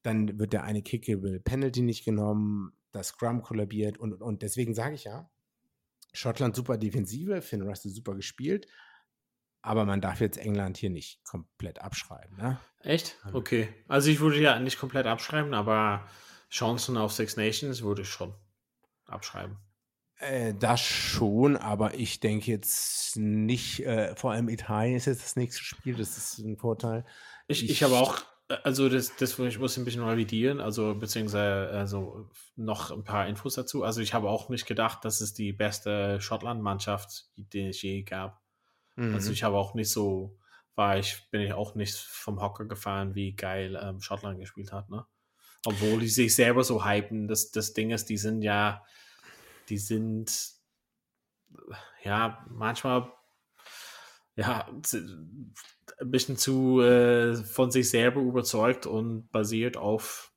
Dann 0.03 0.39
wird 0.39 0.53
der 0.53 0.65
eine 0.65 0.83
Kickable 0.83 1.41
Penalty 1.41 1.83
nicht 1.83 2.05
genommen, 2.05 2.73
das 2.93 3.09
Scrum 3.09 3.43
kollabiert 3.43 3.99
und, 3.99 4.15
und 4.15 4.43
deswegen 4.43 4.75
sage 4.75 4.95
ich 4.95 5.05
ja, 5.05 5.31
Schottland 6.13 6.57
super 6.57 6.77
Defensive, 6.77 7.43
Finn 7.43 7.63
Russell 7.63 7.93
super 7.93 8.15
gespielt, 8.15 8.67
aber 9.63 9.85
man 9.85 10.01
darf 10.01 10.21
jetzt 10.21 10.39
England 10.39 10.77
hier 10.77 10.91
nicht 10.91 11.23
komplett 11.25 11.81
abschreiben. 11.81 12.37
Ne? 12.37 12.59
Echt? 12.81 13.17
Okay. 13.33 13.69
Also 13.89 14.11
ich 14.11 14.21
würde 14.21 14.41
ja 14.41 14.59
nicht 14.59 14.79
komplett 14.79 15.07
abschreiben, 15.07 15.55
aber 15.55 16.07
Chancen 16.51 16.97
auf 16.97 17.13
Six 17.13 17.37
Nations 17.37 17.83
würde 17.83 18.03
ich 18.03 18.09
schon 18.09 18.35
abschreiben. 19.07 19.59
Äh, 20.17 20.55
das 20.55 20.81
schon, 20.81 21.57
aber 21.57 21.95
ich 21.95 22.21
denke 22.21 22.51
jetzt 22.51 23.17
nicht, 23.17 23.87
äh, 23.87 24.15
vor 24.17 24.33
allem 24.33 24.49
Italien 24.49 24.97
ist 24.97 25.07
jetzt 25.07 25.23
das 25.23 25.37
nächste 25.37 25.63
Spiel, 25.63 25.95
das 25.95 26.17
ist 26.17 26.39
ein 26.39 26.57
Vorteil. 26.57 27.05
Ich, 27.49 27.65
ich, 27.65 27.71
ich 27.71 27.83
habe 27.83 27.95
auch, 27.95 28.19
also 28.51 28.89
das, 28.89 29.15
das 29.17 29.39
ich 29.39 29.59
muss 29.59 29.77
ein 29.77 29.85
bisschen 29.85 30.03
revidieren, 30.03 30.61
also 30.61 30.95
beziehungsweise 30.95 31.71
also 31.71 32.29
noch 32.57 32.91
ein 32.91 33.05
paar 33.05 33.27
Infos 33.27 33.55
dazu. 33.55 33.85
Also 33.85 34.01
ich 34.01 34.13
habe 34.13 34.29
auch 34.29 34.49
nicht 34.49 34.67
gedacht, 34.67 35.05
dass 35.05 35.21
es 35.21 35.35
die 35.35 35.53
beste 35.53 36.21
Schottland-Mannschaft, 36.21 37.27
die 37.37 37.69
es 37.69 37.83
je 37.83 38.03
gab. 38.03 38.43
Also 38.97 39.09
mhm. 39.09 39.15
Also 39.15 39.33
ich 39.33 39.43
habe 39.45 39.57
auch 39.57 39.75
nicht 39.75 39.91
so, 39.91 40.39
war 40.75 40.99
ich, 40.99 41.29
bin 41.31 41.43
ich 41.43 41.53
auch 41.53 41.75
nicht 41.75 41.95
vom 41.95 42.41
Hocker 42.41 42.65
gefallen, 42.65 43.15
wie 43.15 43.35
geil 43.35 43.79
ähm, 43.81 44.01
Schottland 44.01 44.41
gespielt 44.41 44.73
hat, 44.73 44.91
ne? 44.91 45.07
Obwohl 45.67 46.01
die 46.01 46.09
sich 46.09 46.35
selber 46.35 46.65
so 46.65 46.87
hypen. 46.87 47.29
Das, 47.29 47.51
das 47.51 47.75
Ding 47.75 47.91
ist, 47.91 48.09
die 48.09 48.17
sind 48.17 48.41
ja, 48.41 48.83
die 49.69 49.77
sind 49.77 50.53
ja 52.03 52.47
manchmal 52.49 53.13
ja 54.41 54.67
ein 56.01 56.11
bisschen 56.11 56.37
zu 56.37 56.81
äh, 56.81 57.37
von 57.37 57.71
sich 57.71 57.91
selber 57.91 58.21
überzeugt 58.21 58.87
und 58.87 59.31
basiert 59.31 59.77
auf 59.77 60.33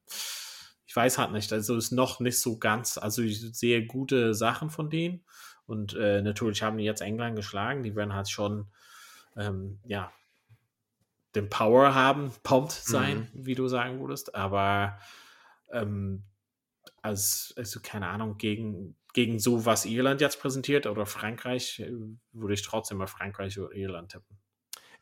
ich 0.86 0.96
weiß 0.96 1.18
halt 1.18 1.32
nicht, 1.32 1.52
also 1.52 1.76
ist 1.76 1.92
noch 1.92 2.20
nicht 2.20 2.40
so 2.40 2.60
ganz, 2.60 3.00
also 3.00 3.24
ich 3.24 3.42
sehe 3.58 3.88
gute 3.88 4.36
Sachen 4.36 4.70
von 4.70 4.92
denen 4.92 5.24
und 5.66 5.96
äh, 5.96 6.22
natürlich 6.22 6.62
haben 6.62 6.78
die 6.78 6.84
jetzt 6.84 7.02
England 7.02 7.36
geschlagen, 7.36 7.82
die 7.82 7.96
werden 7.96 8.14
halt 8.14 8.30
schon 8.30 8.68
ähm, 9.36 9.80
ja 9.86 10.12
den 11.34 11.50
Power 11.50 11.96
haben, 11.96 12.32
pumped 12.44 12.74
sein, 12.74 13.28
mhm. 13.34 13.46
wie 13.46 13.56
du 13.56 13.68
sagen 13.68 14.00
würdest, 14.00 14.36
aber 14.36 15.00
ähm, 15.72 16.24
als, 17.02 17.54
also 17.58 17.80
keine 17.82 18.08
Ahnung, 18.08 18.38
gegen, 18.38 18.96
gegen 19.14 19.40
so, 19.40 19.66
was 19.66 19.86
Irland 19.86 20.22
jetzt 20.22 20.40
präsentiert 20.40 20.88
oder 20.88 21.06
Frankreich, 21.06 21.80
äh, 21.80 21.92
würde 22.32 22.54
ich 22.54 22.64
trotzdem 22.64 22.98
mal 22.98 23.08
Frankreich 23.08 23.58
oder 23.60 23.74
Irland 23.74 24.12
tippen. 24.12 24.40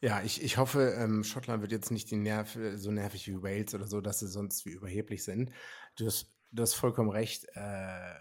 Ja, 0.01 0.21
ich, 0.23 0.43
ich 0.43 0.57
hoffe, 0.57 0.95
ähm, 0.97 1.23
Schottland 1.23 1.61
wird 1.61 1.71
jetzt 1.71 1.91
nicht 1.91 2.09
die 2.09 2.17
Nerv, 2.17 2.57
so 2.75 2.91
nervig 2.91 3.27
wie 3.27 3.41
Wales 3.41 3.73
oder 3.75 3.87
so, 3.87 4.01
dass 4.01 4.19
sie 4.19 4.27
sonst 4.27 4.65
wie 4.65 4.71
überheblich 4.71 5.23
sind. 5.23 5.51
Du 5.95 6.05
hast, 6.07 6.33
du 6.51 6.63
hast 6.63 6.73
vollkommen 6.73 7.11
recht. 7.11 7.45
Äh, 7.53 8.15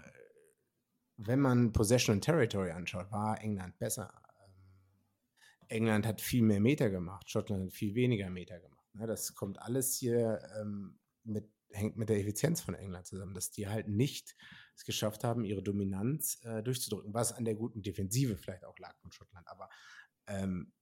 wenn 1.17 1.41
man 1.41 1.73
Possession 1.73 2.17
und 2.17 2.21
Territory 2.23 2.71
anschaut, 2.71 3.11
war 3.11 3.41
England 3.43 3.79
besser. 3.79 4.13
Ähm, 4.45 5.69
England 5.69 6.07
hat 6.07 6.21
viel 6.21 6.43
mehr 6.43 6.61
Meter 6.61 6.91
gemacht, 6.91 7.31
Schottland 7.31 7.65
hat 7.65 7.73
viel 7.73 7.95
weniger 7.95 8.29
Meter 8.31 8.61
gemacht. 8.61 8.95
Ne? 8.95 9.07
Das 9.07 9.35
kommt 9.35 9.61
alles 9.61 9.97
hier 9.97 10.39
ähm, 10.61 10.99
mit 11.25 11.51
hängt 11.73 11.97
mit 11.97 12.09
der 12.09 12.19
Effizienz 12.19 12.61
von 12.61 12.75
England 12.75 13.07
zusammen, 13.07 13.35
dass 13.35 13.51
die 13.51 13.69
halt 13.69 13.89
nicht 13.89 14.37
es 14.77 14.85
geschafft 14.85 15.25
haben, 15.25 15.45
ihre 15.45 15.63
Dominanz 15.63 16.41
äh, 16.43 16.63
durchzudrücken, 16.63 17.15
was 17.15 17.33
an 17.33 17.45
der 17.45 17.55
guten 17.55 17.83
Defensive 17.83 18.37
vielleicht 18.37 18.65
auch 18.65 18.79
lag 18.79 18.97
von 18.99 19.13
Schottland. 19.13 19.47
Aber 19.49 19.69
ähm, 20.27 20.73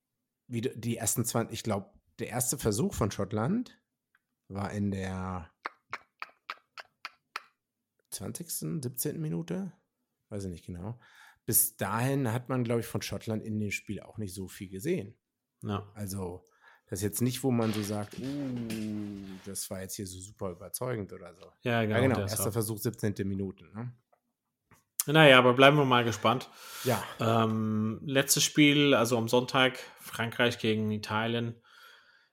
wie 0.46 0.60
die 0.62 0.96
ersten 0.96 1.24
20, 1.24 1.52
ich 1.52 1.62
glaube, 1.62 1.90
der 2.18 2.28
erste 2.28 2.58
Versuch 2.58 2.94
von 2.94 3.10
Schottland 3.10 3.80
war 4.48 4.72
in 4.72 4.90
der 4.90 5.50
20., 8.10 8.82
17. 8.82 9.20
Minute, 9.20 9.72
weiß 10.30 10.44
ich 10.44 10.50
nicht 10.50 10.66
genau. 10.66 10.98
Bis 11.44 11.76
dahin 11.76 12.32
hat 12.32 12.48
man, 12.48 12.64
glaube 12.64 12.80
ich, 12.80 12.86
von 12.86 13.02
Schottland 13.02 13.42
in 13.42 13.58
dem 13.58 13.70
Spiel 13.70 14.00
auch 14.00 14.18
nicht 14.18 14.34
so 14.34 14.48
viel 14.48 14.68
gesehen. 14.68 15.16
Ja. 15.62 15.90
Also 15.94 16.44
das 16.88 17.00
ist 17.00 17.02
jetzt 17.02 17.22
nicht, 17.22 17.42
wo 17.42 17.50
man 17.50 17.72
so 17.72 17.82
sagt, 17.82 18.18
uh, 18.18 18.66
das 19.44 19.68
war 19.70 19.82
jetzt 19.82 19.96
hier 19.96 20.06
so 20.06 20.18
super 20.20 20.50
überzeugend 20.50 21.12
oder 21.12 21.34
so. 21.34 21.44
Ja, 21.62 21.82
genau. 21.82 21.94
Ja, 21.94 22.00
genau. 22.00 22.20
Erster 22.20 22.50
Versuch, 22.50 22.78
17. 22.78 23.14
Minute. 23.26 23.64
Ne? 23.74 23.92
Naja, 25.06 25.38
aber 25.38 25.52
bleiben 25.52 25.76
wir 25.76 25.84
mal 25.84 26.04
gespannt. 26.04 26.48
Ja. 26.84 27.02
Ähm, 27.20 28.00
letztes 28.04 28.42
Spiel, 28.42 28.94
also 28.94 29.18
am 29.18 29.28
Sonntag, 29.28 29.78
Frankreich 30.00 30.58
gegen 30.58 30.90
Italien 30.90 31.54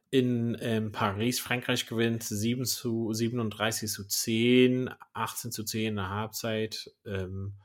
in 0.10 0.58
ähm, 0.62 0.94
Paris. 0.94 1.42
Frankreich 1.42 1.86
gewinnt 1.86 2.24
7 2.24 2.64
zu 2.64 3.12
37 3.12 3.92
zu 3.92 4.08
10, 4.08 4.90
18 5.14 5.52
zu 5.52 5.66
10 5.66 5.88
in 5.88 5.96
der 5.98 6.10
Halbzeit. 6.10 6.92
Ähm, 7.06 7.56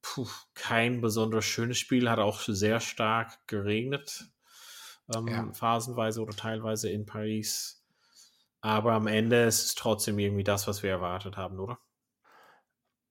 puh, 0.00 0.28
kein 0.54 1.02
besonders 1.02 1.44
schönes 1.44 1.78
Spiel, 1.78 2.08
hat 2.08 2.18
auch 2.18 2.40
sehr 2.40 2.80
stark 2.80 3.46
geregnet 3.46 4.30
ähm, 5.14 5.28
ja. 5.28 5.52
phasenweise 5.52 6.22
oder 6.22 6.34
teilweise 6.34 6.90
in 6.90 7.06
Paris. 7.06 7.82
Aber 8.60 8.92
am 8.92 9.06
Ende 9.06 9.44
ist 9.44 9.64
es 9.64 9.74
trotzdem 9.74 10.18
irgendwie 10.18 10.44
das, 10.44 10.66
was 10.66 10.82
wir 10.82 10.90
erwartet 10.90 11.36
haben, 11.36 11.58
oder? 11.58 11.78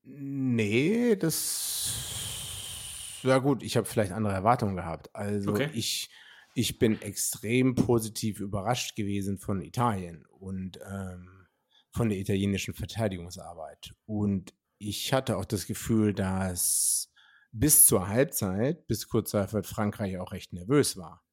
Nee, 0.04 1.16
das. 1.16 3.20
Ja, 3.22 3.38
gut, 3.38 3.64
ich 3.64 3.78
habe 3.78 3.88
vielleicht 3.88 4.12
andere 4.12 4.34
Erwartungen 4.34 4.76
gehabt. 4.76 5.16
Also, 5.16 5.52
okay. 5.52 5.70
ich, 5.74 6.10
ich 6.56 6.80
bin 6.80 7.02
extrem 7.02 7.76
positiv 7.76 8.40
überrascht 8.40 8.96
gewesen 8.96 9.38
von 9.38 9.62
Italien 9.62 10.26
und 10.40 10.80
ähm, 10.86 11.48
von 11.92 12.10
der 12.10 12.18
italienischen 12.18 12.74
Verteidigungsarbeit. 12.74 13.94
Und 14.06 14.54
ich 14.80 15.14
hatte 15.14 15.38
auch 15.38 15.46
das 15.46 15.68
Gefühl, 15.68 16.14
dass 16.14 17.14
bis 17.52 17.86
zur 17.86 18.08
Halbzeit, 18.08 18.88
bis 18.88 19.08
kurz 19.08 19.32
Frankreich 19.32 20.18
auch 20.18 20.32
recht 20.32 20.52
nervös 20.52 20.98
war. 20.98 21.24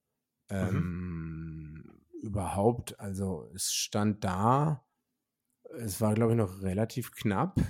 Mhm. 0.51 0.57
Ähm, 0.57 2.01
überhaupt, 2.23 2.99
also 3.01 3.51
es 3.55 3.73
stand 3.73 4.25
da, 4.25 4.85
es 5.79 6.01
war, 6.01 6.15
glaube 6.15 6.33
ich, 6.33 6.39
noch 6.39 6.63
relativ 6.63 7.13
knapp, 7.13 7.61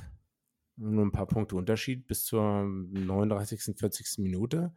nur 0.76 1.04
ein 1.04 1.12
paar 1.12 1.26
Punkte 1.26 1.56
Unterschied 1.56 2.06
bis 2.06 2.24
zur 2.24 2.64
39., 2.64 3.76
40. 3.78 4.18
Minute. 4.18 4.74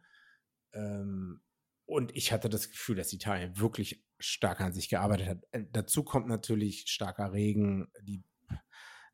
Ähm, 0.72 1.40
und 1.86 2.14
ich 2.16 2.32
hatte 2.32 2.48
das 2.48 2.70
Gefühl, 2.70 2.96
dass 2.96 3.12
Italien 3.12 3.58
wirklich 3.58 4.04
stark 4.18 4.60
an 4.60 4.72
sich 4.72 4.88
gearbeitet 4.88 5.28
hat. 5.28 5.44
Äh, 5.52 5.64
dazu 5.72 6.02
kommt 6.02 6.28
natürlich 6.28 6.84
starker 6.86 7.32
Regen. 7.32 7.88
Die, 8.02 8.22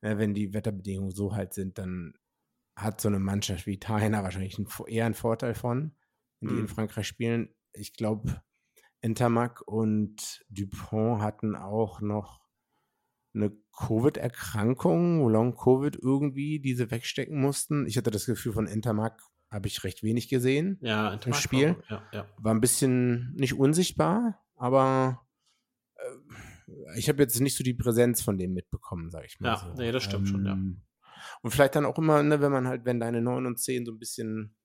äh, 0.01 0.19
wenn 0.19 0.35
die 0.35 0.53
Wetterbedingungen 0.53 1.13
so 1.13 1.35
halt 1.35 1.55
sind, 1.55 1.79
dann 1.79 2.15
hat 2.77 3.01
so 3.01 3.09
eine 3.09 3.19
Mannschaft 3.19 3.67
wie 3.67 3.75
Italien 3.75 4.13
wahrscheinlich 4.13 4.59
einen, 4.59 4.69
eher 4.87 5.07
einen 5.07 5.15
Vorteil 5.15 5.55
von, 5.55 5.97
wenn 6.41 6.49
die 6.49 6.55
mhm. 6.55 6.61
in 6.63 6.69
Frankreich 6.69 7.07
spielen. 7.07 7.55
Ich 7.73 7.95
glaube, 7.95 8.43
Intermac 9.01 9.63
und 9.67 10.45
Dupont 10.51 11.23
hatten 11.23 11.57
auch 11.57 12.01
noch 12.01 12.41
eine 13.35 13.53
Covid-Erkrankung, 13.77 15.29
Long-Covid 15.29 15.97
irgendwie, 15.97 16.61
die 16.61 16.75
sie 16.75 16.91
wegstecken 16.91 17.41
mussten. 17.41 17.87
Ich 17.87 17.97
hatte 17.97 18.11
das 18.11 18.27
Gefühl, 18.27 18.53
von 18.53 18.67
Intermac 18.67 19.23
habe 19.51 19.69
ich 19.69 19.83
recht 19.85 20.03
wenig 20.03 20.29
gesehen 20.29 20.79
ja, 20.81 21.15
im 21.15 21.33
Spiel. 21.33 21.77
War, 21.89 22.03
ja, 22.13 22.21
ja. 22.21 22.27
war 22.39 22.55
ein 22.55 22.61
bisschen 22.61 23.33
nicht 23.35 23.55
unsichtbar, 23.55 24.45
aber 24.57 25.27
äh, 25.97 26.99
ich 26.99 27.09
habe 27.09 27.23
jetzt 27.23 27.41
nicht 27.41 27.57
so 27.57 27.65
die 27.65 27.75
Präsenz 27.75 28.23
von 28.23 28.39
dem 28.39 28.53
mitbekommen, 28.53 29.11
sage 29.11 29.27
ich 29.27 29.41
mal. 29.41 29.49
Ja, 29.49 29.57
so. 29.59 29.75
nee, 29.75 29.93
das 29.93 30.05
stimmt 30.05 30.27
ähm, 30.29 30.33
schon, 30.33 30.47
ja. 30.47 30.53
Ähm, 30.53 30.83
und 31.43 31.51
vielleicht 31.51 31.75
dann 31.77 31.85
auch 31.85 31.99
immer, 31.99 32.23
ne, 32.23 32.41
wenn 32.41 32.53
man 32.53 32.67
halt, 32.67 32.85
wenn 32.85 33.01
deine 33.01 33.21
9 33.21 33.47
und 33.47 33.59
10 33.59 33.87
so 33.87 33.93
ein 33.93 33.99
bisschen 33.99 34.57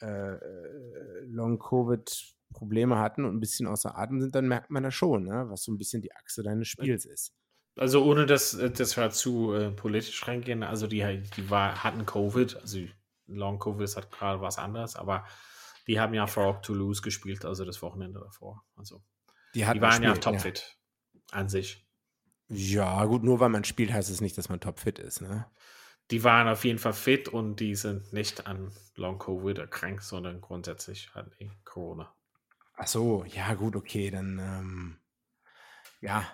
äh, 0.00 0.34
äh 0.34 1.24
Long-Covid 1.26 2.37
Probleme 2.52 2.98
hatten 2.98 3.24
und 3.24 3.36
ein 3.36 3.40
bisschen 3.40 3.66
außer 3.66 3.96
Atem 3.96 4.20
sind, 4.20 4.34
dann 4.34 4.48
merkt 4.48 4.70
man 4.70 4.82
das 4.82 4.94
schon, 4.94 5.24
ne? 5.24 5.46
was 5.48 5.62
so 5.62 5.72
ein 5.72 5.78
bisschen 5.78 6.02
die 6.02 6.14
Achse 6.14 6.42
deines 6.42 6.68
Spiels 6.68 7.04
ist. 7.04 7.32
Also 7.76 8.04
ohne 8.04 8.26
dass 8.26 8.58
das 8.74 8.96
war 8.96 9.10
zu 9.10 9.54
äh, 9.54 9.70
politisch 9.70 10.26
reingehen, 10.26 10.62
also 10.62 10.86
die, 10.86 11.22
die 11.36 11.50
war, 11.50 11.84
hatten 11.84 12.06
Covid, 12.06 12.56
also 12.56 12.78
Long 13.26 13.58
Covid 13.58 13.84
ist 13.84 13.96
halt 13.96 14.10
gerade 14.10 14.40
was 14.40 14.58
anderes, 14.58 14.96
aber 14.96 15.24
die 15.86 16.00
haben 16.00 16.14
ja 16.14 16.26
Frog 16.26 16.62
Toulouse 16.62 17.02
gespielt, 17.02 17.44
also 17.44 17.64
das 17.64 17.80
Wochenende 17.82 18.20
davor. 18.20 18.64
Also 18.76 19.02
die, 19.54 19.60
die 19.60 19.80
waren 19.80 20.02
ja 20.02 20.14
topfit 20.14 20.76
ja. 21.12 21.20
an 21.38 21.48
sich. 21.48 21.86
Ja, 22.48 23.04
gut, 23.04 23.22
nur 23.22 23.40
weil 23.40 23.50
man 23.50 23.64
spielt, 23.64 23.92
heißt 23.92 24.10
es 24.10 24.20
nicht, 24.20 24.36
dass 24.38 24.48
man 24.48 24.60
topfit 24.60 24.98
ist, 24.98 25.20
ne? 25.20 25.46
Die 26.10 26.24
waren 26.24 26.48
auf 26.48 26.64
jeden 26.64 26.78
Fall 26.78 26.94
fit 26.94 27.28
und 27.28 27.56
die 27.56 27.74
sind 27.74 28.14
nicht 28.14 28.46
an 28.46 28.72
Long 28.96 29.18
Covid 29.18 29.58
erkrankt, 29.58 30.02
sondern 30.02 30.40
grundsätzlich 30.40 31.14
hatten 31.14 31.32
die 31.38 31.50
Corona. 31.64 32.14
Ach 32.80 32.86
so, 32.86 33.24
ja, 33.26 33.54
gut, 33.54 33.74
okay, 33.76 34.10
dann, 34.10 34.38
ähm, 34.38 34.96
ja, 36.00 36.24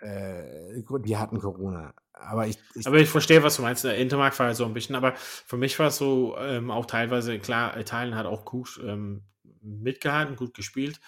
äh, 0.00 0.82
die 1.04 1.16
hatten 1.16 1.38
Corona. 1.40 1.94
Aber 2.12 2.46
ich, 2.46 2.58
ich, 2.74 2.86
aber 2.86 2.98
ich 2.98 3.08
verstehe, 3.08 3.42
was 3.42 3.56
du 3.56 3.62
meinst. 3.62 3.84
Der 3.84 3.96
Intermark 3.96 4.38
war 4.38 4.54
so 4.54 4.64
ein 4.64 4.74
bisschen, 4.74 4.96
aber 4.96 5.14
für 5.16 5.56
mich 5.56 5.78
war 5.78 5.88
es 5.88 5.98
so 5.98 6.36
ähm, 6.38 6.70
auch 6.70 6.86
teilweise, 6.86 7.38
klar, 7.38 7.76
Italien 7.78 8.16
hat 8.16 8.26
auch 8.26 8.44
gut 8.44 8.80
ähm, 8.84 9.22
mitgehalten, 9.62 10.36
gut 10.36 10.54
gespielt. 10.54 11.00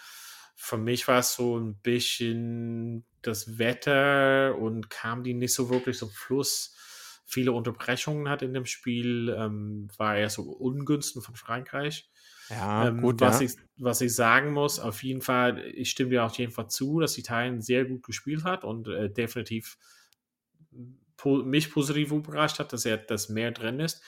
Für 0.56 0.78
mich 0.78 1.08
war 1.08 1.20
es 1.20 1.34
so 1.34 1.58
ein 1.58 1.76
bisschen 1.80 3.04
das 3.22 3.58
Wetter 3.58 4.56
und 4.58 4.90
kam 4.90 5.24
die 5.24 5.34
nicht 5.34 5.54
so 5.54 5.70
wirklich 5.70 5.98
zum 5.98 6.10
Fluss. 6.10 6.76
Viele 7.26 7.52
Unterbrechungen 7.52 8.28
hat 8.28 8.42
in 8.42 8.54
dem 8.54 8.66
Spiel, 8.66 9.34
ähm, 9.36 9.88
war 9.96 10.16
eher 10.16 10.30
so 10.30 10.42
Ungünsten 10.42 11.22
von 11.22 11.36
Frankreich. 11.36 12.10
Ja, 12.50 12.88
ähm, 12.88 13.00
gut, 13.00 13.20
was, 13.20 13.40
ja. 13.40 13.46
Ich, 13.46 13.52
was 13.78 14.00
ich 14.00 14.14
sagen 14.14 14.52
muss, 14.52 14.80
auf 14.80 15.02
jeden 15.02 15.22
Fall, 15.22 15.64
ich 15.74 15.90
stimme 15.90 16.10
dir 16.10 16.24
auf 16.24 16.36
jeden 16.36 16.52
Fall 16.52 16.68
zu, 16.68 17.00
dass 17.00 17.16
Italien 17.16 17.60
sehr 17.62 17.84
gut 17.84 18.02
gespielt 18.02 18.44
hat 18.44 18.64
und 18.64 18.88
äh, 18.88 19.10
definitiv 19.10 19.78
po 21.16 21.36
mich 21.42 21.70
positiv 21.70 22.12
überrascht 22.12 22.58
hat, 22.58 22.72
dass 22.72 22.84
er 22.84 22.96
das 22.98 23.28
mehr 23.28 23.52
drin 23.52 23.80
ist. 23.80 24.02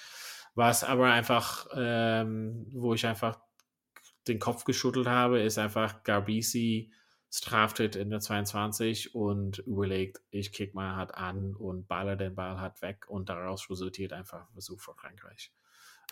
Was 0.55 0.84
aber 0.84 1.11
einfach, 1.11 1.66
ähm, 1.74 2.66
wo 2.72 2.95
ich 2.95 3.07
einfach 3.07 3.40
den 4.28 4.38
Kopf 4.38 4.64
geschüttelt 4.64 5.07
habe, 5.07 5.40
ist 5.40 5.59
einfach 5.59 6.03
Garbisi 6.05 6.93
Straftritt 7.34 7.97
in 7.97 8.11
der 8.11 8.20
22 8.20 9.14
und 9.14 9.59
überlegt, 9.61 10.20
ich 10.30 10.53
kick 10.53 10.74
mal 10.74 10.95
hart 10.97 11.14
an 11.14 11.55
und 11.55 11.88
baller 11.88 12.16
den 12.16 12.34
Ball 12.34 12.61
hart 12.61 12.82
weg 12.82 13.09
und 13.09 13.30
daraus 13.30 13.70
resultiert 13.70 14.12
einfach 14.12 14.43
ein 14.43 14.53
Versuch 14.53 14.80
für 14.80 14.95
Frankreich. 14.95 15.51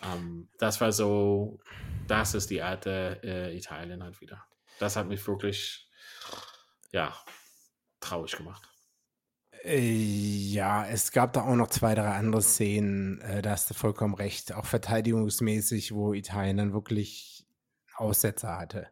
Ähm, 0.03 0.49
das 0.59 0.81
war 0.81 0.93
so, 0.93 1.59
das 2.07 2.35
ist 2.35 2.51
die 2.51 2.63
alte 2.63 3.21
äh, 3.23 3.57
Italien 3.57 4.03
halt 4.03 4.21
wieder. 4.21 4.45
Das 4.79 4.97
hat 4.97 5.09
mich 5.09 5.27
wirklich, 5.27 5.89
ja, 6.93 7.15
traurig 8.01 8.37
gemacht. 8.37 8.63
Äh, 9.65 9.81
ja, 9.81 10.87
es 10.87 11.13
gab 11.13 11.35
da 11.35 11.43
auch 11.43 11.55
noch 11.55 11.69
zwei, 11.69 11.95
drei 11.95 12.09
andere 12.09 12.43
Szenen, 12.43 13.21
äh, 13.21 13.43
da 13.43 13.51
hast 13.51 13.69
du 13.69 13.75
vollkommen 13.75 14.15
recht, 14.15 14.55
auch 14.55 14.65
verteidigungsmäßig, 14.65 15.93
wo 15.93 16.15
Italien 16.15 16.57
dann 16.57 16.73
wirklich 16.73 17.47
Aussetzer 17.95 18.59
hatte. 18.59 18.89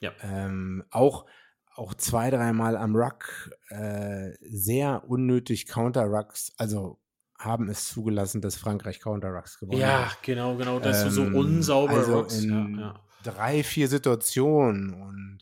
Ja. 0.00 0.12
Ähm, 0.22 0.84
auch 0.90 1.26
auch 1.74 1.94
zwei, 1.94 2.30
dreimal 2.30 2.76
am 2.76 2.94
Ruck 2.94 3.56
äh, 3.68 4.32
sehr 4.42 5.08
unnötig 5.08 5.66
Counter-Rucks, 5.66 6.52
also 6.58 6.98
haben 7.40 7.68
es 7.68 7.88
zugelassen, 7.88 8.40
dass 8.40 8.56
Frankreich 8.56 9.00
Counter-Rucks 9.00 9.58
gewonnen 9.58 9.80
ja, 9.80 10.04
hat. 10.04 10.12
Ja, 10.12 10.18
genau, 10.22 10.56
genau, 10.56 10.78
dass 10.78 11.02
ähm, 11.02 11.08
du 11.08 11.14
so 11.14 11.22
unsauber 11.22 11.92
also 11.92 12.18
Rucks. 12.18 12.42
in 12.42 12.50
Ja, 12.76 12.80
ja. 12.80 13.04
drei, 13.22 13.62
vier 13.64 13.88
Situationen 13.88 14.94
und 14.94 15.38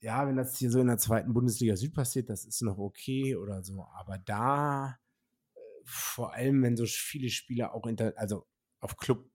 ja, 0.00 0.26
wenn 0.28 0.36
das 0.36 0.56
hier 0.58 0.70
so 0.70 0.80
in 0.80 0.88
der 0.88 0.98
zweiten 0.98 1.32
Bundesliga 1.32 1.74
Süd 1.74 1.94
passiert, 1.94 2.28
das 2.28 2.44
ist 2.44 2.62
noch 2.62 2.78
okay 2.78 3.34
oder 3.34 3.62
so, 3.62 3.86
aber 3.94 4.18
da 4.18 4.98
äh, 5.54 5.60
vor 5.84 6.34
allem, 6.34 6.62
wenn 6.62 6.76
so 6.76 6.84
viele 6.86 7.30
Spieler 7.30 7.74
auch 7.74 7.86
inter, 7.86 8.12
also 8.16 8.46
auf 8.80 8.96
Club 8.98 9.26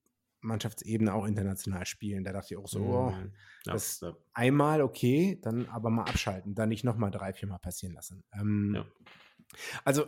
Mannschaftsebene 0.44 1.14
auch 1.14 1.26
international 1.26 1.86
spielen. 1.86 2.24
Da 2.24 2.34
dachte 2.34 2.56
ich 2.56 2.60
auch 2.60 2.68
so, 2.68 2.80
oh, 2.80 3.12
Mhm. 3.12 3.32
Ja, 3.66 3.74
das 3.74 4.00
ja. 4.00 4.18
einmal 4.34 4.82
okay, 4.82 5.40
dann 5.42 5.68
aber 5.68 5.92
mal 5.92 6.06
abschalten, 6.06 6.56
dann 6.56 6.70
nicht 6.70 6.84
nochmal 6.84 7.12
drei, 7.12 7.32
viermal 7.34 7.60
passieren 7.60 7.94
lassen. 7.94 8.24
Ähm, 8.34 8.74
Ja. 8.76 8.86
Also 9.84 10.06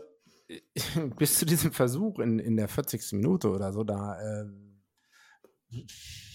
bis 1.17 1.39
zu 1.39 1.45
diesem 1.45 1.71
Versuch 1.71 2.19
in, 2.19 2.39
in 2.39 2.57
der 2.57 2.67
40. 2.67 3.13
Minute 3.13 3.49
oder 3.49 3.71
so, 3.73 3.83
da 3.83 4.19
äh, 4.19 4.45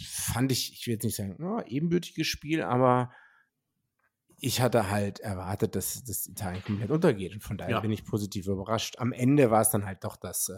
fand 0.02 0.50
ich, 0.52 0.72
ich 0.72 0.86
will 0.86 0.94
jetzt 0.94 1.04
nicht 1.04 1.16
sagen, 1.16 1.36
oh, 1.42 1.62
ebenbürtiges 1.66 2.26
Spiel, 2.26 2.62
aber 2.62 3.12
ich 4.40 4.60
hatte 4.60 4.90
halt 4.90 5.20
erwartet, 5.20 5.74
dass 5.74 6.02
das 6.04 6.26
Italien 6.26 6.62
komplett 6.64 6.90
untergeht 6.90 7.34
und 7.34 7.42
von 7.42 7.58
daher 7.58 7.72
Ja. 7.76 7.80
bin 7.80 7.90
ich 7.90 8.04
positiv 8.04 8.46
überrascht. 8.46 8.98
Am 8.98 9.12
Ende 9.12 9.50
war 9.50 9.60
es 9.62 9.70
dann 9.70 9.84
halt 9.84 10.04
doch 10.04 10.16
das 10.16 10.48
äh, 10.48 10.54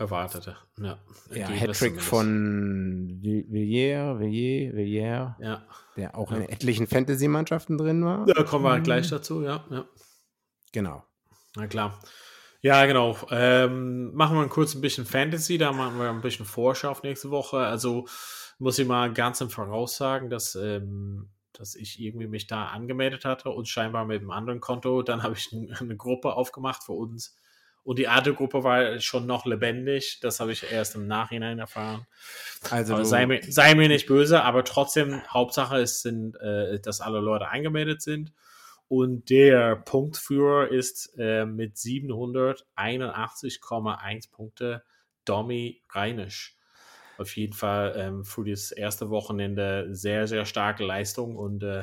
Erwartete. 0.00 0.56
Ja, 0.78 0.98
ja, 1.34 1.48
Hattrick 1.48 2.00
von 2.00 3.18
Vill- 3.20 3.50
Villiers, 3.50 4.20
Villiers, 4.20 4.74
Villiers, 4.76 5.34
Ja. 5.40 5.66
der 5.96 6.16
auch 6.16 6.30
Ja. 6.30 6.36
in 6.38 6.48
etlichen 6.48 6.86
Fantasy-Mannschaften 6.86 7.76
drin 7.78 8.04
war. 8.04 8.24
Da 8.26 8.44
kommen 8.44 8.64
wir 8.64 8.78
Mhm. 8.78 8.82
gleich 8.84 9.08
dazu, 9.08 9.42
ja. 9.42 9.64
ja. 9.70 9.88
Genau. 10.72 11.02
Na 11.56 11.66
klar. 11.66 12.00
Ja, 12.60 12.86
genau. 12.86 13.16
Ähm, 13.30 14.12
machen 14.14 14.36
wir 14.36 14.48
kurz 14.48 14.74
ein 14.74 14.80
bisschen 14.80 15.06
Fantasy, 15.06 15.58
da 15.58 15.72
machen 15.72 15.98
wir 15.98 16.10
ein 16.10 16.20
bisschen 16.20 16.44
Vorschau 16.44 16.90
auf 16.90 17.02
nächste 17.02 17.30
Woche. 17.30 17.58
Also 17.58 18.06
muss 18.58 18.78
ich 18.78 18.86
mal 18.86 19.12
ganz 19.12 19.40
im 19.40 19.50
Voraus 19.50 19.96
sagen, 19.96 20.28
dass, 20.28 20.56
ähm, 20.56 21.30
dass 21.52 21.76
ich 21.76 22.00
irgendwie 22.00 22.26
mich 22.26 22.48
da 22.48 22.66
angemeldet 22.66 23.24
hatte 23.24 23.50
und 23.50 23.68
scheinbar 23.68 24.04
mit 24.04 24.20
einem 24.20 24.32
anderen 24.32 24.60
Konto. 24.60 25.02
Dann 25.02 25.22
habe 25.22 25.34
ich 25.34 25.52
ein, 25.52 25.72
eine 25.80 25.96
Gruppe 25.96 26.34
aufgemacht 26.34 26.82
für 26.82 26.92
uns. 26.92 27.36
Und 27.84 27.98
die 27.98 28.08
alte 28.08 28.34
Gruppe 28.34 28.64
war 28.64 29.00
schon 29.00 29.26
noch 29.26 29.46
lebendig. 29.46 30.18
Das 30.20 30.40
habe 30.40 30.52
ich 30.52 30.70
erst 30.70 30.96
im 30.96 31.06
Nachhinein 31.06 31.58
erfahren. 31.58 32.06
Also 32.68 33.02
sei, 33.04 33.24
mir, 33.24 33.40
sei 33.48 33.74
mir 33.76 33.88
nicht 33.88 34.06
böse, 34.06 34.42
aber 34.42 34.64
trotzdem, 34.64 35.22
Hauptsache 35.28 35.78
ist, 35.78 36.02
sind, 36.02 36.36
äh, 36.40 36.80
dass 36.80 37.00
alle 37.00 37.20
Leute 37.20 37.48
eingemeldet 37.48 38.02
sind. 38.02 38.32
Und 38.88 39.28
der 39.30 39.76
Punktführer 39.76 40.68
ist 40.68 41.14
äh, 41.18 41.44
mit 41.44 41.76
781,1 41.76 44.30
Punkte 44.30 44.82
Domi 45.24 45.82
Reinisch. 45.90 46.56
Auf 47.18 47.36
jeden 47.36 47.52
Fall 47.52 47.94
ähm, 47.96 48.24
für 48.24 48.44
das 48.44 48.70
erste 48.70 49.10
Wochenende 49.10 49.94
sehr, 49.94 50.26
sehr 50.26 50.46
starke 50.46 50.84
Leistung. 50.84 51.36
Und 51.36 51.62
äh, 51.64 51.82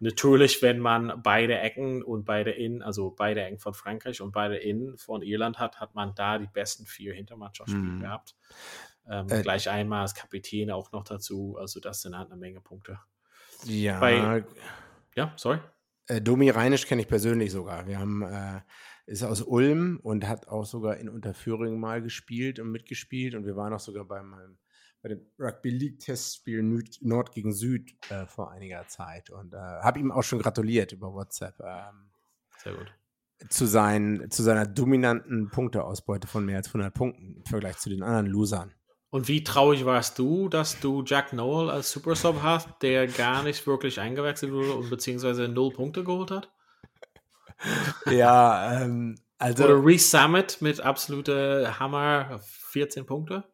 natürlich, 0.00 0.62
wenn 0.62 0.78
man 0.78 1.20
beide 1.22 1.58
Ecken 1.58 2.02
und 2.02 2.24
beide 2.24 2.52
Innen, 2.52 2.82
also 2.82 3.10
beide 3.10 3.42
Ecken 3.42 3.58
von 3.58 3.74
Frankreich 3.74 4.22
und 4.22 4.32
beide 4.32 4.56
Innen 4.56 4.96
von 4.96 5.22
Irland 5.22 5.58
hat, 5.58 5.80
hat 5.80 5.94
man 5.94 6.14
da 6.14 6.38
die 6.38 6.46
besten 6.46 6.86
vier 6.86 7.12
Hintermannschaftsspiele 7.14 7.92
Mhm. 7.92 8.00
gehabt. 8.00 8.36
Ähm, 9.10 9.26
Äh, 9.28 9.42
gleich 9.42 9.68
einmal 9.68 10.02
als 10.02 10.14
Kapitän 10.14 10.70
auch 10.70 10.92
noch 10.92 11.04
dazu. 11.04 11.56
Also 11.58 11.80
das 11.80 12.02
sind 12.02 12.16
halt 12.16 12.30
eine 12.30 12.38
Menge 12.38 12.60
Punkte. 12.60 13.00
ja, 13.64 13.98
bei- 13.98 14.44
Ja, 15.16 15.32
sorry. 15.36 15.58
Äh, 16.08 16.20
Domi 16.20 16.50
Reinisch 16.50 16.86
kenne 16.86 17.02
ich 17.02 17.08
persönlich 17.08 17.52
sogar. 17.52 17.86
Wir 17.86 17.98
haben, 17.98 18.22
äh, 18.22 18.60
ist 19.06 19.22
aus 19.22 19.42
Ulm 19.42 20.00
und 20.02 20.26
hat 20.26 20.48
auch 20.48 20.64
sogar 20.64 20.96
in 20.96 21.08
Unterföhring 21.08 21.78
mal 21.78 22.02
gespielt 22.02 22.58
und 22.58 22.70
mitgespielt 22.70 23.34
und 23.34 23.46
wir 23.46 23.56
waren 23.56 23.72
auch 23.72 23.80
sogar 23.80 24.04
beim, 24.04 24.34
ähm, 24.34 24.58
bei 25.02 25.10
dem 25.10 25.26
Rugby 25.38 25.70
League 25.70 26.00
Testspiel 26.00 26.62
Nord, 26.62 26.98
Nord 27.00 27.32
gegen 27.32 27.52
Süd 27.52 27.96
äh, 28.10 28.26
vor 28.26 28.50
einiger 28.50 28.86
Zeit 28.88 29.30
und 29.30 29.54
äh, 29.54 29.56
habe 29.56 30.00
ihm 30.00 30.10
auch 30.10 30.24
schon 30.24 30.40
gratuliert 30.40 30.92
über 30.92 31.12
WhatsApp. 31.12 31.58
Ähm, 31.60 32.10
Sehr 32.58 32.74
gut. 32.74 32.92
zu, 33.48 33.66
sein, 33.66 34.26
zu 34.30 34.42
seiner 34.42 34.66
dominanten 34.66 35.50
Punkteausbeute 35.50 36.26
von 36.26 36.44
mehr 36.44 36.56
als 36.56 36.68
100 36.68 36.92
Punkten 36.92 37.36
im 37.36 37.44
Vergleich 37.44 37.78
zu 37.78 37.88
den 37.88 38.02
anderen 38.02 38.26
Losern. 38.26 38.74
Und 39.10 39.28
wie 39.28 39.42
traurig 39.42 39.84
warst 39.84 40.18
du, 40.18 40.48
dass 40.48 40.80
du 40.80 41.02
Jack 41.04 41.32
Noel 41.32 41.70
als 41.70 41.90
Super 41.90 42.14
Sub 42.14 42.42
hast, 42.42 42.68
der 42.82 43.06
gar 43.06 43.42
nicht 43.42 43.66
wirklich 43.66 44.00
eingewechselt 44.00 44.52
wurde 44.52 44.74
und 44.74 44.90
beziehungsweise 44.90 45.48
null 45.48 45.72
Punkte 45.72 46.04
geholt 46.04 46.30
hat? 46.30 46.52
ja, 48.10 48.82
ähm, 48.82 49.16
also 49.38 49.64
Oder 49.64 49.84
Reese 49.84 50.08
Summit 50.08 50.58
mit 50.60 50.80
absolute 50.80 51.78
Hammer 51.78 52.38
14 52.42 53.06
Punkte? 53.06 53.44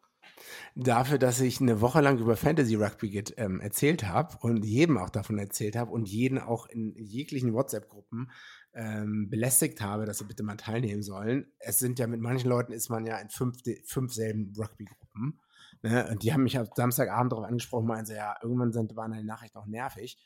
dafür, 0.74 1.18
dass 1.18 1.40
ich 1.40 1.60
eine 1.60 1.80
Woche 1.80 2.00
lang 2.00 2.18
über 2.18 2.36
Fantasy 2.36 2.74
Rugby 2.74 3.10
get, 3.10 3.34
ähm, 3.36 3.60
erzählt 3.60 4.04
habe 4.04 4.36
und 4.40 4.64
jedem 4.64 4.98
auch 4.98 5.10
davon 5.10 5.38
erzählt 5.38 5.76
habe 5.76 5.92
und 5.92 6.08
jeden 6.08 6.38
auch 6.38 6.66
in 6.66 6.94
jeglichen 6.96 7.54
WhatsApp-Gruppen 7.54 8.30
ähm, 8.74 9.28
belästigt 9.30 9.80
habe, 9.80 10.04
dass 10.04 10.18
sie 10.18 10.24
bitte 10.24 10.42
mal 10.42 10.56
teilnehmen 10.56 11.02
sollen. 11.02 11.52
Es 11.58 11.78
sind 11.78 11.98
ja 11.98 12.06
mit 12.06 12.20
manchen 12.20 12.48
Leuten 12.48 12.72
ist 12.72 12.88
man 12.88 13.06
ja 13.06 13.18
in 13.18 13.30
fünf, 13.30 13.58
fünf 13.84 14.12
selben 14.12 14.52
Rugby-Gruppen. 14.58 15.40
Ne? 15.84 16.08
Und 16.08 16.22
die 16.22 16.32
haben 16.32 16.44
mich 16.44 16.56
am 16.56 16.66
Samstagabend 16.74 17.30
darauf 17.30 17.44
angesprochen, 17.44 17.86
meinen 17.86 18.06
sie, 18.06 18.14
ja, 18.14 18.36
irgendwann 18.42 18.72
sind, 18.72 18.96
waren 18.96 19.12
die 19.12 19.22
Nachrichten 19.22 19.58
auch 19.58 19.66
nervig. 19.66 20.16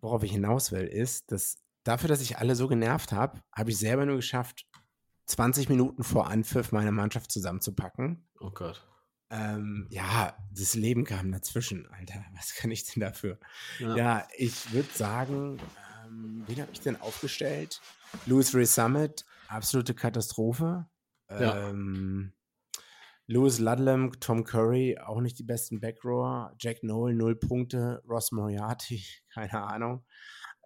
Worauf 0.00 0.24
ich 0.24 0.32
hinaus 0.32 0.72
will, 0.72 0.88
ist, 0.88 1.30
dass 1.30 1.62
dafür, 1.84 2.08
dass 2.08 2.20
ich 2.20 2.38
alle 2.38 2.56
so 2.56 2.66
genervt 2.66 3.12
habe, 3.12 3.40
habe 3.52 3.70
ich 3.70 3.78
selber 3.78 4.06
nur 4.06 4.16
geschafft, 4.16 4.66
20 5.26 5.68
Minuten 5.68 6.02
vor 6.02 6.26
Anpfiff 6.26 6.72
meine 6.72 6.90
Mannschaft 6.90 7.30
zusammenzupacken. 7.30 8.26
Oh 8.40 8.50
Gott. 8.50 8.84
Ähm, 9.30 9.86
ja, 9.88 10.36
das 10.50 10.74
Leben 10.74 11.04
kam 11.04 11.30
dazwischen, 11.30 11.88
Alter. 11.92 12.24
Was 12.34 12.56
kann 12.56 12.72
ich 12.72 12.84
denn 12.84 13.02
dafür? 13.02 13.38
Ja. 13.78 13.96
Ja, 13.96 14.28
ich 14.36 14.72
würde 14.72 14.92
sagen, 14.92 15.58
ähm, 16.04 16.42
wen 16.48 16.60
habe 16.60 16.72
ich 16.72 16.80
denn 16.80 17.00
aufgestellt? 17.00 17.80
Louis 18.26 18.52
Ray 18.52 18.66
Summit, 18.66 19.24
absolute 19.46 19.94
Katastrophe. 19.94 20.88
Ja. 21.30 21.68
Ähm, 21.68 22.32
Louis 23.32 23.58
Ludlam, 23.58 24.12
Tom 24.20 24.44
Curry, 24.44 24.98
auch 24.98 25.20
nicht 25.20 25.38
die 25.38 25.42
besten 25.44 25.80
Backrower. 25.80 26.54
Jack 26.58 26.82
Noel, 26.82 27.14
null 27.14 27.34
Punkte. 27.36 28.02
Ross 28.08 28.30
Moriarty, 28.32 29.04
keine 29.32 29.62
Ahnung. 29.62 30.04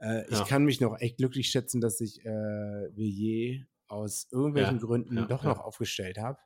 Äh, 0.00 0.24
Ich 0.28 0.38
Ja. 0.38 0.44
kann 0.44 0.64
mich 0.64 0.80
noch 0.80 0.98
echt 0.98 1.18
glücklich 1.18 1.48
schätzen, 1.48 1.80
dass 1.80 2.00
ich 2.00 2.24
äh, 2.24 2.28
Villiers 2.96 3.66
aus 3.88 4.26
irgendwelchen 4.32 4.78
Ja, 4.78 4.82
Gründen 4.84 5.16
ja, 5.16 5.26
doch 5.26 5.44
noch 5.44 5.60
aufgestellt 5.60 6.18
habe. 6.18 6.38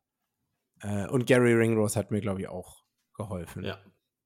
Äh, 0.80 1.06
und 1.08 1.26
Gary 1.26 1.54
Ringrose 1.54 1.98
hat 1.98 2.10
mir, 2.10 2.20
glaube 2.20 2.40
ich, 2.42 2.48
auch 2.48 2.84
geholfen. 3.14 3.64
Ja. 3.64 3.78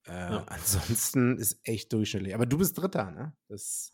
Äh. 0.07 0.41
Ansonsten 0.47 1.39
ist 1.39 1.61
echt 1.65 1.93
durchschnittlich. 1.93 2.35
Aber 2.35 2.47
du 2.47 2.59
bist 2.59 2.77
Dritter, 2.77 3.11
ne? 3.13 3.37
Das, 3.49 3.93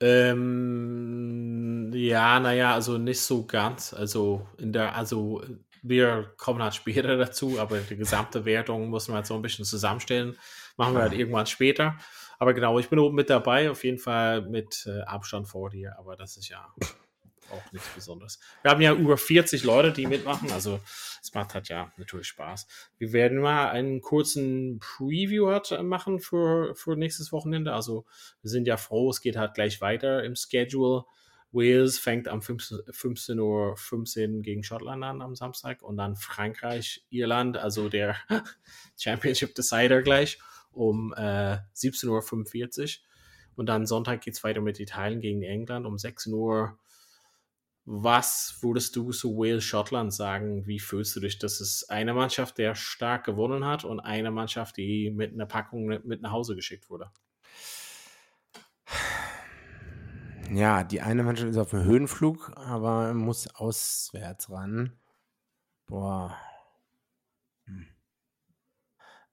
Ähm, 0.00 1.90
ja, 1.92 2.38
naja, 2.40 2.74
also 2.74 2.98
nicht 2.98 3.20
so 3.20 3.44
ganz. 3.46 3.92
Also 3.92 4.46
in 4.58 4.72
der, 4.72 4.94
also 4.94 5.42
wir 5.88 6.32
kommen 6.36 6.62
halt 6.62 6.74
später 6.74 7.16
dazu, 7.16 7.58
aber 7.58 7.78
die 7.78 7.96
gesamte 7.96 8.44
Wertung 8.44 8.88
muss 8.88 9.08
man 9.08 9.16
halt 9.16 9.26
so 9.26 9.34
ein 9.34 9.42
bisschen 9.42 9.64
zusammenstellen. 9.64 10.36
Machen 10.76 10.94
wir 10.94 11.02
halt 11.02 11.12
irgendwann 11.12 11.46
später. 11.46 11.96
Aber 12.38 12.54
genau, 12.54 12.78
ich 12.78 12.88
bin 12.88 12.98
oben 12.98 13.16
mit 13.16 13.30
dabei, 13.30 13.70
auf 13.70 13.82
jeden 13.84 13.98
Fall 13.98 14.42
mit 14.42 14.86
äh, 14.86 15.00
Abstand 15.02 15.48
vor 15.48 15.70
dir, 15.70 15.98
aber 15.98 16.16
das 16.16 16.36
ist 16.36 16.48
ja 16.48 16.72
auch 17.50 17.72
nichts 17.72 17.88
Besonderes. 17.94 18.38
Wir 18.62 18.70
haben 18.70 18.80
ja 18.80 18.94
über 18.94 19.16
40 19.16 19.64
Leute, 19.64 19.92
die 19.92 20.06
mitmachen, 20.06 20.52
also 20.52 20.78
es 21.20 21.34
macht 21.34 21.54
halt 21.54 21.68
ja 21.68 21.92
natürlich 21.96 22.28
Spaß. 22.28 22.68
Wir 22.98 23.12
werden 23.12 23.40
mal 23.40 23.70
einen 23.70 24.00
kurzen 24.00 24.78
Preview 24.78 25.48
halt 25.48 25.82
machen 25.82 26.20
für, 26.20 26.74
für 26.76 26.96
nächstes 26.96 27.32
Wochenende. 27.32 27.72
Also 27.72 28.04
wir 28.42 28.50
sind 28.50 28.68
ja 28.68 28.76
froh, 28.76 29.10
es 29.10 29.20
geht 29.20 29.36
halt 29.36 29.54
gleich 29.54 29.80
weiter 29.80 30.22
im 30.22 30.36
Schedule. 30.36 31.04
Wales 31.50 31.98
fängt 31.98 32.28
am 32.28 32.40
15.15 32.40 33.38
Uhr 33.40 33.76
15 33.76 34.42
gegen 34.42 34.62
Schottland 34.62 35.02
an 35.02 35.22
am 35.22 35.34
Samstag 35.34 35.82
und 35.82 35.96
dann 35.96 36.16
Frankreich, 36.16 37.04
Irland, 37.08 37.56
also 37.56 37.88
der 37.88 38.16
Championship 38.98 39.54
Decider 39.54 40.02
gleich 40.02 40.38
um 40.72 41.14
äh, 41.16 41.58
17.45 41.74 42.80
Uhr. 42.80 42.88
Und 43.56 43.66
dann 43.66 43.86
Sonntag 43.86 44.20
geht 44.20 44.34
es 44.34 44.44
weiter 44.44 44.60
mit 44.60 44.78
Italien 44.78 45.20
gegen 45.20 45.42
England 45.42 45.86
um 45.86 45.98
16 45.98 46.32
Uhr. 46.32 46.78
Was 47.84 48.58
würdest 48.60 48.94
du 48.96 49.10
zu 49.12 49.36
Wales 49.38 49.64
Schottland 49.64 50.12
sagen? 50.12 50.66
Wie 50.66 50.78
fühlst 50.78 51.16
du 51.16 51.20
dich? 51.20 51.38
Das 51.38 51.60
ist 51.62 51.90
eine 51.90 52.12
Mannschaft, 52.12 52.58
der 52.58 52.74
stark 52.74 53.24
gewonnen 53.24 53.64
hat 53.64 53.84
und 53.84 54.00
eine 54.00 54.30
Mannschaft, 54.30 54.76
die 54.76 55.10
mit 55.10 55.32
einer 55.32 55.46
Packung 55.46 55.86
mit 55.86 56.20
nach 56.20 56.32
Hause 56.32 56.54
geschickt 56.54 56.90
wurde. 56.90 57.10
Ja, 60.52 60.84
die 60.84 61.00
eine 61.00 61.22
Mannschaft 61.22 61.50
ist 61.50 61.58
auf 61.58 61.70
dem 61.70 61.84
Höhenflug, 61.84 62.52
aber 62.56 63.14
muss 63.14 63.54
auswärts 63.54 64.50
ran. 64.50 64.98
Boah. 65.86 66.36
Hm. 67.64 67.86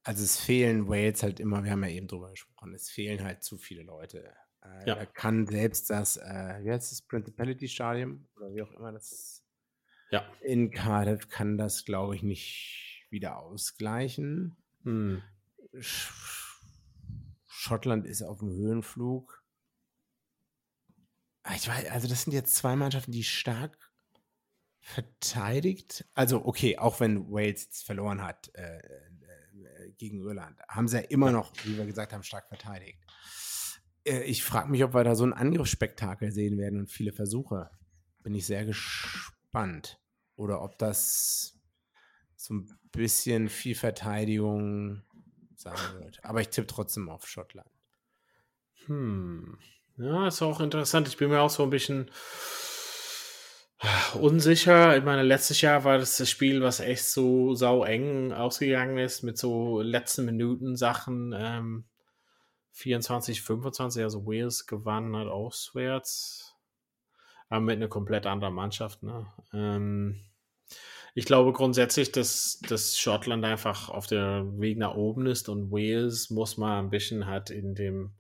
Also 0.03 0.23
es 0.23 0.39
fehlen 0.39 0.87
Wales 0.87 1.23
halt 1.23 1.39
immer, 1.39 1.63
wir 1.63 1.71
haben 1.71 1.83
ja 1.83 1.89
eben 1.89 2.07
drüber 2.07 2.29
gesprochen, 2.29 2.73
es 2.73 2.89
fehlen 2.89 3.23
halt 3.23 3.43
zu 3.43 3.57
viele 3.57 3.83
Leute. 3.83 4.33
Äh, 4.61 4.87
ja. 4.87 4.95
Da 4.95 5.05
kann 5.05 5.47
selbst 5.47 5.89
das, 5.89 6.17
äh, 6.17 6.59
wie 6.61 6.71
heißt 6.71 6.91
das, 6.91 7.01
Principality 7.01 7.67
Stadium 7.67 8.27
oder 8.35 8.53
wie 8.53 8.61
auch 8.61 8.71
immer 8.71 8.91
das 8.91 9.43
ja. 10.11 10.25
in 10.41 10.71
Cardiff 10.71 11.29
kann 11.29 11.57
das, 11.57 11.85
glaube 11.85 12.15
ich, 12.15 12.23
nicht 12.23 13.07
wieder 13.09 13.37
ausgleichen. 13.37 14.55
Hm. 14.83 15.21
Schottland 17.47 18.05
ist 18.05 18.21
auf 18.21 18.39
dem 18.39 18.51
Höhenflug. 18.51 19.44
Ah, 21.47 21.53
ich 21.55 21.67
weiß, 21.67 21.91
also 21.91 22.07
das 22.07 22.23
sind 22.23 22.33
jetzt 22.33 22.55
zwei 22.55 22.75
Mannschaften, 22.75 23.11
die 23.11 23.23
stark 23.23 23.77
verteidigt. 24.79 26.03
Also 26.15 26.43
okay, 26.43 26.79
auch 26.79 26.99
wenn 26.99 27.29
Wales 27.29 27.65
jetzt 27.65 27.85
verloren 27.85 28.23
hat 28.23 28.49
äh, 28.55 28.79
äh, 28.79 29.91
gegen 29.95 30.21
Irland, 30.21 30.59
haben 30.67 30.87
sie 30.87 30.97
ja 30.97 31.03
immer 31.03 31.31
noch, 31.31 31.53
wie 31.63 31.77
wir 31.77 31.85
gesagt 31.85 32.13
haben, 32.13 32.23
stark 32.23 32.47
verteidigt. 32.47 32.99
Äh, 34.05 34.23
ich 34.23 34.43
frage 34.43 34.71
mich, 34.71 34.83
ob 34.83 34.95
wir 34.95 35.03
da 35.03 35.13
so 35.13 35.23
ein 35.23 35.33
Angriffsspektakel 35.33 36.31
sehen 36.31 36.57
werden 36.57 36.79
und 36.79 36.89
viele 36.89 37.13
Versuche. 37.13 37.69
Bin 38.23 38.33
ich 38.33 38.47
sehr 38.47 38.65
gespannt. 38.65 39.99
Oder 40.35 40.63
ob 40.63 40.79
das 40.79 41.59
so 42.35 42.55
ein 42.55 42.79
bisschen 42.91 43.49
viel 43.49 43.75
Verteidigung 43.75 45.03
sein 45.55 45.77
wird. 45.99 46.25
Aber 46.25 46.41
ich 46.41 46.49
tippe 46.49 46.65
trotzdem 46.65 47.07
auf 47.07 47.27
Schottland. 47.27 47.69
Hm. 48.87 49.59
Ja, 49.97 50.27
ist 50.27 50.41
auch 50.41 50.59
interessant. 50.59 51.07
Ich 51.07 51.17
bin 51.17 51.29
mir 51.29 51.41
auch 51.41 51.49
so 51.49 51.63
ein 51.63 51.69
bisschen 51.69 52.11
unsicher. 54.19 54.97
Ich 54.97 55.03
meine, 55.03 55.23
letztes 55.23 55.61
Jahr 55.61 55.83
war 55.83 55.97
das 55.97 56.17
das 56.17 56.29
Spiel, 56.29 56.61
was 56.61 56.79
echt 56.79 57.05
so 57.05 57.55
sau 57.55 57.83
eng 57.83 58.33
ausgegangen 58.33 58.97
ist 58.97 59.23
mit 59.23 59.37
so 59.37 59.81
letzten 59.81 60.25
Minuten 60.25 60.75
Sachen. 60.75 61.33
Ähm, 61.37 61.85
24, 62.71 63.41
25, 63.41 64.03
also 64.03 64.25
Wales 64.25 64.67
gewann 64.67 65.15
halt 65.15 65.29
auswärts. 65.29 66.55
Aber 67.47 67.61
mit 67.61 67.77
einer 67.77 67.87
komplett 67.87 68.25
anderen 68.25 68.53
Mannschaft. 68.53 69.01
Ne? 69.01 69.27
Ähm, 69.53 70.19
ich 71.13 71.25
glaube 71.25 71.53
grundsätzlich, 71.53 72.11
dass, 72.11 72.59
dass 72.67 72.99
Schottland 72.99 73.45
einfach 73.45 73.87
auf 73.87 74.07
der 74.07 74.43
Weg 74.59 74.77
nach 74.77 74.95
oben 74.95 75.25
ist 75.25 75.47
und 75.47 75.71
Wales 75.71 76.29
muss 76.31 76.57
mal 76.57 76.79
ein 76.79 76.89
bisschen 76.89 77.27
halt 77.27 77.49
in 77.49 77.75
dem, 77.75 78.11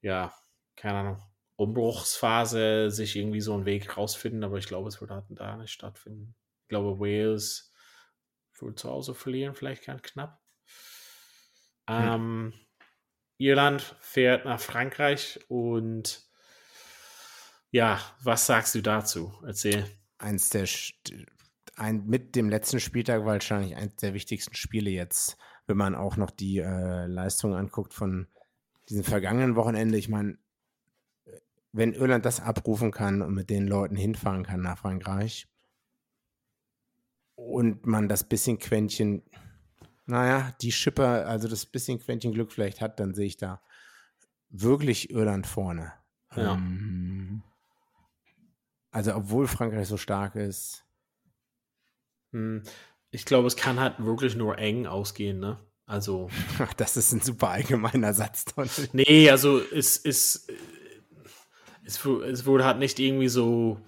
ja, 0.00 0.32
keine 0.78 0.98
Ahnung, 0.98 1.22
Umbruchsphase 1.56 2.90
sich 2.90 3.16
irgendwie 3.16 3.40
so 3.40 3.52
einen 3.54 3.66
Weg 3.66 3.96
rausfinden, 3.96 4.44
aber 4.44 4.58
ich 4.58 4.66
glaube, 4.66 4.88
es 4.88 5.00
wird 5.00 5.10
halt 5.10 5.24
da 5.30 5.56
nicht 5.56 5.72
stattfinden. 5.72 6.34
Ich 6.62 6.68
glaube, 6.68 7.00
Wales 7.00 7.72
wird 8.60 8.78
zu 8.78 8.88
Hause 8.88 9.14
verlieren, 9.14 9.54
vielleicht 9.54 9.84
ganz 9.84 10.02
knapp. 10.02 10.40
Hm. 11.88 11.96
Ähm, 11.96 12.52
Irland 13.38 13.82
fährt 14.00 14.44
nach 14.44 14.60
Frankreich 14.60 15.40
und 15.48 16.28
ja, 17.70 18.00
was 18.22 18.46
sagst 18.46 18.74
du 18.74 18.80
dazu? 18.80 19.32
Erzähl. 19.44 19.86
Eins 20.18 20.50
der 20.50 20.66
ein, 21.76 22.06
mit 22.06 22.34
dem 22.34 22.48
letzten 22.48 22.80
Spieltag 22.80 23.24
wahrscheinlich 23.24 23.76
eines 23.76 23.96
der 23.96 24.14
wichtigsten 24.14 24.54
Spiele 24.54 24.90
jetzt, 24.90 25.36
wenn 25.66 25.76
man 25.76 25.94
auch 25.94 26.16
noch 26.16 26.30
die 26.30 26.58
äh, 26.58 27.06
Leistung 27.06 27.54
anguckt 27.54 27.94
von 27.94 28.26
diesem 28.88 29.04
vergangenen 29.04 29.54
Wochenende. 29.54 29.98
Ich 29.98 30.08
meine, 30.08 30.38
wenn 31.72 31.92
Irland 31.92 32.24
das 32.24 32.40
abrufen 32.40 32.90
kann 32.90 33.22
und 33.22 33.34
mit 33.34 33.50
den 33.50 33.66
Leuten 33.66 33.96
hinfahren 33.96 34.44
kann 34.44 34.60
nach 34.62 34.78
Frankreich 34.78 35.46
und 37.34 37.86
man 37.86 38.08
das 38.08 38.24
bisschen 38.24 38.58
Quäntchen 38.58 39.22
naja, 40.08 40.54
die 40.62 40.72
Schipper, 40.72 41.26
also 41.26 41.48
das 41.48 41.66
bisschen 41.66 42.00
Quäntchen 42.00 42.32
Glück 42.32 42.50
vielleicht 42.50 42.80
hat, 42.80 42.98
dann 42.98 43.14
sehe 43.14 43.26
ich 43.26 43.36
da 43.36 43.60
wirklich 44.48 45.10
Irland 45.10 45.46
vorne. 45.46 45.92
Ja. 46.34 46.54
Ähm, 46.54 47.42
also 48.90 49.14
obwohl 49.14 49.46
Frankreich 49.46 49.86
so 49.86 49.98
stark 49.98 50.34
ist. 50.34 50.86
Hm, 52.32 52.62
ich 53.10 53.26
glaube, 53.26 53.48
es 53.48 53.56
kann 53.56 53.78
halt 53.78 54.02
wirklich 54.02 54.34
nur 54.34 54.56
eng 54.58 54.86
ausgehen, 54.86 55.40
ne? 55.40 55.60
Also. 55.84 56.30
das 56.78 56.96
ist 56.96 57.12
ein 57.12 57.20
super 57.20 57.50
allgemeiner 57.50 58.14
Satz, 58.14 58.46
Donald. 58.46 58.90
Nee, 58.94 59.28
also 59.30 59.60
es 59.60 59.98
ist. 59.98 60.50
Es, 61.88 62.04
es 62.04 62.46
wurde 62.46 62.64
halt 62.64 62.78
nicht 62.78 62.98
irgendwie 62.98 63.28
so 63.28 63.80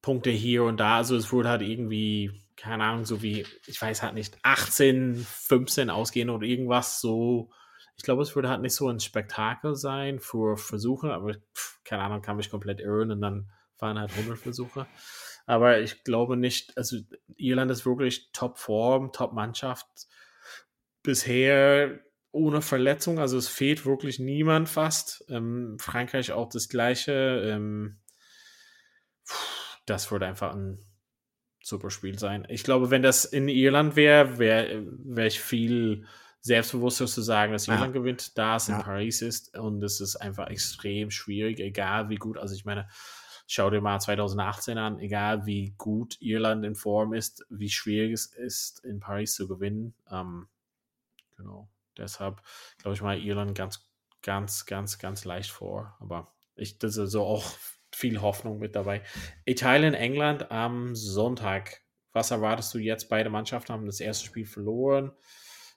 Punkte 0.00 0.30
hier 0.30 0.64
und 0.64 0.78
da. 0.78 0.96
Also 0.96 1.16
es 1.16 1.32
wurde 1.32 1.50
halt 1.50 1.62
irgendwie 1.62 2.30
keine 2.60 2.84
Ahnung, 2.84 3.06
so 3.06 3.22
wie, 3.22 3.46
ich 3.66 3.80
weiß 3.80 4.02
halt 4.02 4.12
nicht, 4.12 4.36
18, 4.42 5.16
15 5.16 5.88
ausgehen 5.88 6.28
oder 6.28 6.46
irgendwas 6.46 7.00
so. 7.00 7.50
Ich 7.96 8.02
glaube, 8.02 8.22
es 8.22 8.34
würde 8.34 8.50
halt 8.50 8.60
nicht 8.60 8.74
so 8.74 8.88
ein 8.88 9.00
Spektakel 9.00 9.74
sein 9.76 10.20
für 10.20 10.58
Versuche, 10.58 11.14
aber 11.14 11.34
pff, 11.54 11.82
keine 11.84 12.02
Ahnung, 12.02 12.20
kann 12.20 12.36
mich 12.36 12.50
komplett 12.50 12.80
irren 12.80 13.12
und 13.12 13.22
dann 13.22 13.50
fahren 13.76 13.98
halt 13.98 14.12
100 14.12 14.38
Versuche. 14.38 14.86
Aber 15.46 15.80
ich 15.80 16.04
glaube 16.04 16.36
nicht, 16.36 16.76
also 16.76 16.98
Irland 17.36 17.70
ist 17.70 17.86
wirklich 17.86 18.30
Top-Form, 18.32 19.12
Top-Mannschaft. 19.12 19.86
Bisher 21.02 21.98
ohne 22.32 22.62
Verletzung, 22.62 23.18
also 23.18 23.36
es 23.36 23.48
fehlt 23.48 23.84
wirklich 23.84 24.18
niemand 24.18 24.68
fast. 24.68 25.24
Ähm, 25.28 25.76
Frankreich 25.80 26.32
auch 26.32 26.48
das 26.48 26.68
gleiche. 26.68 27.42
Ähm, 27.44 27.98
das 29.86 30.10
würde 30.10 30.26
einfach 30.26 30.54
ein 30.54 30.78
super 31.62 31.90
Spiel 31.90 32.18
sein. 32.18 32.46
Ich 32.48 32.62
glaube, 32.62 32.90
wenn 32.90 33.02
das 33.02 33.24
in 33.24 33.48
Irland 33.48 33.96
wäre, 33.96 34.38
wäre 34.38 34.86
wär 34.86 35.26
ich 35.26 35.40
viel 35.40 36.06
selbstbewusster 36.40 37.06
zu 37.06 37.20
sagen, 37.20 37.52
dass 37.52 37.68
Irland 37.68 37.94
ja. 37.94 38.00
gewinnt, 38.00 38.38
da 38.38 38.56
es 38.56 38.68
in 38.68 38.76
ja. 38.76 38.82
Paris 38.82 39.22
ist. 39.22 39.56
Und 39.58 39.82
es 39.82 40.00
ist 40.00 40.16
einfach 40.16 40.48
extrem 40.48 41.10
schwierig, 41.10 41.60
egal 41.60 42.08
wie 42.08 42.16
gut. 42.16 42.38
Also 42.38 42.54
ich 42.54 42.64
meine, 42.64 42.88
schau 43.46 43.68
dir 43.68 43.80
mal 43.80 44.00
2018 44.00 44.78
an, 44.78 44.98
egal 45.00 45.44
wie 45.44 45.74
gut 45.76 46.16
Irland 46.20 46.64
in 46.64 46.76
Form 46.76 47.12
ist, 47.12 47.44
wie 47.50 47.68
schwierig 47.68 48.12
es 48.12 48.26
ist, 48.26 48.84
in 48.84 49.00
Paris 49.00 49.34
zu 49.34 49.48
gewinnen. 49.48 49.94
Ähm, 50.10 50.48
genau. 51.36 51.68
Deshalb 52.00 52.42
glaube 52.78 52.94
ich 52.94 53.02
mal 53.02 53.18
Irland 53.18 53.54
ganz, 53.56 53.88
ganz, 54.22 54.66
ganz, 54.66 54.98
ganz 54.98 55.24
leicht 55.24 55.50
vor. 55.50 55.96
Aber 56.00 56.34
ich, 56.56 56.78
das 56.78 56.96
ist 56.96 57.10
so 57.10 57.24
auch 57.24 57.44
viel 57.92 58.20
Hoffnung 58.20 58.58
mit 58.58 58.74
dabei. 58.74 59.02
Italien, 59.44 59.94
England 59.94 60.50
am 60.50 60.94
Sonntag. 60.94 61.82
Was 62.12 62.30
erwartest 62.30 62.74
du 62.74 62.78
jetzt? 62.78 63.08
Beide 63.08 63.30
Mannschaften 63.30 63.72
haben 63.72 63.86
das 63.86 64.00
erste 64.00 64.26
Spiel 64.26 64.46
verloren. 64.46 65.12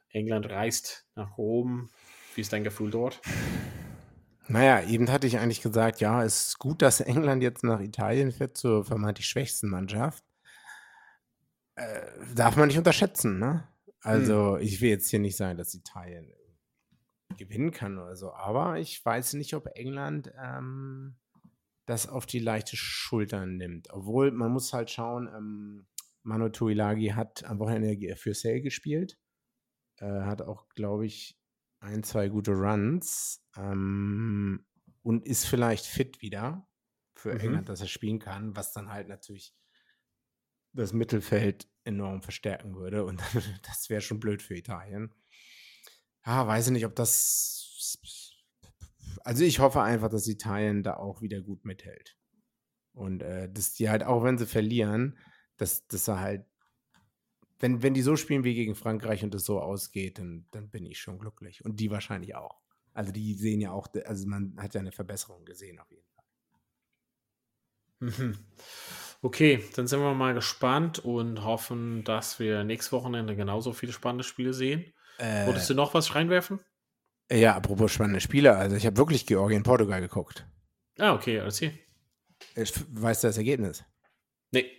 England 0.09 0.49
reist 0.49 1.05
nach 1.15 1.37
Rom. 1.37 1.89
Wie 2.35 2.41
ist 2.41 2.53
dein 2.53 2.63
Gefühl 2.63 2.89
dort? 2.89 3.21
Naja, 4.47 4.83
eben 4.83 5.09
hatte 5.11 5.27
ich 5.27 5.39
eigentlich 5.39 5.61
gesagt, 5.61 6.01
ja, 6.01 6.23
es 6.23 6.47
ist 6.47 6.59
gut, 6.59 6.81
dass 6.81 6.99
England 6.99 7.41
jetzt 7.43 7.63
nach 7.63 7.79
Italien 7.79 8.31
fährt, 8.31 8.57
zur 8.57 8.83
vermeintlich 8.83 9.27
schwächsten 9.27 9.69
Mannschaft. 9.69 10.23
Äh, 11.75 12.01
darf 12.35 12.55
man 12.55 12.67
nicht 12.67 12.77
unterschätzen, 12.77 13.39
ne? 13.39 13.67
Also, 14.03 14.57
hm. 14.57 14.61
ich 14.61 14.81
will 14.81 14.89
jetzt 14.89 15.09
hier 15.09 15.19
nicht 15.19 15.37
sagen, 15.37 15.57
dass 15.57 15.73
Italien 15.73 16.31
gewinnen 17.37 17.71
kann 17.71 17.97
oder 17.97 18.15
so, 18.15 18.31
aber 18.33 18.79
ich 18.79 19.03
weiß 19.03 19.33
nicht, 19.33 19.55
ob 19.55 19.67
England 19.75 20.31
ähm, 20.37 21.15
das 21.85 22.07
auf 22.07 22.25
die 22.25 22.39
leichte 22.39 22.77
Schulter 22.77 23.45
nimmt. 23.45 23.91
Obwohl, 23.91 24.31
man 24.31 24.51
muss 24.51 24.73
halt 24.73 24.91
schauen, 24.91 25.27
ähm, 25.27 25.87
Manu 26.21 26.49
Tuilagi 26.49 27.07
hat 27.09 27.43
am 27.43 27.59
Wochenende 27.59 28.15
für 28.15 28.33
Sale 28.33 28.61
gespielt. 28.61 29.17
Äh, 29.97 30.21
hat 30.21 30.41
auch, 30.41 30.69
glaube 30.69 31.05
ich, 31.05 31.39
ein, 31.79 32.03
zwei 32.03 32.29
gute 32.29 32.51
Runs 32.51 33.45
ähm, 33.57 34.65
und 35.01 35.25
ist 35.25 35.45
vielleicht 35.45 35.85
fit 35.85 36.21
wieder 36.21 36.67
für 37.13 37.33
mhm. 37.33 37.39
England, 37.39 37.69
dass 37.69 37.81
er 37.81 37.87
spielen 37.87 38.19
kann, 38.19 38.55
was 38.55 38.71
dann 38.71 38.89
halt 38.89 39.09
natürlich 39.09 39.53
das 40.73 40.93
Mittelfeld 40.93 41.67
enorm 41.83 42.21
verstärken 42.21 42.75
würde. 42.75 43.05
Und 43.05 43.21
das 43.63 43.89
wäre 43.89 44.01
schon 44.01 44.19
blöd 44.19 44.41
für 44.41 44.55
Italien. 44.55 45.13
Ja, 46.25 46.47
weiß 46.47 46.67
ich 46.67 46.73
nicht, 46.73 46.85
ob 46.85 46.95
das 46.95 47.63
also 49.23 49.43
ich 49.43 49.59
hoffe 49.59 49.81
einfach, 49.81 50.09
dass 50.09 50.27
Italien 50.27 50.83
da 50.83 50.95
auch 50.97 51.21
wieder 51.21 51.41
gut 51.41 51.65
mithält. 51.65 52.17
Und 52.93 53.23
äh, 53.23 53.51
dass 53.51 53.73
die 53.73 53.89
halt, 53.89 54.03
auch 54.03 54.23
wenn 54.23 54.37
sie 54.37 54.45
verlieren, 54.45 55.17
dass, 55.57 55.87
dass 55.87 56.07
er 56.07 56.19
halt, 56.19 56.45
wenn, 57.59 57.81
wenn 57.81 57.93
die 57.93 58.01
so 58.01 58.15
spielen 58.15 58.43
wie 58.43 58.53
gegen 58.53 58.75
Frankreich 58.75 59.23
und 59.23 59.33
es 59.33 59.45
so 59.45 59.61
ausgeht, 59.61 60.19
dann, 60.19 60.45
dann 60.51 60.69
bin 60.69 60.85
ich 60.85 60.99
schon 60.99 61.19
glücklich. 61.19 61.63
Und 61.63 61.79
die 61.79 61.89
wahrscheinlich 61.89 62.35
auch. 62.35 62.61
Also 62.93 63.11
die 63.11 63.33
sehen 63.33 63.61
ja 63.61 63.71
auch, 63.71 63.87
also 64.05 64.27
man 64.27 64.55
hat 64.57 64.73
ja 64.75 64.81
eine 64.81 64.91
Verbesserung 64.91 65.45
gesehen 65.45 65.79
auf 65.79 65.89
jeden 65.89 66.07
Fall. 66.09 66.23
Okay, 69.23 69.63
dann 69.77 69.87
sind 69.87 70.01
wir 70.01 70.13
mal 70.13 70.33
gespannt 70.33 70.99
und 70.99 71.45
hoffen, 71.45 72.03
dass 72.03 72.39
wir 72.39 72.65
nächstes 72.65 72.91
Wochenende 72.91 73.37
genauso 73.37 73.71
viele 73.71 73.93
spannende 73.93 74.25
Spiele 74.25 74.51
sehen. 74.53 74.93
Äh, 75.17 75.47
Wolltest 75.47 75.69
du 75.69 75.75
noch 75.75 75.93
was 75.93 76.13
reinwerfen? 76.13 76.59
Ja, 77.31 77.55
apropos 77.55 77.93
spannende 77.93 78.19
Spiele, 78.19 78.57
also 78.57 78.75
ich 78.75 78.85
habe 78.85 78.97
wirklich 78.97 79.25
Georgien-Portugal 79.25 80.01
geguckt. 80.01 80.45
Ah, 80.99 81.13
okay, 81.13 81.39
alles 81.39 81.57
hier. 81.57 81.71
Ich 82.57 82.73
weiß 82.89 83.21
das 83.21 83.37
Ergebnis? 83.37 83.85
Nee. 84.51 84.69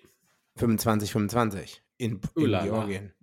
25, 0.56 1.10
25 1.10 1.82
in, 1.96 2.20
in 2.36 2.46
Georgien. 2.50 3.14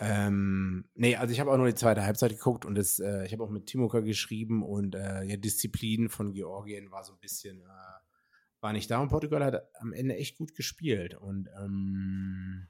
Ähm, 0.00 0.88
nee, 0.94 1.14
also 1.16 1.30
ich 1.30 1.40
habe 1.40 1.52
auch 1.52 1.58
nur 1.58 1.66
die 1.66 1.74
zweite 1.74 2.04
Halbzeit 2.04 2.30
geguckt 2.30 2.64
und 2.64 2.74
das, 2.74 3.00
äh, 3.00 3.26
ich 3.26 3.32
habe 3.32 3.44
auch 3.44 3.50
mit 3.50 3.66
Timoka 3.66 4.00
geschrieben 4.00 4.62
und 4.62 4.94
äh, 4.94 5.24
ja, 5.24 5.36
Disziplin 5.36 6.08
von 6.08 6.32
Georgien 6.32 6.90
war 6.90 7.04
so 7.04 7.12
ein 7.12 7.18
bisschen, 7.20 7.60
äh, 7.60 7.97
war 8.60 8.72
nicht 8.72 8.90
da 8.90 9.00
und 9.00 9.08
Portugal 9.08 9.44
hat 9.44 9.68
am 9.80 9.92
Ende 9.92 10.16
echt 10.16 10.36
gut 10.36 10.54
gespielt. 10.54 11.14
Und 11.14 11.48
ähm, 11.58 12.68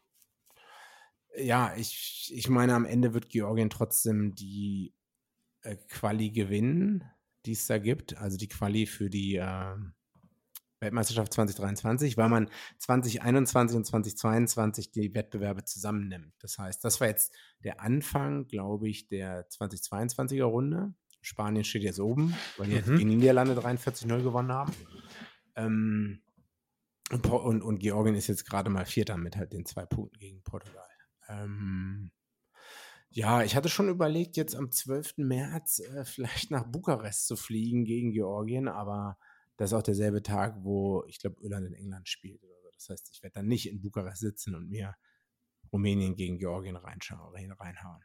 ja, 1.37 1.75
ich, 1.77 2.33
ich 2.35 2.49
meine, 2.49 2.75
am 2.75 2.85
Ende 2.85 3.15
wird 3.15 3.31
Georgien 3.31 3.71
trotzdem 3.71 4.35
die 4.35 4.95
äh, 5.63 5.77
Quali 5.89 6.31
gewinnen, 6.31 7.05
die 7.47 7.53
es 7.53 7.67
da 7.67 7.79
gibt. 7.79 8.17
Also 8.19 8.37
die 8.37 8.49
Quali 8.49 8.87
für 8.87 9.09
die 9.09 9.37
äh, 9.37 9.77
Weltmeisterschaft 10.81 11.33
2023, 11.33 12.17
weil 12.17 12.29
man 12.29 12.51
2021 12.79 13.77
und 13.77 13.85
2022 13.85 14.91
die 14.91 15.15
Wettbewerbe 15.15 15.65
zusammennimmt. 15.65 16.35
Das 16.41 16.59
heißt, 16.59 16.85
das 16.85 17.01
war 17.01 17.09
jetzt 17.09 17.33
der 17.65 17.81
Anfang, 17.81 18.47
glaube 18.47 18.89
ich, 18.89 19.09
der 19.09 19.49
2022er 19.49 20.45
Runde. 20.45 20.95
Spanien 21.21 21.65
steht 21.65 21.83
jetzt 21.83 21.99
oben, 21.99 22.35
weil 22.59 22.69
die 22.69 22.91
mhm. 22.91 22.97
gegen 22.97 23.17
Niederlande 23.17 23.55
43-0 23.55 24.23
gewonnen 24.23 24.53
haben. 24.53 24.73
Ähm, 25.59 26.23
und, 27.11 27.27
und, 27.27 27.63
und, 27.63 27.79
Georgien 27.79 28.15
ist 28.15 28.27
jetzt 28.27 28.45
gerade 28.45 28.71
mal 28.71 28.85
Vierter 28.85 29.17
mit 29.17 29.37
halt 29.37 29.53
den 29.53 29.65
zwei 29.65 29.87
Punkten 29.87 30.19
gegen 30.19 30.43
Portugal. 30.43 30.89
Ähm, 31.29 32.11
ja, 33.11 33.43
ich 33.43 33.57
hatte 33.57 33.69
schon 33.69 33.89
überlegt, 33.89 34.37
jetzt 34.37 34.55
am 34.55 34.71
12. 34.71 35.19
März 35.19 35.81
äh, 35.81 36.05
vielleicht 36.05 36.51
nach 36.51 36.67
Bukarest 36.67 37.27
zu 37.27 37.37
fliegen 37.37 37.85
gegen 37.85 38.13
Georgien, 38.13 38.69
aber 38.69 39.19
das 39.57 39.71
ist 39.71 39.75
auch 39.75 39.83
derselbe 39.83 40.23
Tag, 40.23 40.57
wo 40.61 41.05
ich 41.09 41.19
glaube, 41.19 41.43
Irland 41.43 41.67
in 41.67 41.75
England 41.75 42.09
spielt. 42.09 42.45
Oder 42.45 42.55
so. 42.63 42.69
Das 42.75 42.89
heißt, 42.91 43.11
ich 43.13 43.23
werde 43.23 43.35
dann 43.35 43.47
nicht 43.47 43.69
in 43.69 43.81
Bukarest 43.81 44.21
sitzen 44.21 44.55
und 44.55 44.69
mir 44.69 44.95
Rumänien 45.73 46.15
gegen 46.15 46.39
Georgien 46.39 46.77
reinhauen. 46.77 48.05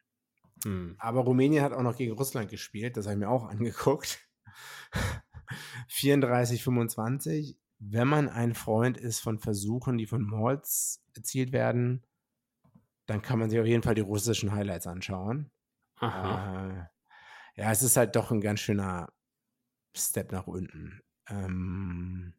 Hm. 0.64 0.96
Aber 0.98 1.22
Rumänien 1.22 1.64
hat 1.64 1.74
auch 1.74 1.84
noch 1.84 1.98
gegen 1.98 2.14
Russland 2.14 2.50
gespielt, 2.50 2.98
das 2.98 3.06
habe 3.06 3.16
ich 3.16 3.20
mir 3.20 3.30
auch 3.30 3.44
angeguckt. 3.50 4.20
34, 5.88 6.64
25. 6.64 7.58
Wenn 7.80 8.08
man 8.08 8.30
ein 8.30 8.54
Freund 8.54 8.98
ist 8.98 9.20
von 9.20 9.40
Versuchen, 9.40 9.98
die 9.98 10.06
von 10.06 10.24
Malls 10.24 11.04
erzielt 11.16 11.52
werden, 11.52 12.06
dann 13.06 13.22
kann 13.22 13.40
man 13.40 13.50
sich 13.50 13.60
auf 13.60 13.66
jeden 13.66 13.84
Fall 13.84 13.96
die 13.96 14.02
russischen 14.02 14.54
Highlights 14.54 14.88
anschauen. 14.88 15.52
Äh, 16.02 16.86
ja, 17.56 17.72
es 17.72 17.84
ist 17.84 17.98
halt 17.98 18.16
doch 18.16 18.32
ein 18.32 18.42
ganz 18.42 18.60
schöner 18.62 19.12
Step 19.96 20.32
nach 20.32 20.48
unten, 20.48 21.02
ähm, 21.28 22.34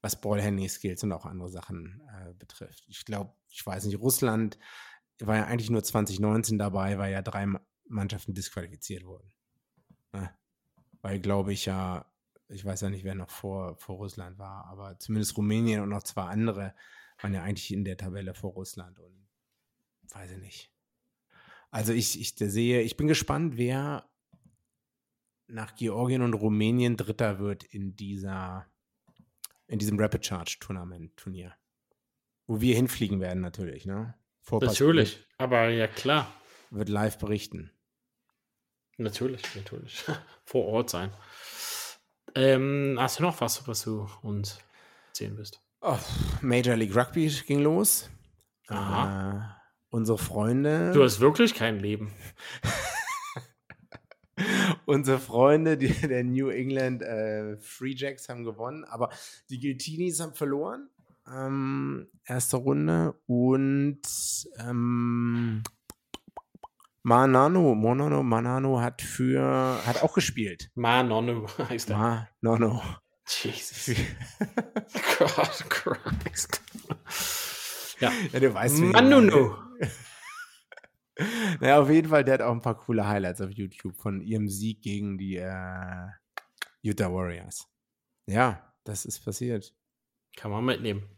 was 0.00 0.20
Ballhandling-Skills 0.20 1.02
und 1.04 1.12
auch 1.12 1.24
andere 1.24 1.48
Sachen 1.48 2.02
äh, 2.12 2.34
betrifft. 2.34 2.84
Ich 2.88 3.04
glaube, 3.04 3.32
ich 3.48 3.64
weiß 3.64 3.86
nicht, 3.86 3.98
Russland 3.98 4.58
war 5.20 5.36
ja 5.36 5.44
eigentlich 5.46 5.70
nur 5.70 5.82
2019 5.82 6.58
dabei, 6.58 6.98
weil 6.98 7.12
ja 7.12 7.22
drei 7.22 7.46
Mannschaften 7.88 8.34
disqualifiziert 8.34 9.04
wurden. 9.04 9.32
Ne? 10.12 10.30
Weil, 11.00 11.20
glaube 11.20 11.52
ich, 11.52 11.66
ja, 11.66 12.06
ich 12.48 12.64
weiß 12.64 12.80
ja 12.80 12.90
nicht, 12.90 13.04
wer 13.04 13.14
noch 13.14 13.30
vor, 13.30 13.76
vor 13.76 13.96
Russland 13.96 14.38
war, 14.38 14.66
aber 14.66 14.98
zumindest 14.98 15.36
Rumänien 15.36 15.82
und 15.82 15.90
noch 15.90 16.02
zwei 16.02 16.24
andere 16.24 16.74
waren 17.20 17.34
ja 17.34 17.42
eigentlich 17.42 17.72
in 17.72 17.84
der 17.84 17.96
Tabelle 17.96 18.34
vor 18.34 18.52
Russland 18.52 18.98
und 18.98 19.28
weiß 20.10 20.32
ich 20.32 20.38
nicht. 20.38 20.72
Also 21.70 21.92
ich, 21.92 22.18
ich 22.18 22.34
sehe, 22.36 22.80
ich 22.80 22.96
bin 22.96 23.08
gespannt, 23.08 23.56
wer 23.56 24.08
nach 25.46 25.74
Georgien 25.74 26.22
und 26.22 26.34
Rumänien 26.34 26.96
Dritter 26.96 27.38
wird 27.38 27.64
in 27.64 27.96
dieser, 27.96 28.66
in 29.66 29.78
diesem 29.78 29.98
Rapid 29.98 30.24
Charge 30.24 30.56
Tournament 30.60 31.16
Turnier. 31.16 31.54
Wo 32.46 32.60
wir 32.60 32.74
hinfliegen 32.74 33.20
werden 33.20 33.40
natürlich, 33.42 33.84
ne? 33.84 34.14
Vorpass 34.40 34.70
natürlich, 34.70 35.26
aber 35.36 35.68
ja 35.68 35.86
klar. 35.86 36.32
Wird 36.70 36.88
live 36.88 37.18
berichten. 37.18 37.70
Natürlich, 38.96 39.42
natürlich. 39.54 40.04
Vor 40.44 40.66
Ort 40.66 40.90
sein. 40.90 41.12
Ähm, 42.34 42.96
hast 42.98 43.18
du 43.18 43.22
noch 43.22 43.40
was, 43.40 43.66
was 43.66 43.82
du 43.82 44.08
uns 44.22 44.58
erzählen 45.08 45.36
willst? 45.36 45.60
Oh, 45.80 45.98
Major 46.42 46.76
League 46.76 46.94
Rugby 46.94 47.28
ging 47.46 47.60
los. 47.60 48.10
Aha. 48.68 49.38
Äh, 49.38 49.42
unsere 49.90 50.18
Freunde. 50.18 50.92
Du 50.92 51.02
hast 51.02 51.20
wirklich 51.20 51.54
kein 51.54 51.78
Leben. 51.78 52.12
unsere 54.86 55.18
Freunde 55.18 55.76
die, 55.76 55.92
der 55.92 56.24
New 56.24 56.48
England 56.48 57.02
äh, 57.02 57.56
Free 57.58 57.94
Jacks 57.94 58.28
haben 58.28 58.44
gewonnen, 58.44 58.84
aber 58.84 59.10
die 59.50 59.60
Guiltinis 59.60 60.20
haben 60.20 60.34
verloren. 60.34 60.88
Ähm, 61.30 62.08
erste 62.24 62.56
Runde 62.56 63.14
und 63.26 64.00
ähm, 64.58 65.62
Manano, 67.08 67.74
Monano, 67.74 68.22
Manano 68.22 68.82
hat 68.82 69.00
für, 69.00 69.80
hat 69.86 70.02
auch 70.02 70.12
gespielt. 70.12 70.70
Manano 70.74 71.46
heißt 71.58 71.88
er. 71.88 72.28
Manano. 72.42 72.82
Jesus. 73.26 73.96
God 75.18 75.70
Christ. 75.70 76.60
ja. 77.98 78.12
ja, 78.30 78.40
du 78.40 78.52
weißt, 78.52 78.78
Manano. 78.80 79.56
naja, 81.60 81.80
auf 81.80 81.88
jeden 81.88 82.10
Fall, 82.10 82.24
der 82.24 82.34
hat 82.34 82.42
auch 82.42 82.52
ein 82.52 82.60
paar 82.60 82.76
coole 82.76 83.08
Highlights 83.08 83.40
auf 83.40 83.52
YouTube 83.52 83.96
von 83.96 84.20
ihrem 84.20 84.50
Sieg 84.50 84.82
gegen 84.82 85.16
die 85.16 85.36
äh, 85.36 86.08
Utah 86.82 87.10
Warriors. 87.10 87.66
Ja, 88.26 88.74
das 88.84 89.06
ist 89.06 89.24
passiert. 89.24 89.74
Kann 90.36 90.50
man 90.50 90.62
mitnehmen. 90.62 91.08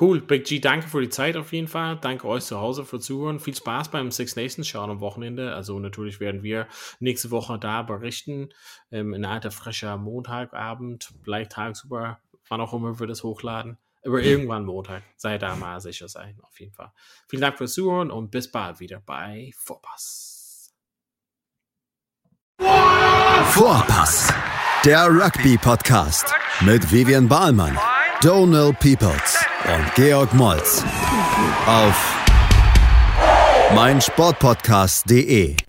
Cool, 0.00 0.20
Big 0.20 0.44
G, 0.44 0.60
danke 0.60 0.86
für 0.86 1.00
die 1.00 1.08
Zeit 1.08 1.36
auf 1.36 1.52
jeden 1.52 1.66
Fall. 1.66 1.98
Danke 2.00 2.28
euch 2.28 2.44
zu 2.44 2.60
Hause 2.60 2.84
für 2.84 3.00
Zuhören. 3.00 3.40
Viel 3.40 3.56
Spaß 3.56 3.88
beim 3.88 4.12
Six 4.12 4.36
Nations 4.36 4.68
schauen 4.68 4.90
am 4.90 5.00
Wochenende. 5.00 5.54
Also 5.54 5.80
natürlich 5.80 6.20
werden 6.20 6.44
wir 6.44 6.68
nächste 7.00 7.32
Woche 7.32 7.58
da 7.58 7.82
berichten. 7.82 8.50
Ähm, 8.92 9.12
in 9.12 9.24
alter 9.24 9.50
frischer 9.50 9.96
Montagabend, 9.96 11.12
vielleicht 11.24 11.52
tagsüber, 11.52 12.20
wann 12.48 12.60
auch 12.60 12.72
immer 12.72 13.00
wir 13.00 13.08
das 13.08 13.24
hochladen. 13.24 13.76
Aber 14.04 14.20
irgendwann 14.20 14.64
Montag. 14.64 15.02
Sei 15.16 15.36
da 15.36 15.56
mal 15.56 15.80
sicher 15.80 16.06
sein, 16.08 16.38
auf 16.42 16.60
jeden 16.60 16.72
Fall. 16.72 16.92
Vielen 17.26 17.42
Dank 17.42 17.58
fürs 17.58 17.74
Zuhören 17.74 18.12
und 18.12 18.30
bis 18.30 18.48
bald 18.52 18.78
wieder 18.78 19.00
bei 19.00 19.50
Vorpass. 19.56 20.72
Vorpass, 23.46 24.32
der 24.84 25.08
Rugby-Podcast 25.08 26.32
mit 26.60 26.92
Vivian 26.92 27.26
Bahlmann, 27.26 27.76
Donald 28.20 28.78
Peoples 28.78 29.47
und 29.74 29.94
Georg 29.94 30.32
Moltz. 30.34 30.82
Auf 31.66 32.14
meinsportpodcast.de 33.74 35.67